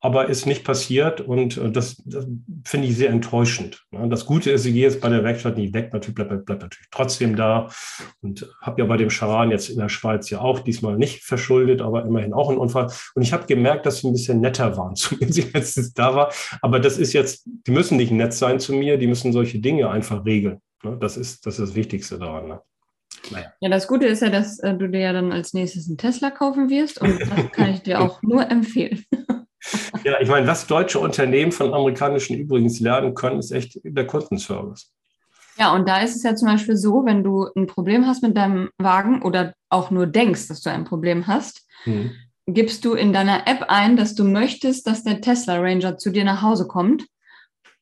Aber 0.00 0.28
ist 0.28 0.46
nicht 0.46 0.64
passiert 0.64 1.20
und 1.20 1.56
äh, 1.56 1.70
das, 1.70 2.02
das 2.04 2.26
finde 2.64 2.88
ich 2.88 2.96
sehr 2.96 3.10
enttäuschend. 3.10 3.84
Das 3.90 4.26
Gute 4.26 4.50
ist, 4.50 4.64
ich 4.66 4.74
gehe 4.74 4.82
jetzt 4.82 5.00
bei 5.00 5.08
der 5.08 5.24
Werkstatt 5.24 5.56
nicht 5.56 5.74
weg, 5.74 5.92
natürlich 5.92 6.14
bleibt, 6.14 6.44
bleibt 6.44 6.62
natürlich 6.62 6.88
trotzdem 6.90 7.36
da 7.36 7.70
und 8.20 8.48
habe 8.60 8.82
ja 8.82 8.86
bei 8.86 8.96
dem 8.96 9.10
Charan 9.10 9.50
jetzt 9.50 9.70
in 9.70 9.78
der 9.78 9.88
Schweiz 9.88 10.28
ja 10.30 10.40
auch 10.40 10.60
diesmal 10.60 10.96
nicht 10.96 11.24
verschuldet, 11.24 11.80
aber 11.80 12.04
immerhin 12.04 12.34
auch 12.34 12.50
ein 12.50 12.58
Unfall. 12.58 12.90
Und 13.14 13.22
ich 13.22 13.32
habe 13.32 13.46
gemerkt, 13.46 13.86
dass 13.86 13.98
sie 13.98 14.08
ein 14.08 14.12
bisschen 14.12 14.40
netter 14.40 14.76
waren 14.76 14.94
zu 14.96 15.16
mir, 15.16 15.26
als 15.26 15.36
letztens 15.36 15.94
da 15.94 16.14
war. 16.14 16.32
Aber 16.60 16.78
das 16.80 16.98
ist 16.98 17.12
jetzt, 17.12 17.46
die 17.46 17.70
müssen 17.70 17.96
nicht 17.96 18.12
nett 18.12 18.34
sein 18.34 18.60
zu 18.60 18.74
mir, 18.74 18.98
die 18.98 19.06
müssen 19.06 19.32
solche 19.32 19.58
Dinge 19.58 19.90
einfach 19.90 20.24
regeln. 20.24 20.60
Das, 21.00 21.16
ist, 21.16 21.46
das 21.46 21.58
ist 21.58 21.70
das 21.70 21.74
Wichtigste 21.74 22.18
daran. 22.18 22.48
Ne? 22.48 22.60
Naja. 23.30 23.52
Ja, 23.60 23.68
das 23.68 23.88
Gute 23.88 24.06
ist 24.06 24.22
ja, 24.22 24.30
dass 24.30 24.58
äh, 24.60 24.74
du 24.74 24.88
dir 24.88 25.00
ja 25.00 25.12
dann 25.12 25.32
als 25.32 25.52
nächstes 25.52 25.88
einen 25.88 25.98
Tesla 25.98 26.30
kaufen 26.30 26.68
wirst 26.70 27.00
und 27.00 27.20
das 27.20 27.52
kann 27.52 27.70
ich 27.70 27.82
dir 27.82 28.00
auch 28.02 28.22
nur 28.22 28.48
empfehlen. 28.50 29.04
Ja, 30.04 30.20
ich 30.20 30.28
meine, 30.28 30.46
was 30.46 30.66
deutsche 30.66 30.98
Unternehmen 30.98 31.52
von 31.52 31.72
amerikanischen 31.72 32.36
übrigens 32.36 32.80
lernen 32.80 33.14
können, 33.14 33.38
ist 33.38 33.50
echt 33.50 33.80
der 33.82 34.06
Kundenservice. 34.06 34.92
Ja, 35.58 35.74
und 35.74 35.88
da 35.88 36.00
ist 36.00 36.14
es 36.14 36.22
ja 36.22 36.34
zum 36.36 36.48
Beispiel 36.48 36.76
so, 36.76 37.04
wenn 37.06 37.24
du 37.24 37.48
ein 37.56 37.66
Problem 37.66 38.06
hast 38.06 38.22
mit 38.22 38.36
deinem 38.36 38.70
Wagen 38.78 39.22
oder 39.22 39.54
auch 39.70 39.90
nur 39.90 40.06
denkst, 40.06 40.48
dass 40.48 40.60
du 40.60 40.70
ein 40.70 40.84
Problem 40.84 41.26
hast, 41.26 41.66
mhm. 41.86 42.12
gibst 42.46 42.84
du 42.84 42.92
in 42.92 43.12
deiner 43.12 43.46
App 43.48 43.64
ein, 43.68 43.96
dass 43.96 44.14
du 44.14 44.24
möchtest, 44.24 44.86
dass 44.86 45.02
der 45.02 45.20
Tesla 45.20 45.58
Ranger 45.58 45.96
zu 45.96 46.10
dir 46.10 46.24
nach 46.24 46.42
Hause 46.42 46.66
kommt. 46.66 47.06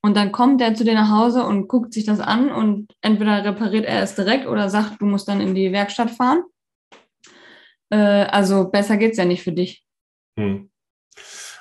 Und 0.03 0.17
dann 0.17 0.33
kommt 0.33 0.61
der 0.61 0.75
zu 0.75 0.85
dir 0.85 0.95
nach 0.95 1.11
Hause 1.11 1.45
und 1.45 1.67
guckt 1.67 1.95
sich 1.95 2.05
das 2.05 2.21
an 2.21 2.53
und 2.53 2.93
entweder 3.01 3.43
repariert 3.43 3.87
er 3.87 4.03
es 4.03 4.15
direkt 4.15 4.47
oder 4.47 4.69
sagt, 4.69 5.01
du 5.01 5.07
musst 5.07 5.27
dann 5.29 5.41
in 5.41 5.55
die 5.55 5.73
Werkstatt 5.73 6.11
fahren. 6.11 6.43
Äh, 7.91 7.97
also 7.97 8.69
besser 8.71 8.99
geht 8.99 9.13
es 9.13 9.19
ja 9.19 9.25
nicht 9.25 9.43
für 9.43 9.53
dich. 9.53 9.83
Hm. 10.39 10.71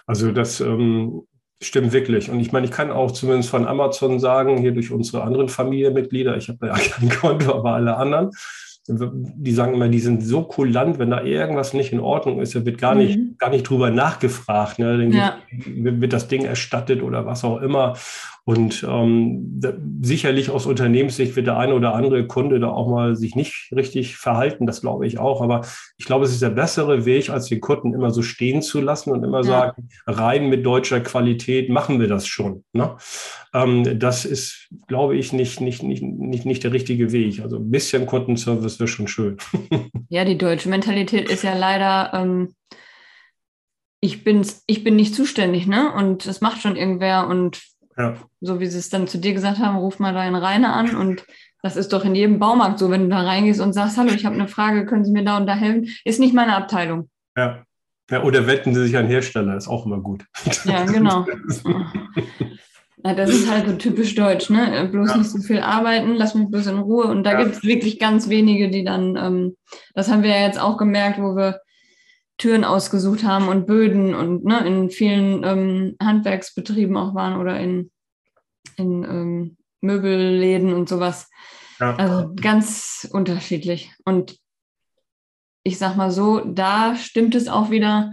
Also 0.06 0.32
das 0.32 0.60
ähm, 0.60 1.24
stimmt 1.62 1.94
wirklich. 1.94 2.30
Und 2.30 2.40
ich 2.40 2.52
meine, 2.52 2.66
ich 2.66 2.72
kann 2.72 2.92
auch 2.92 3.12
zumindest 3.12 3.50
von 3.50 3.68
Amazon 3.68 4.20
sagen, 4.20 4.58
hier 4.58 4.72
durch 4.72 4.92
unsere 4.92 5.24
anderen 5.24 5.50
Familienmitglieder, 5.50 6.38
ich 6.38 6.50
habe 6.50 6.68
ja 6.68 6.74
kein 6.78 7.10
Konto, 7.10 7.54
aber 7.54 7.74
alle 7.74 7.98
anderen, 7.98 8.32
die 8.88 9.54
sagen 9.54 9.76
immer, 9.76 9.88
die 9.88 10.02
sind 10.02 10.24
so 10.24 10.44
kulant, 10.44 11.00
wenn 11.00 11.10
da 11.10 11.24
irgendwas 11.24 11.74
nicht 11.74 11.94
in 11.94 12.02
Ordnung 12.02 12.42
ist, 12.42 12.54
da 12.54 12.66
wird 12.66 12.78
gar 12.78 12.96
nicht, 12.96 13.18
mhm. 13.18 13.36
gar 13.38 13.50
nicht 13.50 13.64
drüber 13.64 13.92
nachgefragt. 13.92 14.78
Ne? 14.78 14.98
Dann 14.98 15.12
ja. 15.14 15.38
wird 15.50 16.12
das 16.12 16.28
Ding 16.28 16.44
erstattet 16.44 17.02
oder 17.02 17.26
was 17.26 17.46
auch 17.46 17.62
immer. 17.62 17.96
Und 18.46 18.86
ähm, 18.88 19.60
da, 19.62 19.74
sicherlich 20.02 20.50
aus 20.50 20.66
Unternehmenssicht 20.66 21.36
wird 21.38 21.48
der 21.48 21.58
eine 21.58 21.76
oder 21.76 21.96
andere 21.96 22.28
Kunde 22.28 22.60
da 22.60 22.68
auch 22.68 22.90
mal 22.90 23.16
sich 23.16 23.36
nicht 23.36 23.72
richtig 23.74 24.18
verhalten, 24.18 24.66
das 24.66 24.82
glaube 24.82 25.08
ich 25.08 25.18
auch. 25.18 25.42
Aber 25.42 25.62
ich 25.98 26.06
glaube, 26.06 26.26
es 26.26 26.32
ist 26.32 26.42
der 26.42 26.50
bessere 26.50 27.06
Weg, 27.06 27.30
als 27.30 27.48
den 27.48 27.62
Kunden 27.62 27.94
immer 27.94 28.12
so 28.12 28.22
stehen 28.22 28.62
zu 28.62 28.82
lassen 28.82 29.12
und 29.12 29.24
immer 29.24 29.38
ja. 29.38 29.44
sagen, 29.44 29.88
rein 30.08 30.50
mit 30.50 30.66
deutscher 30.66 31.00
Qualität 31.00 31.70
machen 31.70 32.02
wir 32.02 32.10
das 32.10 32.28
schon. 32.28 32.66
Ne? 32.74 32.98
Ähm, 33.54 33.98
das 33.98 34.26
ist, 34.26 34.68
glaube 34.88 35.16
ich, 35.16 35.32
nicht, 35.32 35.62
nicht, 35.62 35.82
nicht, 35.82 36.04
nicht, 36.04 36.46
nicht 36.46 36.64
der 36.66 36.74
richtige 36.74 37.14
Weg. 37.14 37.40
Also 37.42 37.58
ein 37.58 37.72
bisschen 37.72 38.06
Kundenservice 38.06 38.80
wäre 38.80 38.88
schon 38.88 39.08
schön. 39.08 39.38
Ja, 40.10 40.26
die 40.26 40.38
deutsche 40.38 40.70
Mentalität 40.70 41.28
ist 41.28 41.44
ja 41.44 41.58
leider. 41.58 42.12
Ähm 42.14 42.54
ich, 44.00 44.24
bin's, 44.24 44.64
ich 44.68 44.84
bin 44.84 44.98
nicht 44.98 45.16
zuständig, 45.16 45.66
ne? 45.66 45.92
Und 45.94 46.28
das 46.28 46.42
macht 46.42 46.62
schon 46.62 46.76
irgendwer 46.76 47.26
und 47.28 47.62
ja. 47.98 48.16
So 48.42 48.60
wie 48.60 48.68
sie 48.68 48.80
es 48.80 48.90
dann 48.90 49.08
zu 49.08 49.18
dir 49.18 49.34
gesagt 49.34 49.60
haben, 49.60 49.78
ruf 49.78 50.00
mal 50.00 50.14
deinen 50.14 50.36
Rainer 50.36 50.76
an 50.76 50.96
und 50.96 51.26
das 51.62 51.78
ist 51.78 51.94
doch 51.94 52.04
in 52.04 52.14
jedem 52.14 52.40
Baumarkt 52.40 52.78
so, 52.78 52.92
wenn 52.92 53.04
du 53.04 53.10
da 53.10 53.22
reingehst 53.22 53.62
und 53.62 53.74
sagst, 53.74 53.98
hallo, 53.98 54.12
ich 54.12 54.26
habe 54.26 54.36
eine 54.36 54.50
Frage, 54.50 54.86
können 54.86 55.06
Sie 55.06 55.12
mir 55.12 55.24
da 55.24 55.38
und 55.38 55.48
da 55.48 55.56
helfen? 55.56 55.88
Ist 56.04 56.20
nicht 56.20 56.34
meine 56.34 56.56
Abteilung. 56.56 57.10
Ja. 57.38 57.64
ja 58.12 58.24
oder 58.24 58.48
wetten 58.48 58.76
Sie 58.76 58.84
sich 58.84 58.98
an 58.98 59.08
Hersteller, 59.08 59.56
ist 59.56 59.70
auch 59.70 59.86
immer 59.86 60.02
gut. 60.02 60.26
Ja, 60.66 60.84
genau. 60.86 61.26
Ja, 63.06 63.14
das 63.14 63.30
ist 63.32 63.50
halt 63.50 63.68
so 63.68 63.76
typisch 63.76 64.16
deutsch, 64.16 64.50
ne? 64.50 64.88
Bloß 64.90 65.10
ja. 65.10 65.18
nicht 65.18 65.30
so 65.30 65.40
viel 65.40 65.60
arbeiten, 65.60 66.16
lass 66.16 66.36
mich 66.36 66.50
bloß 66.50 66.68
in 66.68 66.80
Ruhe. 66.80 67.06
Und 67.06 67.24
da 67.24 67.34
ja. 67.34 67.44
gibt 67.44 67.56
es 67.56 67.64
wirklich 67.64 68.00
ganz 68.00 68.30
wenige, 68.30 68.70
die 68.70 68.84
dann, 68.84 69.18
ähm, 69.18 69.58
das 69.94 70.10
haben 70.10 70.24
wir 70.24 70.30
ja 70.30 70.46
jetzt 70.46 70.60
auch 70.60 70.78
gemerkt, 70.78 71.20
wo 71.20 71.36
wir 71.36 71.60
Türen 72.44 72.66
ausgesucht 72.66 73.24
haben 73.24 73.48
und 73.48 73.66
Böden 73.66 74.14
und 74.14 74.44
ne, 74.44 74.68
in 74.68 74.90
vielen 74.90 75.46
ähm, 75.46 75.96
Handwerksbetrieben 76.04 76.98
auch 76.98 77.16
waren 77.16 77.40
oder 77.40 77.58
in, 77.58 77.90
in 78.76 79.04
ähm, 79.06 79.58
Möbelläden 79.80 80.74
und 80.74 80.90
sowas. 80.90 81.30
Ja. 81.80 81.96
Also 81.96 82.34
ganz 82.36 83.08
unterschiedlich. 83.14 83.94
Und 84.04 84.38
ich 85.64 85.78
sag 85.78 85.96
mal 85.96 86.12
so, 86.12 86.42
da 86.42 86.98
stimmt 86.98 87.34
es 87.34 87.48
auch 87.48 87.72
wieder, 87.72 88.12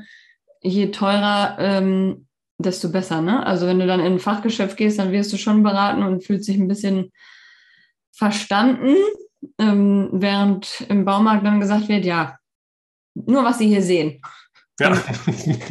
je 0.62 0.92
teurer, 0.92 1.56
ähm, 1.58 2.28
desto 2.58 2.88
besser. 2.92 3.22
Ne? 3.22 3.44
Also 3.44 3.66
wenn 3.66 3.80
du 3.80 3.86
dann 3.88 3.98
in 3.98 4.12
ein 4.12 4.20
Fachgeschäft 4.20 4.76
gehst, 4.76 5.00
dann 5.00 5.10
wirst 5.10 5.32
du 5.32 5.38
schon 5.38 5.64
beraten 5.64 6.04
und 6.04 6.24
fühlst 6.24 6.46
dich 6.46 6.56
ein 6.56 6.68
bisschen 6.68 7.10
verstanden, 8.12 8.94
ähm, 9.58 10.08
während 10.12 10.82
im 10.82 11.04
Baumarkt 11.04 11.44
dann 11.44 11.58
gesagt 11.58 11.88
wird, 11.88 12.04
ja, 12.04 12.38
nur 13.26 13.44
was 13.44 13.58
Sie 13.58 13.68
hier 13.68 13.82
sehen. 13.82 14.20
Ja. 14.78 14.96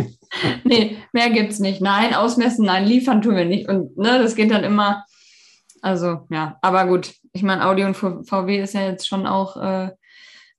nee, 0.63 0.97
mehr 1.13 1.29
gibt 1.31 1.51
es 1.51 1.59
nicht. 1.59 1.81
Nein, 1.81 2.13
ausmessen, 2.13 2.65
nein, 2.65 2.85
liefern 2.85 3.21
tun 3.21 3.35
wir 3.35 3.45
nicht. 3.45 3.67
Und 3.67 3.97
ne, 3.97 4.19
das 4.19 4.35
geht 4.35 4.51
dann 4.51 4.63
immer. 4.63 5.03
Also, 5.81 6.27
ja, 6.29 6.57
aber 6.62 6.85
gut. 6.85 7.13
Ich 7.31 7.43
meine, 7.43 7.65
Audi 7.65 7.83
und 7.83 7.95
VW 7.95 8.62
ist 8.62 8.73
ja 8.73 8.89
jetzt 8.89 9.07
schon 9.07 9.27
auch 9.27 9.55
äh, 9.57 9.89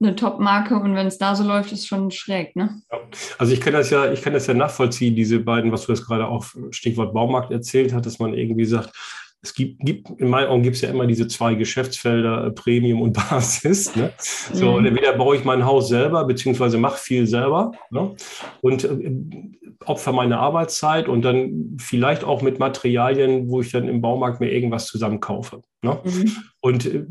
eine 0.00 0.16
Top-Marke 0.16 0.76
und 0.76 0.94
wenn 0.94 1.06
es 1.06 1.18
da 1.18 1.34
so 1.34 1.44
läuft, 1.44 1.72
ist 1.72 1.86
schon 1.86 2.10
schräg, 2.10 2.56
ne? 2.56 2.80
Ja. 2.90 2.98
Also 3.38 3.52
ich 3.52 3.60
kann 3.60 3.74
das 3.74 3.90
ja, 3.90 4.10
ich 4.10 4.22
kann 4.22 4.32
das 4.32 4.46
ja 4.46 4.54
nachvollziehen, 4.54 5.14
diese 5.14 5.40
beiden, 5.40 5.72
was 5.72 5.86
du 5.86 5.92
jetzt 5.92 6.06
gerade 6.06 6.26
auf 6.26 6.56
Stichwort 6.70 7.12
Baumarkt 7.12 7.50
erzählt 7.50 7.92
hast, 7.92 8.06
dass 8.06 8.18
man 8.18 8.32
irgendwie 8.32 8.64
sagt, 8.64 8.92
es 9.42 9.54
gibt, 9.54 9.80
gibt 9.80 10.10
in 10.18 10.28
meinen 10.28 10.48
Augen 10.48 10.62
gibt 10.62 10.76
es 10.76 10.82
ja 10.82 10.90
immer 10.90 11.06
diese 11.06 11.26
zwei 11.26 11.54
Geschäftsfelder, 11.54 12.46
äh, 12.46 12.50
Premium 12.50 13.00
und 13.00 13.12
Basis. 13.30 13.94
Ne? 13.96 14.12
So, 14.52 14.78
mhm. 14.78 14.86
entweder 14.86 15.14
baue 15.14 15.36
ich 15.36 15.44
mein 15.44 15.64
Haus 15.64 15.88
selber, 15.88 16.24
beziehungsweise 16.24 16.78
mache 16.78 16.98
viel 16.98 17.26
selber 17.26 17.72
ne? 17.90 18.14
und 18.60 18.84
äh, 18.84 19.12
opfer 19.86 20.12
meine 20.12 20.38
Arbeitszeit 20.38 21.08
und 21.08 21.22
dann 21.22 21.76
vielleicht 21.80 22.22
auch 22.22 22.42
mit 22.42 22.58
Materialien, 22.58 23.48
wo 23.48 23.62
ich 23.62 23.72
dann 23.72 23.88
im 23.88 24.02
Baumarkt 24.02 24.40
mir 24.40 24.52
irgendwas 24.52 24.86
zusammenkaufe. 24.86 25.62
Ne? 25.82 25.98
Mhm. 26.04 26.36
Und 26.60 26.86
äh, 26.86 27.06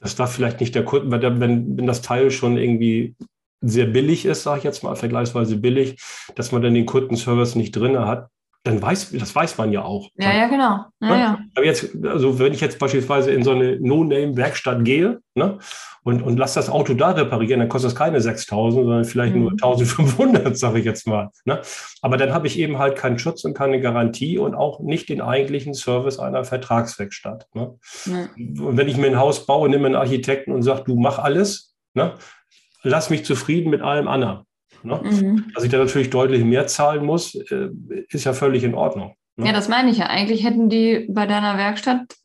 Das 0.00 0.16
darf 0.16 0.32
vielleicht 0.32 0.60
nicht 0.60 0.74
der 0.74 0.84
Kunden, 0.84 1.10
weil 1.10 1.20
der, 1.20 1.40
wenn, 1.40 1.76
wenn 1.76 1.86
das 1.86 2.02
Teil 2.02 2.30
schon 2.30 2.56
irgendwie 2.56 3.16
sehr 3.60 3.86
billig 3.86 4.26
ist, 4.26 4.42
sage 4.42 4.58
ich 4.58 4.64
jetzt 4.64 4.82
mal, 4.82 4.96
vergleichsweise 4.96 5.56
billig, 5.56 5.96
dass 6.34 6.52
man 6.52 6.62
dann 6.62 6.74
den 6.74 6.86
Kundenservice 6.86 7.54
nicht 7.54 7.72
drin 7.72 7.98
hat, 7.98 8.28
dann 8.64 8.80
weiß, 8.80 9.12
das 9.12 9.34
weiß 9.34 9.58
man 9.58 9.72
ja 9.72 9.84
auch. 9.84 10.08
Ja, 10.16 10.32
ja, 10.32 10.48
genau. 10.48 10.86
Ja, 11.00 11.16
ja. 11.16 11.38
Aber 11.54 11.66
jetzt, 11.66 11.94
also 12.02 12.38
wenn 12.38 12.54
ich 12.54 12.62
jetzt 12.62 12.78
beispielsweise 12.78 13.30
in 13.30 13.44
so 13.44 13.50
eine 13.50 13.78
No-Name-Werkstatt 13.78 14.86
gehe 14.86 15.20
ne, 15.34 15.58
und, 16.02 16.22
und 16.22 16.38
lasse 16.38 16.58
das 16.58 16.70
Auto 16.70 16.94
da 16.94 17.10
reparieren, 17.10 17.60
dann 17.60 17.68
kostet 17.68 17.90
das 17.90 17.98
keine 17.98 18.22
6000, 18.22 18.84
sondern 18.84 19.04
vielleicht 19.04 19.34
mhm. 19.34 19.42
nur 19.42 19.50
1500, 19.52 20.56
sage 20.56 20.78
ich 20.78 20.86
jetzt 20.86 21.06
mal. 21.06 21.30
Ne? 21.44 21.60
Aber 22.00 22.16
dann 22.16 22.32
habe 22.32 22.46
ich 22.46 22.58
eben 22.58 22.78
halt 22.78 22.96
keinen 22.96 23.18
Schutz 23.18 23.44
und 23.44 23.52
keine 23.52 23.82
Garantie 23.82 24.38
und 24.38 24.54
auch 24.54 24.80
nicht 24.80 25.10
den 25.10 25.20
eigentlichen 25.20 25.74
Service 25.74 26.18
einer 26.18 26.44
Vertragswerkstatt. 26.44 27.46
Ne? 27.52 27.74
Mhm. 28.06 28.64
Und 28.64 28.76
wenn 28.78 28.88
ich 28.88 28.96
mir 28.96 29.08
ein 29.08 29.18
Haus 29.18 29.44
baue, 29.44 29.68
nehme 29.68 29.86
einen 29.86 29.94
Architekten 29.94 30.52
und 30.52 30.62
sage, 30.62 30.84
du 30.86 30.96
mach 30.98 31.18
alles, 31.18 31.74
ne? 31.92 32.14
lass 32.82 33.10
mich 33.10 33.26
zufrieden 33.26 33.68
mit 33.68 33.82
allem 33.82 34.08
anderen. 34.08 34.46
Ne? 34.84 35.00
Mhm. 35.02 35.52
Dass 35.54 35.64
ich 35.64 35.70
da 35.70 35.78
natürlich 35.78 36.10
deutlich 36.10 36.44
mehr 36.44 36.66
zahlen 36.66 37.04
muss, 37.04 37.34
äh, 37.34 37.70
ist 38.08 38.24
ja 38.24 38.32
völlig 38.32 38.64
in 38.64 38.74
Ordnung. 38.74 39.14
Ne? 39.36 39.46
Ja, 39.46 39.52
das 39.52 39.68
meine 39.68 39.90
ich 39.90 39.98
ja. 39.98 40.06
Eigentlich 40.06 40.44
hätten 40.44 40.68
die 40.68 41.06
bei 41.08 41.26
deiner 41.26 41.56
Werkstatt 41.56 42.16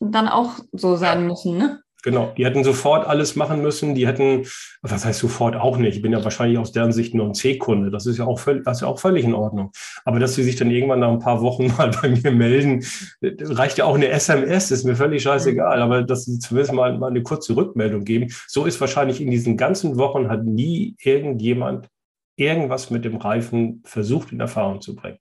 dann 0.00 0.28
auch 0.28 0.52
so 0.72 0.96
sein 0.96 1.22
ja. 1.22 1.26
müssen, 1.26 1.58
ne? 1.58 1.80
Genau, 2.06 2.32
die 2.36 2.44
hätten 2.44 2.62
sofort 2.62 3.04
alles 3.04 3.34
machen 3.34 3.62
müssen. 3.62 3.96
Die 3.96 4.06
hätten, 4.06 4.46
was 4.80 5.04
heißt 5.04 5.18
sofort 5.18 5.56
auch 5.56 5.76
nicht? 5.76 5.96
Ich 5.96 6.02
bin 6.02 6.12
ja 6.12 6.22
wahrscheinlich 6.22 6.56
aus 6.56 6.70
deren 6.70 6.92
Sicht 6.92 7.14
nur 7.14 7.26
ein 7.26 7.34
C-Kunde. 7.34 7.90
Das 7.90 8.06
ist 8.06 8.18
ja 8.18 8.26
auch 8.26 8.38
völlig, 8.38 8.62
das 8.62 8.76
ist 8.76 8.82
ja 8.82 8.86
auch 8.86 9.00
völlig 9.00 9.24
in 9.24 9.34
Ordnung. 9.34 9.72
Aber 10.04 10.20
dass 10.20 10.36
sie 10.36 10.44
sich 10.44 10.54
dann 10.54 10.70
irgendwann 10.70 11.00
nach 11.00 11.10
ein 11.10 11.18
paar 11.18 11.40
Wochen 11.40 11.66
mal 11.78 11.90
bei 11.90 12.10
mir 12.10 12.30
melden, 12.30 12.84
reicht 13.20 13.78
ja 13.78 13.86
auch 13.86 13.96
eine 13.96 14.06
SMS, 14.06 14.70
ist 14.70 14.84
mir 14.84 14.94
völlig 14.94 15.24
scheißegal. 15.24 15.82
Aber 15.82 16.02
dass 16.02 16.26
sie 16.26 16.38
zumindest 16.38 16.74
mal, 16.74 16.96
mal 16.96 17.10
eine 17.10 17.24
kurze 17.24 17.56
Rückmeldung 17.56 18.04
geben. 18.04 18.28
So 18.46 18.66
ist 18.66 18.80
wahrscheinlich 18.80 19.20
in 19.20 19.32
diesen 19.32 19.56
ganzen 19.56 19.98
Wochen 19.98 20.28
hat 20.28 20.44
nie 20.44 20.94
irgendjemand 21.00 21.88
irgendwas 22.36 22.90
mit 22.90 23.04
dem 23.04 23.16
Reifen 23.16 23.82
versucht 23.84 24.32
in 24.32 24.40
Erfahrung 24.40 24.80
zu 24.80 24.94
bringen. 24.94 25.18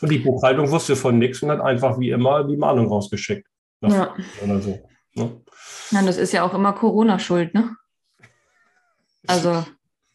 Und 0.00 0.10
die 0.10 0.18
Buchhaltung 0.18 0.70
wusste 0.70 0.96
von 0.96 1.18
nichts 1.18 1.42
und 1.42 1.50
hat 1.50 1.60
einfach 1.60 1.98
wie 1.98 2.10
immer 2.10 2.44
die 2.44 2.56
Mahnung 2.56 2.88
rausgeschickt. 2.88 3.48
Ja. 3.80 4.14
Oder 4.42 4.60
so. 4.60 4.88
Ne? 5.14 5.40
Ja, 5.90 6.02
das 6.02 6.16
ist 6.16 6.32
ja 6.32 6.42
auch 6.42 6.54
immer 6.54 6.72
Corona-Schuld, 6.72 7.54
ne? 7.54 7.76
Also, 9.26 9.64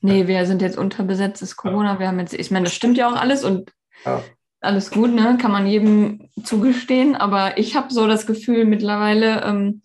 nee, 0.01 0.27
wir 0.27 0.45
sind 0.45 0.61
jetzt 0.61 0.77
unterbesetzt, 0.77 1.41
ist 1.41 1.55
Corona, 1.55 1.99
wir 1.99 2.07
haben 2.07 2.19
jetzt, 2.19 2.33
ich 2.33 2.51
meine, 2.51 2.65
das 2.65 2.75
stimmt 2.75 2.97
ja 2.97 3.09
auch 3.09 3.15
alles 3.15 3.43
und 3.43 3.71
ja. 4.05 4.21
alles 4.61 4.91
gut, 4.91 5.11
ne? 5.11 5.37
Kann 5.41 5.51
man 5.51 5.65
jedem 5.65 6.29
zugestehen, 6.43 7.15
aber 7.15 7.57
ich 7.57 7.75
habe 7.75 7.91
so 7.91 8.07
das 8.07 8.27
Gefühl, 8.27 8.65
mittlerweile 8.65 9.43
ähm, 9.43 9.81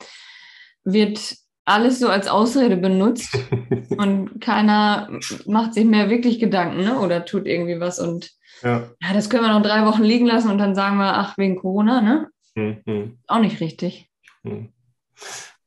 wird 0.84 1.36
alles 1.64 1.98
so 1.98 2.08
als 2.08 2.28
Ausrede 2.28 2.76
benutzt 2.76 3.36
und 3.96 4.40
keiner 4.40 5.08
macht 5.46 5.74
sich 5.74 5.84
mehr 5.84 6.10
wirklich 6.10 6.38
Gedanken 6.38 6.84
ne? 6.84 6.98
oder 6.98 7.24
tut 7.24 7.46
irgendwie 7.46 7.80
was 7.80 7.98
und 7.98 8.30
ja. 8.62 8.90
ja. 9.00 9.12
das 9.12 9.30
können 9.30 9.44
wir 9.44 9.52
noch 9.52 9.62
drei 9.62 9.84
Wochen 9.86 10.02
liegen 10.02 10.26
lassen 10.26 10.50
und 10.50 10.58
dann 10.58 10.74
sagen 10.74 10.96
wir, 10.96 11.14
ach, 11.14 11.36
wegen 11.38 11.56
Corona, 11.56 12.00
ne? 12.00 12.28
Mhm. 12.54 13.18
Auch 13.26 13.40
nicht 13.40 13.60
richtig. 13.60 14.08
Mhm. 14.42 14.70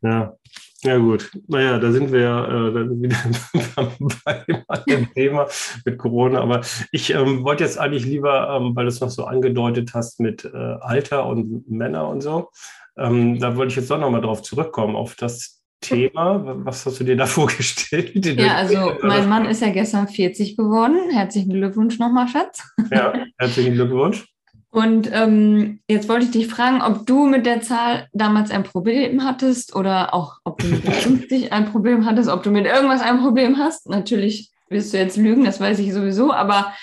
Ja, 0.01 0.37
ja 0.83 0.97
gut. 0.97 1.31
Naja, 1.47 1.79
da 1.79 1.91
sind 1.91 2.11
wir 2.11 2.19
äh, 2.19 2.73
dann 2.73 3.01
wieder 3.01 4.63
bei 4.67 4.77
dem 4.87 5.13
Thema 5.13 5.47
mit 5.85 5.97
Corona. 5.97 6.39
Aber 6.41 6.61
ich 6.91 7.13
ähm, 7.13 7.43
wollte 7.43 7.63
jetzt 7.63 7.77
eigentlich 7.77 8.05
lieber, 8.05 8.55
ähm, 8.55 8.75
weil 8.75 8.85
du 8.85 8.89
es 8.89 9.01
noch 9.01 9.09
so 9.09 9.25
angedeutet 9.25 9.91
hast 9.93 10.19
mit 10.19 10.45
äh, 10.45 10.57
Alter 10.57 11.25
und 11.25 11.69
Männer 11.69 12.07
und 12.07 12.21
so, 12.21 12.49
ähm, 12.97 13.39
da 13.39 13.55
wollte 13.55 13.71
ich 13.71 13.75
jetzt 13.75 13.91
doch 13.91 13.99
nochmal 13.99 14.21
drauf 14.21 14.41
zurückkommen, 14.41 14.95
auf 14.95 15.15
das 15.15 15.56
Thema. 15.81 16.41
Was 16.65 16.85
hast 16.85 16.99
du 16.99 17.03
dir 17.03 17.15
da 17.15 17.25
vorgestellt? 17.27 18.25
Ja, 18.25 18.55
also 18.55 18.93
mein 19.01 19.29
Mann 19.29 19.45
ist 19.45 19.61
ja 19.61 19.69
gestern 19.69 20.07
40 20.07 20.57
geworden. 20.57 20.97
Herzlichen 21.11 21.53
Glückwunsch 21.53 21.99
nochmal, 21.99 22.27
Schatz. 22.27 22.63
Ja, 22.91 23.13
herzlichen 23.37 23.73
Glückwunsch. 23.73 24.25
Und 24.69 25.09
ähm, 25.11 25.79
jetzt 25.87 26.09
wollte 26.09 26.25
ich 26.25 26.31
dich 26.31 26.47
fragen, 26.47 26.81
ob 26.81 27.07
du 27.07 27.25
mit 27.25 27.45
der 27.45 27.61
Zahl 27.61 28.09
damals 28.11 28.51
ein 28.51 28.63
Problem 28.63 29.23
hattest 29.23 29.75
oder 29.75 30.13
auch, 30.13 30.37
ob 30.43 30.59
du 30.59 30.67
mit 30.67 30.85
50 30.85 31.51
ein 31.53 31.71
Problem 31.71 32.05
hattest, 32.05 32.29
ob 32.29 32.43
du 32.43 32.51
mit 32.51 32.65
irgendwas 32.65 33.01
ein 33.01 33.19
Problem 33.19 33.57
hast. 33.57 33.89
Natürlich 33.89 34.51
wirst 34.69 34.93
du 34.93 34.97
jetzt 34.97 35.17
lügen, 35.17 35.45
das 35.45 35.59
weiß 35.59 35.79
ich 35.79 35.93
sowieso, 35.93 36.33
aber 36.33 36.73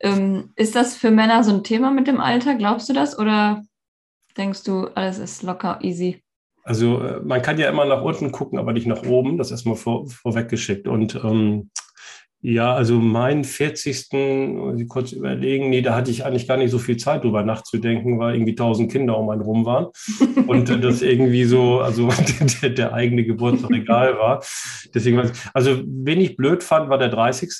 ähm, 0.00 0.52
ist 0.56 0.76
das 0.76 0.96
für 0.96 1.10
Männer 1.10 1.42
so 1.42 1.52
ein 1.52 1.64
Thema 1.64 1.90
mit 1.90 2.06
dem 2.06 2.20
Alter? 2.20 2.54
Glaubst 2.54 2.88
du 2.88 2.92
das 2.92 3.18
oder 3.18 3.62
denkst 4.36 4.62
du, 4.62 4.86
alles 4.94 5.18
ist 5.18 5.42
locker, 5.42 5.80
easy? 5.82 6.22
Also 6.66 7.00
äh, 7.00 7.20
man 7.20 7.42
kann 7.42 7.58
ja 7.58 7.70
immer 7.70 7.84
nach 7.84 8.02
unten 8.02 8.32
gucken, 8.32 8.58
aber 8.58 8.72
nicht 8.72 8.88
nach 8.88 9.04
oben. 9.04 9.38
Das 9.38 9.52
erstmal 9.52 9.76
vor, 9.76 10.08
vorweggeschickt. 10.10 10.88
Und 10.88 11.14
ähm, 11.14 11.70
ja, 12.42 12.74
also 12.74 12.98
mein 12.98 13.44
40. 13.44 14.08
muss 14.12 14.80
ich 14.80 14.88
kurz 14.88 15.12
überlegen, 15.12 15.70
nee, 15.70 15.80
da 15.80 15.94
hatte 15.94 16.10
ich 16.10 16.24
eigentlich 16.24 16.48
gar 16.48 16.56
nicht 16.56 16.72
so 16.72 16.78
viel 16.78 16.96
Zeit 16.96 17.22
drüber 17.22 17.44
nachzudenken, 17.44 18.18
weil 18.18 18.34
irgendwie 18.34 18.56
tausend 18.56 18.90
Kinder 18.90 19.16
um 19.16 19.30
einen 19.30 19.42
rum 19.42 19.64
waren 19.64 19.86
und 20.46 20.68
das 20.82 21.02
irgendwie 21.02 21.44
so, 21.44 21.80
also 21.80 22.08
der, 22.62 22.70
der 22.70 22.92
eigene 22.92 23.24
Geburtstag 23.24 23.70
egal 23.70 24.18
war. 24.18 24.44
Deswegen, 24.92 25.30
also 25.54 25.82
wen 25.86 26.20
ich 26.20 26.36
blöd 26.36 26.62
fand, 26.62 26.90
war 26.90 26.98
der 26.98 27.08
30. 27.08 27.50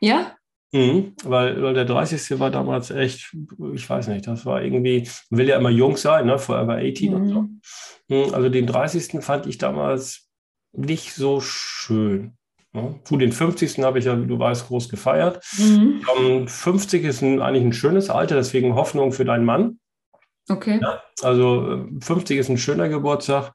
Ja? 0.00 0.36
Mhm, 0.72 1.14
weil, 1.24 1.62
weil 1.62 1.74
der 1.74 1.84
30. 1.84 2.38
war 2.40 2.50
damals 2.50 2.90
echt, 2.90 3.36
ich 3.74 3.88
weiß 3.88 4.08
nicht, 4.08 4.26
das 4.26 4.46
war 4.46 4.62
irgendwie, 4.62 5.06
will 5.28 5.48
ja 5.48 5.58
immer 5.58 5.70
jung 5.70 5.98
sein, 5.98 6.26
ne, 6.26 6.38
Forever 6.38 6.76
18 6.76 7.10
mhm. 7.10 7.16
und 7.16 7.28
so. 7.28 7.40
Mhm, 8.08 8.34
also 8.34 8.48
den 8.48 8.66
30. 8.66 9.22
fand 9.22 9.46
ich 9.46 9.58
damals 9.58 10.28
nicht 10.72 11.12
so 11.12 11.40
schön. 11.40 12.38
Ne. 12.72 12.98
Zu 13.04 13.18
den 13.18 13.32
50. 13.32 13.78
habe 13.82 13.98
ich 13.98 14.06
ja, 14.06 14.20
wie 14.20 14.26
du 14.26 14.38
weißt, 14.38 14.68
groß 14.68 14.88
gefeiert. 14.88 15.44
Mhm. 15.58 16.00
Um, 16.16 16.48
50 16.48 17.04
ist 17.04 17.20
ein, 17.20 17.42
eigentlich 17.42 17.64
ein 17.64 17.74
schönes 17.74 18.08
Alter, 18.08 18.36
deswegen 18.36 18.74
Hoffnung 18.74 19.12
für 19.12 19.26
deinen 19.26 19.44
Mann. 19.44 19.78
Okay. 20.48 20.80
Ja, 20.80 21.02
also 21.22 21.86
50 22.00 22.38
ist 22.38 22.48
ein 22.48 22.58
schöner 22.58 22.88
Geburtstag 22.88 23.52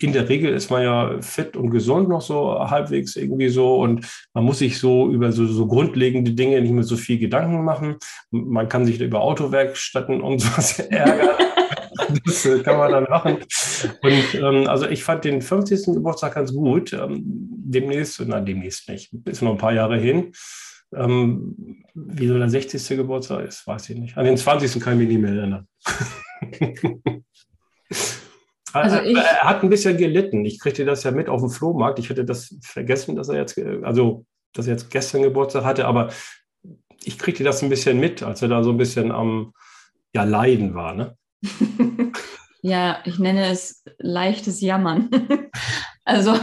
in 0.00 0.12
der 0.12 0.28
Regel 0.28 0.52
ist 0.52 0.70
man 0.70 0.82
ja 0.82 1.20
fit 1.20 1.56
und 1.56 1.70
gesund 1.70 2.08
noch 2.08 2.20
so 2.20 2.58
halbwegs 2.58 3.16
irgendwie 3.16 3.48
so 3.48 3.80
und 3.80 4.06
man 4.34 4.44
muss 4.44 4.58
sich 4.58 4.78
so 4.78 5.10
über 5.10 5.32
so, 5.32 5.46
so 5.46 5.66
grundlegende 5.66 6.32
Dinge 6.32 6.60
nicht 6.60 6.72
mehr 6.72 6.84
so 6.84 6.96
viel 6.96 7.18
Gedanken 7.18 7.64
machen. 7.64 7.96
Man 8.30 8.68
kann 8.68 8.86
sich 8.86 9.00
über 9.00 9.20
Autowerkstätten 9.20 10.20
und 10.20 10.38
sowas 10.42 10.78
ärgern. 10.78 11.36
das 12.24 12.46
äh, 12.46 12.60
kann 12.60 12.78
man 12.78 12.92
dann 12.92 13.04
machen. 13.04 13.38
Und 14.02 14.34
ähm, 14.34 14.66
also 14.68 14.86
ich 14.88 15.02
fand 15.04 15.24
den 15.24 15.42
50. 15.42 15.94
Geburtstag 15.94 16.34
ganz 16.34 16.52
gut. 16.52 16.92
Ähm, 16.92 17.22
demnächst, 17.24 18.20
nein, 18.20 18.46
demnächst 18.46 18.88
nicht, 18.88 19.12
ist 19.24 19.42
noch 19.42 19.52
ein 19.52 19.58
paar 19.58 19.72
Jahre 19.72 19.98
hin. 19.98 20.32
Ähm, 20.94 21.84
wie 21.94 22.28
so 22.28 22.38
der 22.38 22.48
60. 22.48 22.96
Geburtstag 22.96 23.46
ist, 23.46 23.66
weiß 23.66 23.90
ich 23.90 23.98
nicht. 23.98 24.16
An 24.16 24.24
den 24.24 24.36
20. 24.36 24.80
kann 24.80 24.94
ich 24.94 24.98
mich 25.00 25.08
nicht 25.08 25.20
mehr 25.20 25.32
erinnern. 25.32 25.66
Also 28.72 29.00
ich, 29.00 29.16
er 29.16 29.44
hat 29.44 29.62
ein 29.62 29.70
bisschen 29.70 29.96
gelitten. 29.96 30.44
Ich 30.44 30.58
kriegte 30.60 30.84
das 30.84 31.04
ja 31.04 31.10
mit 31.10 31.28
auf 31.28 31.40
dem 31.40 31.50
Flohmarkt. 31.50 31.98
Ich 31.98 32.10
hätte 32.10 32.24
das 32.24 32.56
vergessen, 32.62 33.16
dass 33.16 33.28
er 33.28 33.36
jetzt, 33.36 33.58
also, 33.82 34.26
dass 34.52 34.66
er 34.66 34.72
jetzt 34.72 34.90
gestern 34.90 35.22
Geburtstag 35.22 35.64
hatte, 35.64 35.86
aber 35.86 36.10
ich 37.04 37.18
kriegte 37.18 37.44
das 37.44 37.62
ein 37.62 37.68
bisschen 37.68 38.00
mit, 38.00 38.22
als 38.22 38.42
er 38.42 38.48
da 38.48 38.62
so 38.62 38.70
ein 38.70 38.76
bisschen 38.76 39.12
am 39.12 39.52
ja, 40.14 40.24
Leiden 40.24 40.74
war. 40.74 40.94
Ne? 40.94 41.16
ja, 42.62 42.98
ich 43.04 43.18
nenne 43.18 43.46
es 43.46 43.84
leichtes 43.98 44.60
Jammern. 44.60 45.10
also, 46.04 46.36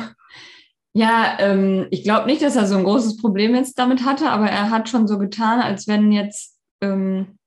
ja, 0.93 1.38
ähm, 1.39 1.88
ich 1.89 2.03
glaube 2.03 2.27
nicht, 2.27 2.41
dass 2.41 2.55
er 2.55 2.67
so 2.67 2.77
ein 2.77 2.83
großes 2.83 3.17
Problem 3.17 3.55
jetzt 3.55 3.77
damit 3.79 4.05
hatte, 4.05 4.29
aber 4.29 4.49
er 4.49 4.69
hat 4.69 4.89
schon 4.89 5.07
so 5.07 5.17
getan, 5.17 5.59
als 5.59 5.88
wenn 5.88 6.12
jetzt 6.12 6.57
ähm, 6.81 7.38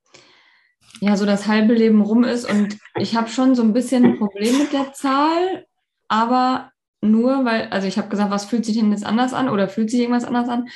ja 0.99 1.17
so 1.17 1.25
das 1.25 1.47
halbe 1.47 1.73
Leben 1.73 2.01
rum 2.01 2.23
ist. 2.23 2.49
Und 2.49 2.77
ich 2.97 3.15
habe 3.15 3.29
schon 3.29 3.55
so 3.55 3.63
ein 3.63 3.73
bisschen 3.73 4.05
ein 4.05 4.17
Problem 4.17 4.57
mit 4.57 4.73
der 4.73 4.93
Zahl, 4.93 5.65
aber 6.07 6.71
nur, 7.01 7.45
weil, 7.45 7.67
also 7.69 7.87
ich 7.87 7.97
habe 7.97 8.09
gesagt, 8.09 8.31
was 8.31 8.45
fühlt 8.45 8.65
sich 8.65 8.77
denn 8.77 8.91
jetzt 8.91 9.05
anders 9.05 9.33
an 9.33 9.49
oder 9.49 9.67
fühlt 9.67 9.91
sich 9.91 9.99
irgendwas 9.99 10.25
anders 10.25 10.49
an? 10.49 10.67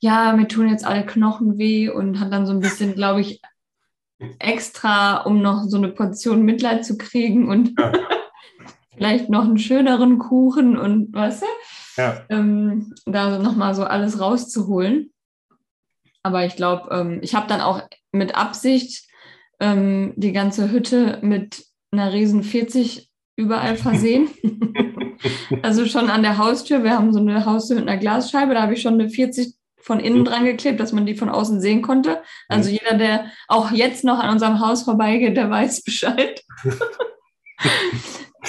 Ja, 0.00 0.32
mir 0.32 0.48
tun 0.48 0.68
jetzt 0.68 0.84
alle 0.84 1.04
Knochen 1.06 1.58
weh 1.58 1.88
und 1.88 2.20
hat 2.20 2.32
dann 2.32 2.46
so 2.46 2.52
ein 2.52 2.60
bisschen, 2.60 2.94
glaube 2.94 3.20
ich, 3.20 3.40
extra, 4.38 5.18
um 5.18 5.42
noch 5.42 5.64
so 5.64 5.76
eine 5.76 5.88
Portion 5.88 6.42
Mitleid 6.42 6.84
zu 6.84 6.98
kriegen 6.98 7.48
und 7.48 7.78
ja. 7.78 7.92
vielleicht 8.96 9.28
noch 9.28 9.44
einen 9.44 9.58
schöneren 9.58 10.18
Kuchen 10.18 10.76
und 10.76 11.14
weißt 11.14 11.42
du, 11.42 12.02
ja. 12.02 12.20
ähm, 12.28 12.94
da 13.06 13.38
nochmal 13.38 13.74
so 13.74 13.84
alles 13.84 14.20
rauszuholen. 14.20 15.12
Aber 16.24 16.44
ich 16.44 16.56
glaube, 16.56 16.88
ähm, 16.90 17.20
ich 17.22 17.34
habe 17.34 17.46
dann 17.46 17.60
auch 17.60 17.82
mit 18.10 18.34
Absicht 18.34 19.08
ähm, 19.60 20.12
die 20.16 20.32
ganze 20.32 20.70
Hütte 20.70 21.18
mit 21.22 21.64
einer 21.90 22.12
riesen 22.12 22.42
40 22.42 23.08
überall 23.36 23.76
versehen. 23.76 24.28
also 25.62 25.86
schon 25.86 26.10
an 26.10 26.22
der 26.22 26.38
Haustür. 26.38 26.84
Wir 26.84 26.92
haben 26.92 27.12
so 27.12 27.20
eine 27.20 27.44
Haustür 27.44 27.76
mit 27.76 27.88
einer 27.88 27.98
Glasscheibe. 27.98 28.54
Da 28.54 28.62
habe 28.62 28.74
ich 28.74 28.82
schon 28.82 28.94
eine 28.94 29.08
40 29.08 29.54
von 29.80 30.00
innen 30.00 30.24
dran 30.24 30.44
geklebt, 30.44 30.80
dass 30.80 30.92
man 30.92 31.06
die 31.06 31.14
von 31.14 31.30
außen 31.30 31.60
sehen 31.60 31.82
konnte. 31.82 32.20
Also 32.48 32.68
jeder, 32.68 32.94
der 32.98 33.26
auch 33.46 33.70
jetzt 33.70 34.04
noch 34.04 34.18
an 34.18 34.30
unserem 34.30 34.60
Haus 34.60 34.82
vorbeigeht, 34.82 35.36
der 35.36 35.50
weiß 35.50 35.82
Bescheid. 35.84 36.42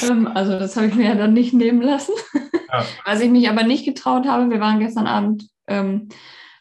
Ähm, 0.03 0.27
also 0.27 0.57
das 0.59 0.75
habe 0.75 0.85
ich 0.85 0.93
mir 0.93 1.07
ja 1.07 1.15
dann 1.15 1.33
nicht 1.33 1.51
nehmen 1.51 1.81
lassen. 1.81 2.13
Ja. 2.71 2.85
Was 3.05 3.21
ich 3.21 3.29
mich 3.29 3.49
aber 3.49 3.63
nicht 3.63 3.85
getraut 3.85 4.27
habe, 4.27 4.49
wir 4.49 4.59
waren 4.59 4.79
gestern 4.79 5.07
Abend 5.07 5.49
ähm, 5.67 6.09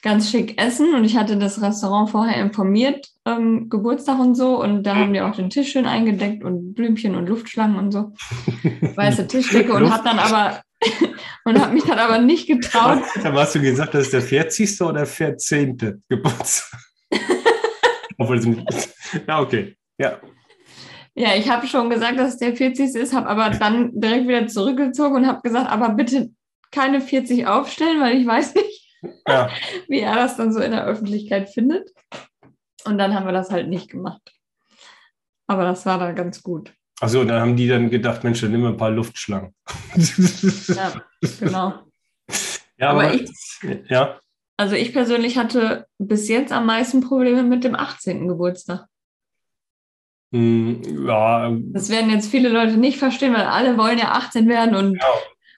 ganz 0.03 0.31
schick 0.31 0.61
essen 0.61 0.95
und 0.95 1.05
ich 1.05 1.17
hatte 1.17 1.37
das 1.37 1.61
Restaurant 1.61 2.11
vorher 2.11 2.41
informiert, 2.41 3.09
ähm, 3.25 3.69
Geburtstag 3.69 4.19
und 4.19 4.35
so. 4.35 4.61
Und 4.63 4.85
da 4.85 4.97
haben 4.97 5.13
die 5.13 5.21
auch 5.21 5.35
den 5.35 5.51
Tisch 5.51 5.73
schön 5.73 5.87
eingedeckt 5.87 6.45
und 6.45 6.75
Blümchen 6.75 7.15
und 7.15 7.29
Luftschlangen 7.29 7.77
und 7.77 7.93
so. 7.93 8.13
Weiße 8.95 9.27
Tischdecke 9.27 9.73
und 9.73 9.91
hat 9.91 10.07
dann 10.07 10.19
aber 10.19 10.63
und 11.45 11.61
habe 11.61 11.75
mich 11.75 11.85
dann 11.85 11.99
aber 11.99 12.19
nicht 12.19 12.47
getraut. 12.47 13.03
Da 13.23 13.33
hast 13.33 13.55
du 13.55 13.61
gesagt, 13.61 13.95
das 13.95 14.05
ist 14.05 14.13
der 14.13 14.23
40. 14.23 14.81
oder 14.83 15.07
14. 15.07 16.03
Geburtstag. 16.09 16.81
Obwohl 18.19 18.39
es 18.39 18.95
Ja, 19.27 19.41
okay. 19.41 19.77
Ja. 19.99 20.19
Ja, 21.15 21.35
ich 21.35 21.51
habe 21.51 21.67
schon 21.67 21.91
gesagt, 21.91 22.19
dass 22.19 22.35
es 22.35 22.39
der 22.39 22.55
40. 22.55 22.95
ist, 22.95 23.13
habe 23.13 23.29
aber 23.29 23.51
dann 23.51 23.91
direkt 23.93 24.29
wieder 24.29 24.47
zurückgezogen 24.47 25.17
und 25.17 25.27
habe 25.27 25.41
gesagt, 25.43 25.69
aber 25.69 25.89
bitte 25.91 26.31
keine 26.71 27.01
40 27.01 27.47
aufstellen, 27.47 28.01
weil 28.01 28.19
ich 28.19 28.27
weiß 28.27 28.55
nicht, 28.55 28.88
ja. 29.27 29.51
wie 29.89 30.01
er 30.01 30.15
das 30.15 30.37
dann 30.37 30.53
so 30.53 30.61
in 30.61 30.73
der 30.73 30.85
Öffentlichkeit 30.85 31.51
findet. 31.51 31.91
Und 32.85 32.99
dann 32.99 33.15
haben 33.15 33.27
wir 33.27 33.33
das 33.33 33.51
halt 33.51 33.69
nicht 33.69 33.91
gemacht. 33.91 34.33
Aber 35.47 35.65
das 35.65 35.87
war 35.87 35.99
dann 35.99 36.15
ganz 36.15 36.43
gut. 36.43 36.73
Achso, 37.01 37.25
dann 37.25 37.41
haben 37.41 37.57
die 37.57 37.69
dann 37.69 37.91
gedacht, 37.91 38.25
Mensch, 38.25 38.41
dann 38.41 38.51
nimm 38.51 38.67
ein 38.67 38.77
paar 38.77 38.91
Luftschlangen. 38.91 39.55
ja, 40.69 40.93
genau. 41.39 41.75
Ja, 42.77 42.91
aber, 42.91 43.05
aber 43.05 43.15
ich, 43.15 43.31
ja. 43.89 44.19
Also 44.57 44.75
ich 44.75 44.93
persönlich 44.93 45.39
hatte 45.39 45.87
bis 45.99 46.29
jetzt 46.29 46.53
am 46.53 46.67
meisten 46.67 47.01
Probleme 47.01 47.45
mit 47.45 47.63
dem 47.63 47.77
18. 47.77 48.27
Geburtstag. 48.27 48.87
Hm, 50.33 51.07
ja. 51.07 51.57
Das 51.73 51.89
werden 51.89 52.11
jetzt 52.11 52.31
viele 52.31 52.49
Leute 52.49 52.77
nicht 52.77 52.99
verstehen, 52.99 53.33
weil 53.33 53.47
alle 53.47 53.79
wollen 53.79 53.99
ja 53.99 54.13
18 54.13 54.49
werden 54.49 54.75
und 54.75 54.97
ja. 54.97 55.07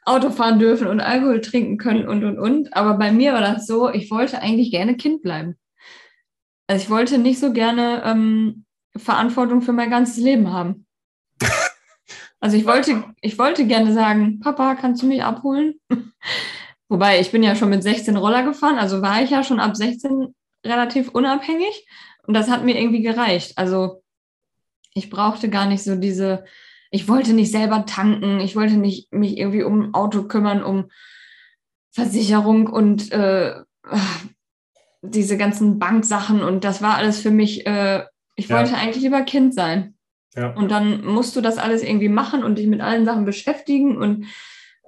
Auto 0.05 0.30
fahren 0.30 0.59
dürfen 0.59 0.86
und 0.86 1.01
Alkohol 1.01 1.40
trinken 1.40 1.76
können 1.76 2.09
und 2.09 2.24
und 2.24 2.38
und. 2.38 2.74
Aber 2.74 2.94
bei 2.94 3.12
mir 3.12 3.32
war 3.32 3.40
das 3.40 3.66
so, 3.66 3.90
ich 3.90 4.11
wollte 4.11 4.40
eigentlich 4.40 4.70
gerne 4.70 4.96
Kind 4.96 5.22
bleiben. 5.22 5.57
Also 6.66 6.84
ich 6.84 6.90
wollte 6.90 7.18
nicht 7.18 7.40
so 7.40 7.53
gerne 7.53 8.03
ähm, 8.05 8.64
Verantwortung 8.96 9.62
für 9.62 9.72
mein 9.72 9.90
ganzes 9.90 10.16
Leben 10.16 10.53
haben. 10.53 10.86
Also 12.42 12.57
ich 12.57 12.64
wollte, 12.64 13.05
ich 13.20 13.38
wollte 13.38 13.66
gerne 13.66 13.92
sagen, 13.92 14.40
Papa, 14.40 14.74
kannst 14.74 15.03
du 15.03 15.07
mich 15.07 15.22
abholen? 15.22 15.74
Wobei, 16.88 17.20
ich 17.20 17.30
bin 17.30 17.42
ja 17.42 17.55
schon 17.55 17.68
mit 17.68 17.82
16 17.82 18.16
Roller 18.16 18.42
gefahren, 18.44 18.78
also 18.78 19.03
war 19.03 19.22
ich 19.22 19.28
ja 19.28 19.44
schon 19.44 19.61
ab 19.61 19.76
16 19.76 20.34
relativ 20.64 21.11
unabhängig 21.11 21.86
und 22.26 22.32
das 22.32 22.48
hat 22.48 22.64
mir 22.64 22.80
irgendwie 22.80 23.03
gereicht. 23.03 23.59
Also 23.59 24.03
ich 24.94 25.11
brauchte 25.11 25.51
gar 25.51 25.66
nicht 25.66 25.82
so 25.82 25.96
diese, 25.96 26.46
ich 26.91 27.09
wollte 27.09 27.32
nicht 27.32 27.53
selber 27.53 27.86
tanken, 27.86 28.41
ich 28.41 28.57
wollte 28.57 28.76
nicht 28.76 29.12
mich 29.12 29.38
irgendwie 29.38 29.62
um 29.62 29.95
Auto 29.95 30.24
kümmern, 30.24 30.62
um 30.62 30.91
Versicherung 31.93 32.66
und 32.66 33.11
äh, 33.12 33.55
diese 35.03 35.36
ganzen 35.36 35.78
Banksachen 35.78 36.43
und 36.43 36.64
das 36.64 36.82
war 36.82 36.97
alles 36.97 37.20
für 37.20 37.30
mich, 37.30 37.66
äh, 37.66 38.05
ich 38.36 38.49
ja. 38.49 38.59
wollte 38.59 38.76
eigentlich 38.76 39.03
lieber 39.03 39.22
Kind 39.22 39.55
sein. 39.55 39.95
Ja. 40.36 40.53
Und 40.55 40.70
dann 40.70 41.05
musst 41.05 41.34
du 41.34 41.41
das 41.41 41.59
alles 41.59 41.82
irgendwie 41.82 42.09
machen 42.09 42.45
und 42.45 42.57
dich 42.57 42.66
mit 42.66 42.80
allen 42.80 43.05
Sachen 43.05 43.24
beschäftigen. 43.24 43.97
Und 43.97 44.26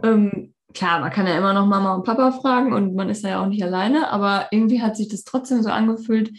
ähm, 0.02 0.54
klar, 0.72 1.00
man 1.00 1.10
kann 1.10 1.26
ja 1.26 1.36
immer 1.36 1.52
noch 1.52 1.66
Mama 1.66 1.94
und 1.94 2.04
Papa 2.04 2.32
fragen 2.32 2.72
und 2.72 2.94
man 2.94 3.08
ist 3.08 3.24
ja 3.24 3.42
auch 3.42 3.48
nicht 3.48 3.62
alleine, 3.62 4.10
aber 4.10 4.46
irgendwie 4.50 4.82
hat 4.82 4.96
sich 4.96 5.08
das 5.08 5.24
trotzdem 5.24 5.62
so 5.62 5.70
angefühlt. 5.70 6.30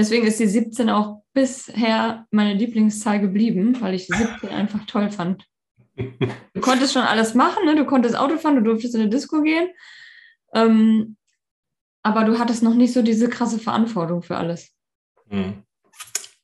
Deswegen 0.00 0.26
ist 0.26 0.40
die 0.40 0.46
17 0.46 0.90
auch 0.90 1.22
bisher 1.32 2.26
meine 2.30 2.54
Lieblingszahl 2.54 3.20
geblieben, 3.20 3.80
weil 3.80 3.94
ich 3.94 4.06
die 4.06 4.16
17 4.16 4.48
einfach 4.48 4.84
toll 4.86 5.10
fand. 5.10 5.46
Du 5.96 6.60
konntest 6.60 6.94
schon 6.94 7.02
alles 7.02 7.34
machen, 7.34 7.66
ne? 7.66 7.76
du 7.76 7.84
konntest 7.84 8.18
Auto 8.18 8.38
fahren, 8.38 8.56
du 8.56 8.62
durftest 8.62 8.94
in 8.94 9.02
eine 9.02 9.10
Disco 9.10 9.42
gehen. 9.42 9.68
Ähm, 10.54 11.16
aber 12.02 12.24
du 12.24 12.38
hattest 12.38 12.62
noch 12.62 12.74
nicht 12.74 12.92
so 12.92 13.02
diese 13.02 13.28
krasse 13.28 13.58
Verantwortung 13.58 14.22
für 14.22 14.36
alles. 14.36 14.74
Mhm 15.28 15.62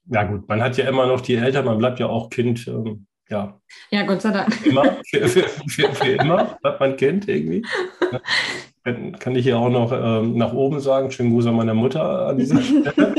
ja 0.09 0.23
gut, 0.25 0.49
man 0.49 0.63
hat 0.63 0.77
ja 0.77 0.89
immer 0.89 1.07
noch 1.07 1.21
die 1.21 1.35
Eltern, 1.35 1.65
man 1.65 1.79
bleibt 1.79 1.99
ja 1.99 2.07
auch 2.07 2.31
Kind. 2.31 2.67
Ähm, 2.69 3.07
ja. 3.29 3.61
ja, 3.91 4.03
Gott 4.05 4.23
sei 4.23 4.31
Dank. 4.31 4.67
Immer, 4.67 4.97
für, 5.09 5.29
für, 5.29 5.43
für, 5.69 5.93
für 5.93 6.13
immer 6.13 6.59
bleibt 6.61 6.81
man 6.81 6.97
Kind 6.97 7.29
irgendwie. 7.29 7.65
Dann 8.85 9.19
kann 9.19 9.35
ich 9.35 9.45
hier 9.45 9.59
auch 9.59 9.69
noch 9.69 9.91
ähm, 9.93 10.37
nach 10.37 10.53
oben 10.53 10.79
sagen. 10.79 11.11
Schönen 11.11 11.33
Gruß 11.33 11.47
an 11.47 11.57
meiner 11.57 11.75
Mutter 11.75 12.29
an 12.29 12.39
dieser 12.39 12.63
Stelle. 12.63 13.15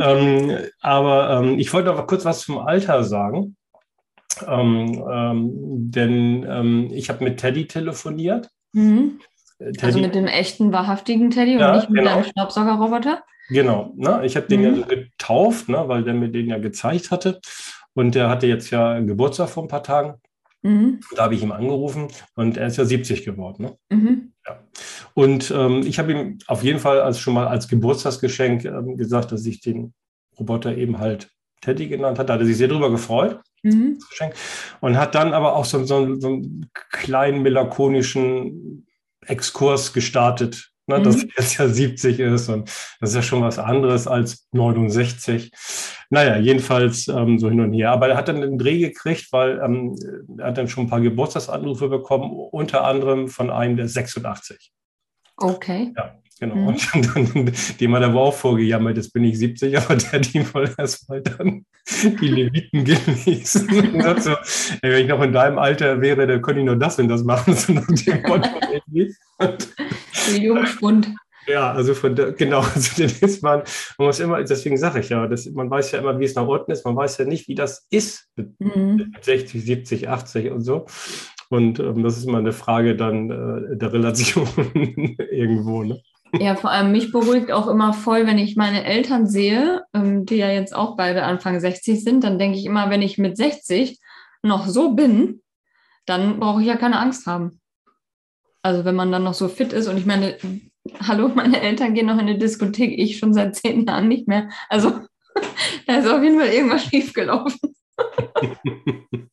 ähm, 0.00 0.58
aber 0.80 1.40
ähm, 1.40 1.58
ich 1.60 1.72
wollte 1.72 1.90
noch 1.90 2.06
kurz 2.08 2.24
was 2.24 2.40
zum 2.40 2.58
Alter 2.58 3.04
sagen. 3.04 3.56
Ähm, 4.48 5.04
ähm, 5.08 5.50
denn 5.90 6.44
ähm, 6.48 6.90
ich 6.92 7.08
habe 7.08 7.22
mit 7.22 7.38
Teddy 7.38 7.68
telefoniert. 7.68 8.50
Mhm. 8.72 9.20
Teddy. 9.58 9.80
Also 9.80 10.00
mit 10.00 10.14
dem 10.14 10.26
echten, 10.26 10.72
wahrhaftigen 10.72 11.30
Teddy 11.30 11.56
ja, 11.56 11.70
und 11.70 11.76
nicht 11.76 11.90
mit 11.90 12.00
genau. 12.00 12.16
deinem 12.16 12.24
Staubsaugerroboter? 12.24 13.22
Genau, 13.48 13.92
ne? 13.96 14.22
ich 14.24 14.36
habe 14.36 14.48
den 14.48 14.60
mhm. 14.60 14.80
ja 14.80 14.86
getauft, 14.86 15.68
ne? 15.68 15.84
weil 15.86 16.02
der 16.02 16.14
mir 16.14 16.30
den 16.30 16.48
ja 16.48 16.58
gezeigt 16.58 17.10
hatte. 17.10 17.40
Und 17.96 18.14
der 18.14 18.28
hatte 18.28 18.46
jetzt 18.46 18.70
ja 18.70 19.00
Geburtstag 19.00 19.48
vor 19.48 19.64
ein 19.64 19.68
paar 19.68 19.82
Tagen. 19.82 20.20
Mhm. 20.60 21.00
Da 21.14 21.24
habe 21.24 21.34
ich 21.34 21.42
ihm 21.42 21.50
angerufen 21.50 22.08
und 22.34 22.58
er 22.58 22.66
ist 22.66 22.76
ja 22.76 22.84
70 22.84 23.24
geworden. 23.24 23.62
Ne? 23.62 23.78
Mhm. 23.88 24.32
Ja. 24.46 24.60
Und 25.14 25.50
ähm, 25.50 25.82
ich 25.86 25.98
habe 25.98 26.12
ihm 26.12 26.38
auf 26.46 26.62
jeden 26.62 26.78
Fall 26.78 27.00
als 27.00 27.18
schon 27.18 27.32
mal 27.32 27.48
als 27.48 27.68
Geburtstagsgeschenk 27.68 28.66
ähm, 28.66 28.98
gesagt, 28.98 29.32
dass 29.32 29.46
ich 29.46 29.62
den 29.62 29.94
Roboter 30.38 30.76
eben 30.76 30.98
halt 30.98 31.30
Teddy 31.62 31.88
genannt 31.88 32.18
hat. 32.18 32.28
Da 32.28 32.34
hat 32.34 32.40
er 32.40 32.46
sich 32.46 32.58
sehr 32.58 32.68
drüber 32.68 32.90
gefreut. 32.90 33.40
Mhm. 33.62 33.98
Und 34.80 34.98
hat 34.98 35.14
dann 35.14 35.32
aber 35.32 35.56
auch 35.56 35.64
so, 35.64 35.82
so, 35.84 36.20
so 36.20 36.28
einen 36.28 36.70
kleinen 36.74 37.40
melancholischen 37.40 38.86
Exkurs 39.24 39.94
gestartet 39.94 40.70
ne, 40.86 40.98
mhm. 40.98 41.04
dass 41.04 41.22
er 41.22 41.28
jetzt 41.36 41.58
ja 41.58 41.68
70 41.68 42.20
ist 42.20 42.48
und 42.48 42.68
das 43.00 43.10
ist 43.10 43.16
ja 43.16 43.22
schon 43.22 43.42
was 43.42 43.58
anderes 43.58 44.06
als 44.06 44.48
69. 44.52 45.50
Naja, 46.10 46.36
jedenfalls 46.38 47.08
ähm, 47.08 47.38
so 47.38 47.48
hin 47.48 47.60
und 47.60 47.72
her. 47.72 47.90
Aber 47.90 48.08
er 48.08 48.16
hat 48.16 48.28
dann 48.28 48.42
einen 48.42 48.58
Dreh 48.58 48.78
gekriegt, 48.78 49.32
weil 49.32 49.60
ähm, 49.64 49.96
er 50.38 50.48
hat 50.48 50.58
dann 50.58 50.68
schon 50.68 50.84
ein 50.84 50.90
paar 50.90 51.00
Geburtstagsanrufe 51.00 51.88
bekommen, 51.88 52.30
unter 52.30 52.84
anderem 52.84 53.28
von 53.28 53.50
einem 53.50 53.76
der 53.76 53.88
86. 53.88 54.72
Okay. 55.36 55.92
Ja, 55.96 56.14
genau. 56.40 56.54
Mhm. 56.54 56.66
Und 56.68 56.94
dann, 56.94 57.52
dem 57.80 57.94
hat 57.94 58.02
er 58.02 58.08
aber 58.08 58.20
auch 58.20 58.34
vorgejammert, 58.34 58.96
jetzt 58.96 59.12
bin 59.12 59.24
ich 59.24 59.38
70, 59.38 59.76
aber 59.78 59.96
der 59.96 60.12
hat 60.12 60.34
ihm 60.34 60.54
wohl 60.54 60.70
erstmal 60.78 61.22
dann 61.22 61.66
die 62.02 62.28
Leviten 62.28 62.84
gelesen. 62.84 63.68
und 64.06 64.22
so, 64.22 64.30
ey, 64.82 64.92
wenn 64.92 65.02
ich 65.02 65.08
noch 65.08 65.22
in 65.22 65.32
deinem 65.32 65.58
Alter 65.58 66.00
wäre, 66.00 66.26
dann 66.26 66.40
könnte 66.40 66.60
ich 66.60 66.66
nur 66.66 66.76
das 66.76 66.98
und 66.98 67.08
das 67.08 67.24
machen, 67.24 67.54
so 67.54 67.72
nach 67.72 67.86
dem 67.86 68.22
Motto. 68.22 68.48
Und 69.38 69.68
Jungspund. 70.32 71.08
Ja, 71.46 71.72
also 71.72 71.94
von 71.94 72.14
der, 72.14 72.32
genau, 72.32 72.60
also 72.74 73.02
ist 73.02 73.42
man, 73.42 73.62
man 73.98 74.06
muss 74.06 74.20
immer, 74.20 74.42
deswegen 74.42 74.76
sage 74.76 75.00
ich 75.00 75.08
ja, 75.08 75.26
das, 75.26 75.46
man 75.46 75.70
weiß 75.70 75.92
ja 75.92 76.00
immer, 76.00 76.18
wie 76.18 76.24
es 76.24 76.34
nach 76.34 76.46
unten 76.46 76.72
ist, 76.72 76.84
man 76.84 76.96
weiß 76.96 77.18
ja 77.18 77.24
nicht, 77.24 77.48
wie 77.48 77.54
das 77.54 77.86
ist 77.90 78.28
mit, 78.36 78.58
mhm. 78.60 79.14
60, 79.20 79.64
70, 79.64 80.08
80 80.08 80.50
und 80.50 80.62
so. 80.62 80.86
Und 81.48 81.78
ähm, 81.78 82.02
das 82.02 82.16
ist 82.16 82.26
immer 82.26 82.38
eine 82.38 82.52
Frage 82.52 82.96
dann 82.96 83.30
äh, 83.30 83.76
der 83.76 83.92
Relation 83.92 84.48
irgendwo. 85.30 85.84
Ne? 85.84 86.02
Ja, 86.40 86.56
vor 86.56 86.70
allem 86.70 86.90
mich 86.92 87.12
beruhigt 87.12 87.52
auch 87.52 87.68
immer 87.68 87.92
voll, 87.92 88.26
wenn 88.26 88.38
ich 88.38 88.56
meine 88.56 88.84
Eltern 88.84 89.26
sehe, 89.26 89.82
ähm, 89.94 90.26
die 90.26 90.36
ja 90.36 90.50
jetzt 90.50 90.74
auch 90.74 90.96
beide 90.96 91.22
Anfang 91.22 91.60
60 91.60 92.02
sind, 92.02 92.24
dann 92.24 92.38
denke 92.38 92.58
ich 92.58 92.66
immer, 92.66 92.90
wenn 92.90 93.02
ich 93.02 93.18
mit 93.18 93.36
60 93.36 93.98
noch 94.42 94.66
so 94.66 94.94
bin, 94.94 95.42
dann 96.04 96.40
brauche 96.40 96.60
ich 96.60 96.66
ja 96.66 96.76
keine 96.76 96.98
Angst 96.98 97.26
haben. 97.26 97.60
Also 98.62 98.84
wenn 98.84 98.96
man 98.96 99.12
dann 99.12 99.22
noch 99.22 99.34
so 99.34 99.48
fit 99.48 99.72
ist 99.72 99.86
und 99.86 99.96
ich 99.96 100.06
meine, 100.06 100.36
hallo, 101.00 101.28
meine 101.28 101.60
Eltern 101.60 101.94
gehen 101.94 102.06
noch 102.06 102.14
in 102.14 102.20
eine 102.20 102.38
Diskothek, 102.38 102.98
ich 102.98 103.18
schon 103.18 103.34
seit 103.34 103.56
zehn 103.56 103.86
Jahren 103.86 104.08
nicht 104.08 104.28
mehr. 104.28 104.48
Also 104.68 105.00
da 105.86 105.98
ist 105.98 106.08
auf 106.08 106.22
jeden 106.22 106.38
Fall 106.38 106.48
irgendwas 106.48 106.84
schiefgelaufen. 106.84 107.58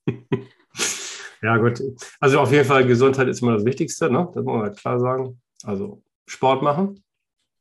ja, 1.42 1.58
gut. 1.58 1.82
Also 2.20 2.40
auf 2.40 2.52
jeden 2.52 2.66
Fall 2.66 2.86
Gesundheit 2.86 3.28
ist 3.28 3.42
immer 3.42 3.54
das 3.54 3.66
Wichtigste, 3.66 4.10
ne? 4.10 4.30
Das 4.34 4.44
muss 4.44 4.54
man 4.54 4.64
halt 4.64 4.78
klar 4.78 5.00
sagen. 5.00 5.42
Also 5.64 6.04
Sport 6.28 6.62
machen. 6.64 7.04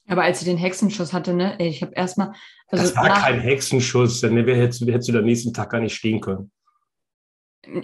Aber 0.08 0.22
als 0.24 0.40
ich 0.40 0.46
den 0.46 0.58
Hexenschuss 0.58 1.12
hatte, 1.12 1.32
ne, 1.32 1.56
ich 1.58 1.82
habe 1.82 1.92
erstmal. 1.94 2.32
Also 2.68 2.84
das 2.84 2.96
war 2.96 3.08
kein 3.20 3.40
Hexenschuss, 3.40 4.20
denn 4.20 4.34
wer 4.46 4.56
hättest, 4.56 4.82
hättest 4.86 5.08
du 5.08 5.18
am 5.18 5.24
nächsten 5.24 5.52
Tag 5.52 5.70
gar 5.70 5.80
nicht 5.80 5.94
stehen 5.94 6.20
können. 6.20 6.50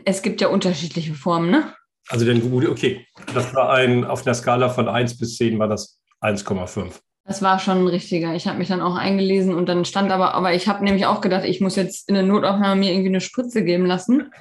Es 0.04 0.22
gibt 0.22 0.40
ja 0.40 0.48
unterschiedliche 0.48 1.14
Formen, 1.14 1.50
ne? 1.50 1.74
Also 2.09 2.26
gut, 2.40 2.66
okay, 2.66 3.06
das 3.34 3.54
war 3.54 3.70
ein, 3.70 4.04
auf 4.04 4.26
einer 4.26 4.34
Skala 4.34 4.70
von 4.70 4.88
1 4.88 5.18
bis 5.18 5.36
10 5.36 5.59
war 5.59 5.68
das 5.68 5.97
1,5. 6.21 7.01
Das 7.25 7.43
war 7.43 7.59
schon 7.59 7.83
ein 7.83 7.87
richtiger. 7.87 8.35
Ich 8.35 8.47
habe 8.47 8.57
mich 8.57 8.69
dann 8.69 8.81
auch 8.81 8.97
eingelesen 8.97 9.55
und 9.55 9.69
dann 9.69 9.85
stand 9.85 10.11
aber, 10.11 10.35
aber 10.35 10.55
ich 10.55 10.66
habe 10.66 10.83
nämlich 10.83 11.05
auch 11.05 11.21
gedacht, 11.21 11.45
ich 11.45 11.61
muss 11.61 11.77
jetzt 11.77 12.09
in 12.09 12.14
der 12.14 12.25
Notaufnahme 12.25 12.81
mir 12.81 12.91
irgendwie 12.93 13.11
eine 13.11 13.21
Spritze 13.21 13.62
geben 13.62 13.85
lassen. 13.85 14.33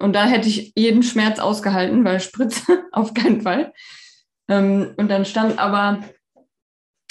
Und 0.00 0.14
da 0.14 0.26
hätte 0.26 0.48
ich 0.48 0.72
jeden 0.76 1.04
Schmerz 1.04 1.38
ausgehalten, 1.38 2.04
weil 2.04 2.18
Spritze 2.18 2.84
auf 2.92 3.14
keinen 3.14 3.42
Fall. 3.42 3.72
Ähm, 4.48 4.94
und 4.96 5.08
dann 5.08 5.24
stand 5.24 5.58
aber 5.60 6.00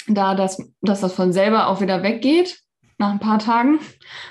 da, 0.06 0.34
dass, 0.34 0.62
dass 0.82 1.00
das 1.00 1.14
von 1.14 1.32
selber 1.32 1.68
auch 1.68 1.80
wieder 1.80 2.02
weggeht. 2.02 2.60
nach 2.98 3.12
ein 3.12 3.20
paar 3.20 3.38
Tagen 3.38 3.78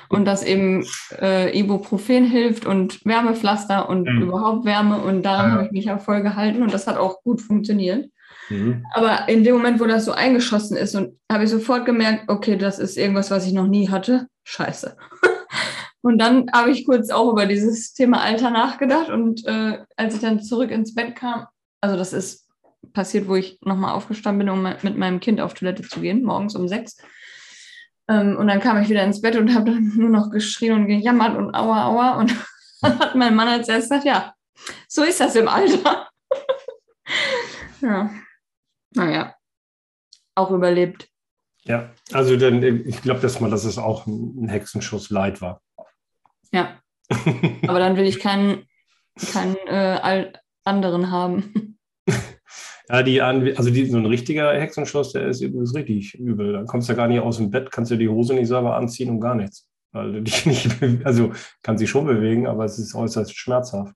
und 0.09 0.25
dass 0.25 0.43
eben 0.43 0.85
äh, 1.19 1.57
Ibuprofen 1.57 2.25
hilft 2.25 2.65
und 2.65 3.03
Wärmepflaster 3.05 3.87
und 3.87 4.03
mhm. 4.07 4.23
überhaupt 4.23 4.65
Wärme 4.65 4.97
und 4.97 5.23
daran 5.23 5.47
ja. 5.47 5.51
habe 5.53 5.65
ich 5.65 5.71
mich 5.71 5.85
ja 5.85 5.97
voll 5.97 6.21
gehalten 6.21 6.61
und 6.61 6.73
das 6.73 6.85
hat 6.85 6.97
auch 6.97 7.23
gut 7.23 7.41
funktioniert. 7.41 8.11
Mhm. 8.49 8.85
Aber 8.93 9.27
in 9.29 9.43
dem 9.43 9.55
Moment, 9.55 9.79
wo 9.79 9.85
das 9.85 10.05
so 10.05 10.11
eingeschossen 10.11 10.77
ist 10.77 10.95
und 10.95 11.19
habe 11.31 11.43
ich 11.43 11.49
sofort 11.49 11.85
gemerkt, 11.85 12.29
okay, 12.29 12.57
das 12.57 12.79
ist 12.79 12.97
irgendwas, 12.97 13.31
was 13.31 13.45
ich 13.45 13.53
noch 13.53 13.67
nie 13.67 13.89
hatte. 13.89 14.27
Scheiße. 14.43 14.97
und 16.01 16.17
dann 16.17 16.49
habe 16.53 16.71
ich 16.71 16.85
kurz 16.85 17.09
auch 17.09 17.31
über 17.31 17.45
dieses 17.45 17.93
Thema 17.93 18.21
Alter 18.21 18.49
nachgedacht 18.49 19.09
und 19.09 19.45
äh, 19.45 19.79
als 19.95 20.15
ich 20.15 20.21
dann 20.21 20.41
zurück 20.41 20.71
ins 20.71 20.95
Bett 20.95 21.15
kam, 21.15 21.47
also 21.81 21.97
das 21.97 22.13
ist 22.13 22.47
passiert, 22.93 23.27
wo 23.27 23.35
ich 23.35 23.59
nochmal 23.63 23.93
aufgestanden 23.93 24.45
bin, 24.45 24.49
um 24.49 24.63
mit 24.81 24.97
meinem 24.97 25.19
Kind 25.19 25.41
auf 25.41 25.53
Toilette 25.53 25.83
zu 25.83 25.99
gehen, 25.99 26.23
morgens 26.23 26.55
um 26.55 26.67
sechs 26.67 26.97
ähm, 28.09 28.37
und 28.37 28.47
dann 28.47 28.59
kam 28.59 28.81
ich 28.81 28.89
wieder 28.89 29.03
ins 29.03 29.21
Bett 29.21 29.35
und 29.35 29.53
habe 29.53 29.71
dann 29.71 29.91
nur 29.95 30.09
noch 30.09 30.31
geschrien 30.31 30.73
und 30.73 30.87
gejammert 30.87 31.35
und 31.37 31.53
aua, 31.53 31.87
aua. 31.87 32.19
Und 32.19 32.35
dann 32.81 32.99
hat 32.99 33.15
mein 33.15 33.35
Mann 33.35 33.47
als 33.47 33.67
erstes 33.67 33.89
gesagt, 33.89 34.05
ja, 34.05 34.33
so 34.87 35.03
ist 35.03 35.19
das 35.19 35.35
im 35.35 35.47
Alter. 35.47 36.07
ja. 37.81 38.09
Naja, 38.97 39.35
auch 40.35 40.51
überlebt. 40.51 41.09
Ja, 41.63 41.91
also 42.11 42.37
dann, 42.37 42.63
ich 42.63 43.01
glaube, 43.01 43.19
dass 43.19 43.39
man, 43.39 43.51
dass 43.51 43.65
es 43.65 43.77
auch 43.77 44.07
ein 44.07 44.47
Hexenschuss 44.47 45.09
leid 45.09 45.41
war. 45.41 45.61
Ja. 46.51 46.79
Aber 47.67 47.79
dann 47.79 47.97
will 47.97 48.05
ich 48.05 48.19
keinen, 48.19 48.67
keinen 49.31 49.57
äh, 49.67 50.31
anderen 50.63 51.11
haben. 51.11 51.77
Ja, 52.89 53.03
die, 53.03 53.21
also 53.21 53.69
die, 53.69 53.85
so 53.85 53.97
ein 53.97 54.05
richtiger 54.05 54.53
Hexenschuss, 54.53 55.11
der 55.11 55.27
ist, 55.27 55.41
ist 55.41 55.75
richtig 55.75 56.13
übel. 56.15 56.53
Da 56.53 56.63
kommst 56.63 56.87
du 56.87 56.95
gar 56.95 57.09
nicht 57.09 57.19
aus 57.19 57.35
dem 57.35 57.51
Bett, 57.51 57.69
kannst 57.69 57.91
du 57.91 57.97
die 57.97 58.07
Hose 58.07 58.33
nicht 58.33 58.47
selber 58.47 58.77
anziehen 58.77 59.09
und 59.09 59.19
gar 59.19 59.35
nichts. 59.35 59.67
Weil 59.91 60.13
du 60.13 60.21
dich 60.21 60.45
nicht, 60.81 60.81
also 61.03 61.33
kann 61.63 61.77
sich 61.77 61.89
schon 61.89 62.05
bewegen, 62.05 62.47
aber 62.47 62.63
es 62.63 62.79
ist 62.79 62.95
äußerst 62.95 63.37
schmerzhaft. 63.37 63.93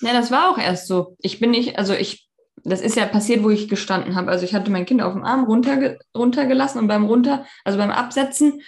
Ja, 0.00 0.12
das 0.12 0.30
war 0.30 0.50
auch 0.50 0.58
erst 0.58 0.86
so. 0.86 1.16
Ich 1.20 1.40
bin 1.40 1.50
nicht, 1.50 1.78
also 1.78 1.94
ich, 1.94 2.25
das 2.68 2.80
ist 2.80 2.96
ja 2.96 3.06
passiert, 3.06 3.44
wo 3.44 3.50
ich 3.50 3.68
gestanden 3.68 4.16
habe. 4.16 4.30
Also 4.30 4.44
ich 4.44 4.54
hatte 4.54 4.70
mein 4.70 4.86
Kind 4.86 5.00
auf 5.02 5.12
dem 5.12 5.24
Arm 5.24 5.44
runterge 5.44 5.98
runtergelassen 6.16 6.80
und 6.80 6.88
beim 6.88 7.04
runter, 7.04 7.46
also 7.64 7.78
beim 7.78 7.90
Absetzen 7.90 8.60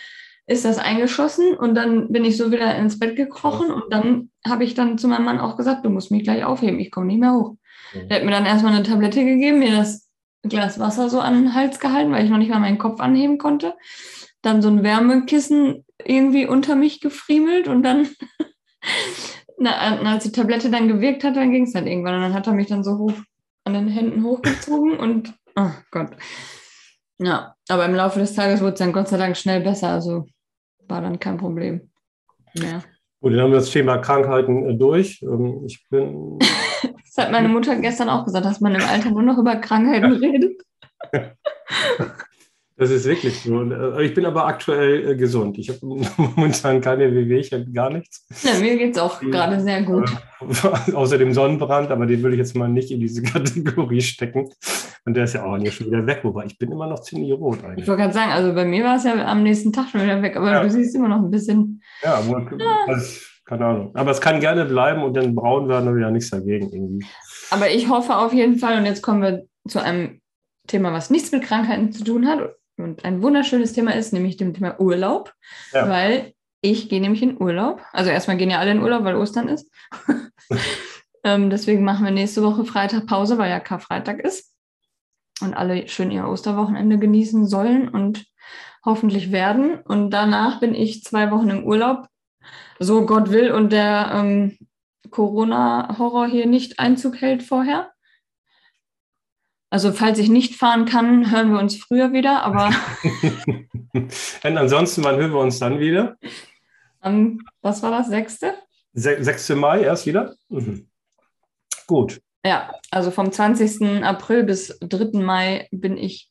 ist 0.47 0.65
das 0.65 0.79
eingeschossen 0.79 1.55
und 1.55 1.75
dann 1.75 2.11
bin 2.11 2.25
ich 2.25 2.37
so 2.37 2.51
wieder 2.51 2.75
ins 2.77 2.99
Bett 2.99 3.17
gekrochen 3.17 3.71
und 3.71 3.85
dann 3.91 4.31
habe 4.47 4.65
ich 4.65 4.75
dann 4.75 4.97
zu 4.97 5.09
meinem 5.09 5.25
Mann 5.25 5.41
auch 5.41 5.57
gesagt, 5.57 5.85
du 5.85 5.91
musst 5.91 6.11
mich 6.11 6.23
gleich 6.23 6.45
aufheben, 6.45 6.81
ich 6.81 6.91
komme 6.91 7.07
nicht 7.07 7.21
mehr 7.21 7.35
hoch. 7.35 7.57
Mhm. 7.93 8.09
Der 8.09 8.17
hat 8.17 8.25
mir 8.25 8.31
dann 8.31 8.47
erstmal 8.47 8.73
eine 8.73 8.83
Tablette 8.83 9.25
gegeben, 9.25 9.59
mir 9.59 9.77
das 9.77 10.09
Glas 10.43 10.79
Wasser 10.79 11.11
so 11.11 11.21
an 11.21 11.35
den 11.35 11.55
Hals 11.55 11.81
gehalten, 11.81 12.13
weil 12.13 12.25
ich 12.25 12.31
noch 12.31 12.39
nicht 12.39 12.51
mal 12.51 12.61
meinen 12.61 12.79
Kopf 12.79 13.01
anheben 13.01 13.37
konnte. 13.39 13.75
Dann 14.41 14.63
so 14.63 14.69
ein 14.69 14.85
Wärmekissen 14.85 15.85
irgendwie 16.03 16.47
unter 16.47 16.77
mich 16.77 17.01
gefriemelt 17.01 17.67
und 17.67 17.83
dann, 17.83 18.09
na, 19.59 19.99
als 20.05 20.25
die 20.25 20.33
Tablette 20.33 20.71
dann 20.71 20.89
gewirkt 20.89 21.25
hat, 21.25 21.37
dann 21.37 21.51
ging 21.51 21.65
es 21.65 21.75
halt 21.75 21.87
irgendwann. 21.87 22.15
Und 22.15 22.23
dann 22.23 22.35
hat 22.35 22.47
er 22.47 22.53
mich 22.53 22.69
dann 22.69 22.85
so 22.85 22.99
hoch 22.99 23.13
an 23.69 23.75
den 23.75 23.89
Händen 23.89 24.25
hochgezogen 24.25 24.99
und, 24.99 25.35
oh 25.57 25.71
Gott. 25.91 26.11
Ja, 27.19 27.55
aber 27.69 27.85
im 27.85 27.95
Laufe 27.95 28.19
des 28.19 28.35
Tages 28.35 28.61
wurde 28.61 28.73
es 28.75 28.79
dann 28.79 28.93
Gott 28.93 29.09
sei 29.09 29.17
Dank 29.17 29.37
schnell 29.37 29.61
besser. 29.61 29.89
Also 29.89 30.27
war 30.87 31.01
dann 31.03 31.19
kein 31.19 31.37
Problem 31.37 31.91
mehr. 32.55 32.83
Gut, 33.21 33.33
dann 33.33 33.41
haben 33.41 33.51
wir 33.51 33.59
das 33.59 33.71
Thema 33.71 33.99
Krankheiten 33.99 34.71
äh, 34.71 34.77
durch. 34.77 35.21
Ähm, 35.23 35.65
ich 35.67 35.85
bin 35.91 36.39
das 36.83 37.17
hat 37.17 37.33
meine 37.33 37.49
Mutter 37.49 37.77
gestern 37.77 38.09
auch 38.09 38.25
gesagt, 38.25 38.47
dass 38.47 38.61
man 38.61 38.75
im 38.75 38.83
Alter 38.83 39.11
nur 39.11 39.23
noch 39.23 39.39
über 39.39 39.57
Krankheiten 39.57 40.13
redet. 40.13 40.63
Das 42.79 42.91
ist 42.91 43.07
wirklich 43.07 43.43
so. 43.43 43.61
Äh, 43.61 44.05
ich 44.05 44.15
bin 44.15 44.25
aber 44.25 44.47
aktuell 44.47 45.11
äh, 45.11 45.17
gesund. 45.17 45.59
Ich 45.59 45.69
habe 45.69 45.81
momentan 46.17 46.81
keine 46.81 47.13
Wehwehchen, 47.13 47.73
gar 47.75 47.91
nichts. 47.91 48.25
Ja, 48.45 48.59
mir 48.61 48.79
geht 48.79 48.93
es 48.93 49.03
auch 49.03 49.21
gerade 49.21 49.61
sehr 49.61 49.83
gut. 49.83 50.09
Äh, 50.41 50.93
außer 50.93 51.19
dem 51.19 51.33
Sonnenbrand, 51.33 51.91
aber 51.91 52.07
den 52.07 52.23
würde 52.23 52.37
ich 52.37 52.39
jetzt 52.39 52.57
mal 52.57 52.69
nicht 52.69 52.93
in 52.93 53.01
diese 53.01 53.23
Kategorie 53.25 54.01
stecken. 54.01 54.49
Und 55.05 55.15
der 55.15 55.25
ist 55.25 55.35
ja 55.35 55.45
auch 55.45 55.59
schon 55.71 55.87
wieder 55.89 56.07
weg, 56.07 56.21
wobei 56.23 56.45
ich 56.45 56.57
bin 56.57 56.71
immer 56.71 56.87
noch 56.87 57.01
ziemlich 57.01 57.33
rot 57.33 57.65
eigentlich. 57.65 57.83
Ich 57.83 57.89
wollte 57.89 58.03
gerade 58.03 58.15
sagen, 58.15 58.31
also 58.31 58.55
bei 58.55 58.65
mir 58.65 58.85
war 58.85 58.97
es 58.97 59.05
ja 59.05 59.27
am 59.27 59.43
nächsten 59.43 59.73
Tag 59.73 59.89
schon 59.89 60.03
wieder 60.03 60.23
weg, 60.23 60.37
aber 60.37 60.53
ja. 60.53 60.63
du 60.63 60.71
siehst 60.71 60.95
immer 60.95 61.09
noch 61.09 61.19
ein 61.19 61.31
bisschen. 61.31 61.83
Ja, 62.03 62.25
wohl, 62.29 62.47
ja. 62.59 62.85
Also, 62.87 63.21
keine 63.45 63.65
Ahnung. 63.65 63.91
Aber 63.95 64.13
es 64.13 64.21
kann 64.21 64.39
gerne 64.39 64.67
bleiben 64.67 65.03
und 65.03 65.17
dann 65.17 65.35
braun 65.35 65.69
werden, 65.69 65.93
wir 65.97 66.03
ja 66.03 66.11
nichts 66.13 66.31
dagegen 66.31 66.71
irgendwie. 66.71 67.07
Aber 67.51 67.71
ich 67.71 67.89
hoffe 67.89 68.17
auf 68.17 68.33
jeden 68.33 68.57
Fall, 68.57 68.79
und 68.79 68.85
jetzt 68.85 69.03
kommen 69.03 69.23
wir 69.23 69.47
zu 69.67 69.83
einem 69.83 70.21
Thema, 70.69 70.93
was 70.93 71.11
nichts 71.11 71.33
mit 71.33 71.43
Krankheiten 71.43 71.91
zu 71.91 72.05
tun 72.05 72.29
hat 72.29 72.58
und 72.79 73.05
ein 73.05 73.23
wunderschönes 73.23 73.73
Thema 73.73 73.95
ist, 73.95 74.13
nämlich 74.13 74.37
dem 74.37 74.55
Thema 74.55 74.81
Urlaub, 74.81 75.35
ja. 75.73 75.89
weil 75.89 76.35
ich 76.61 76.89
gehe 76.89 77.01
nämlich 77.01 77.23
in 77.23 77.41
Urlaub. 77.41 77.83
Also 77.93 78.11
erstmal 78.11 78.37
gehen 78.37 78.51
ja 78.51 78.59
alle 78.59 78.73
in 78.73 78.83
Urlaub, 78.83 79.05
weil 79.05 79.17
Ostern 79.17 79.49
ist. 79.49 79.71
ähm, 81.25 81.51
deswegen 81.51 81.85
machen 81.85 82.05
wir 82.05 82.11
nächste 82.11 82.43
Woche 82.43 82.65
Freitag 82.65 83.07
Pause, 83.07 83.39
weil 83.39 83.51
ja 83.51 83.61
Karfreitag 83.61 84.21
ist 84.21 84.53
und 85.41 85.55
alle 85.55 85.89
schön 85.89 86.11
ihr 86.11 86.29
Osterwochenende 86.29 86.99
genießen 86.99 87.47
sollen 87.47 87.89
und 87.89 88.27
hoffentlich 88.85 89.33
werden. 89.33 89.81
Und 89.81 90.11
danach 90.11 90.61
bin 90.61 90.75
ich 90.75 91.05
zwei 91.05 91.31
Wochen 91.31 91.51
im 91.51 91.65
Urlaub 91.65 92.09
so 92.79 93.07
Gott 93.07 93.31
will 93.31 93.51
und 93.51 93.73
der 93.73 94.11
ähm, 94.15 94.59
Corona-Horror 95.11 96.27
hier 96.27 96.47
nicht 96.47 96.79
Einzug 96.79 97.21
hält 97.21 97.43
vorher. 97.43 97.91
Also 99.71 99.93
falls 99.93 100.19
ich 100.19 100.29
nicht 100.29 100.55
fahren 100.55 100.87
kann, 100.87 101.31
hören 101.31 101.53
wir 101.53 101.59
uns 101.59 101.77
früher 101.77 102.13
wieder, 102.13 102.43
aber. 102.43 102.71
und 103.93 104.57
ansonsten, 104.57 105.05
wann 105.05 105.17
hören 105.17 105.33
wir 105.33 105.41
uns 105.41 105.59
dann 105.59 105.79
wieder? 105.79 106.17
Um, 107.01 107.45
was 107.61 107.83
war 107.83 107.91
das, 107.91 108.09
6.? 108.09 108.41
6. 108.95 109.51
Mai 109.51 109.83
erst 109.83 110.07
wieder? 110.07 110.35
Mhm. 110.49 110.89
Gut. 111.87 112.21
Ja, 112.45 112.73
also 112.91 113.11
vom 113.11 113.31
20. 113.31 114.05
April 114.05 114.45
bis 114.45 114.79
3. 114.81 115.19
Mai 115.19 115.69
bin 115.71 115.99
ich 115.99 116.31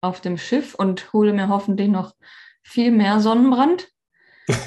auf 0.00 0.20
dem 0.20 0.38
Schiff 0.38 0.74
und 0.74 1.12
hole 1.12 1.32
mir 1.32 1.48
hoffentlich 1.48 1.88
noch 1.88 2.14
viel 2.62 2.90
mehr 2.90 3.20
Sonnenbrand. 3.20 3.88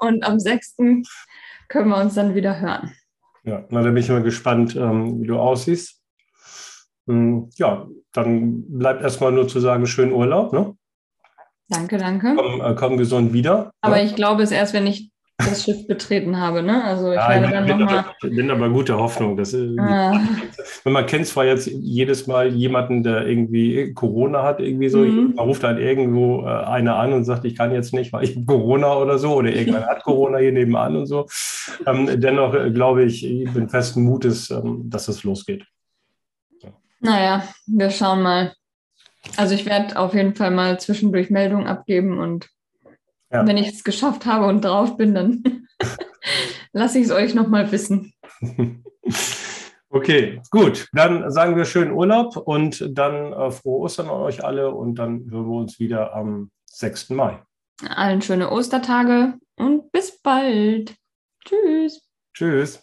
und 0.00 0.24
am 0.24 0.38
6. 0.38 0.76
können 1.68 1.88
wir 1.88 1.96
uns 1.96 2.14
dann 2.14 2.34
wieder 2.34 2.60
hören. 2.60 2.94
Ja, 3.42 3.64
na, 3.68 3.82
da 3.82 3.88
bin 3.88 3.96
ich 3.96 4.08
mal 4.08 4.22
gespannt, 4.22 4.76
ähm, 4.76 5.20
wie 5.20 5.26
du 5.26 5.38
aussiehst. 5.38 6.03
Hm, 7.06 7.50
ja, 7.56 7.86
dann 8.12 8.64
bleibt 8.68 9.02
erstmal 9.02 9.32
nur 9.32 9.48
zu 9.48 9.60
sagen, 9.60 9.86
schönen 9.86 10.12
Urlaub. 10.12 10.52
Ne? 10.52 10.74
Danke, 11.68 11.98
danke. 11.98 12.34
Komm, 12.36 12.60
äh, 12.60 12.74
komm 12.74 12.96
gesund 12.96 13.32
wieder. 13.32 13.70
Aber 13.80 13.98
ja. 13.98 14.04
ich 14.04 14.14
glaube 14.14 14.42
es 14.42 14.50
erst, 14.50 14.74
wenn 14.74 14.86
ich 14.86 15.10
das 15.38 15.64
Schiff 15.64 15.86
betreten 15.86 16.38
habe. 16.38 16.62
Ne? 16.62 16.84
Also 16.84 17.10
ich 17.10 17.16
ja, 17.16 17.28
werde 17.28 17.46
ich 17.46 17.52
dann 17.52 17.66
bin, 17.66 17.82
aber, 17.82 18.14
bin 18.22 18.50
aber 18.50 18.70
guter 18.70 18.98
Hoffnung. 18.98 19.36
Dass, 19.36 19.52
äh, 19.52 19.74
ah. 19.78 20.20
Man 20.84 21.06
kennt 21.06 21.26
zwar 21.26 21.44
jetzt 21.44 21.66
jedes 21.66 22.26
Mal 22.26 22.48
jemanden, 22.48 23.02
der 23.02 23.26
irgendwie 23.26 23.92
Corona 23.94 24.44
hat, 24.44 24.60
irgendwie 24.60 24.88
so. 24.88 24.98
Mhm. 24.98 25.34
Man 25.34 25.46
ruft 25.46 25.64
halt 25.64 25.80
irgendwo 25.80 26.42
äh, 26.42 26.64
einer 26.64 26.96
an 26.96 27.12
und 27.12 27.24
sagt, 27.24 27.44
ich 27.44 27.56
kann 27.56 27.72
jetzt 27.72 27.92
nicht, 27.92 28.12
weil 28.12 28.24
ich 28.24 28.46
Corona 28.46 28.94
oder 28.96 29.18
so. 29.18 29.34
Oder 29.34 29.52
irgendwann 29.52 29.86
hat 29.86 30.04
Corona 30.04 30.38
hier 30.38 30.52
nebenan 30.52 30.96
und 30.96 31.06
so. 31.06 31.26
Ähm, 31.86 32.08
dennoch 32.20 32.54
äh, 32.54 32.70
glaube 32.70 33.04
ich, 33.04 33.24
ich 33.24 33.52
bin 33.52 33.68
festen 33.68 34.04
Mutes, 34.04 34.50
ähm, 34.50 34.82
dass 34.88 35.08
es 35.08 35.24
losgeht. 35.24 35.66
Naja, 37.04 37.46
wir 37.66 37.90
schauen 37.90 38.22
mal. 38.22 38.54
Also 39.36 39.54
ich 39.54 39.64
werde 39.66 39.98
auf 39.98 40.14
jeden 40.14 40.34
Fall 40.34 40.50
mal 40.50 40.80
zwischendurch 40.80 41.30
Meldungen 41.30 41.66
abgeben 41.66 42.18
und 42.18 42.48
ja. 43.34 43.44
Wenn 43.44 43.56
ich 43.56 43.68
es 43.68 43.82
geschafft 43.82 44.26
habe 44.26 44.46
und 44.46 44.64
drauf 44.64 44.96
bin, 44.96 45.12
dann 45.12 45.66
lasse 46.72 47.00
ich 47.00 47.06
es 47.06 47.10
euch 47.10 47.34
nochmal 47.34 47.70
wissen. 47.72 48.14
Okay, 49.90 50.42
gut. 50.50 50.88
Dann 50.92 51.30
sagen 51.30 51.56
wir 51.56 51.64
schönen 51.64 51.92
Urlaub 51.92 52.36
und 52.36 52.84
dann 52.98 53.32
äh, 53.32 53.52
frohe 53.52 53.82
Ostern 53.82 54.08
an 54.08 54.22
euch 54.22 54.42
alle 54.42 54.72
und 54.74 54.96
dann 54.96 55.30
hören 55.30 55.48
wir 55.48 55.56
uns 55.56 55.78
wieder 55.78 56.12
am 56.16 56.50
6. 56.66 57.10
Mai. 57.10 57.40
Allen 57.88 58.20
schöne 58.20 58.50
Ostertage 58.50 59.34
und 59.54 59.92
bis 59.92 60.20
bald. 60.20 60.96
Tschüss. 61.44 62.10
Tschüss. 62.34 62.82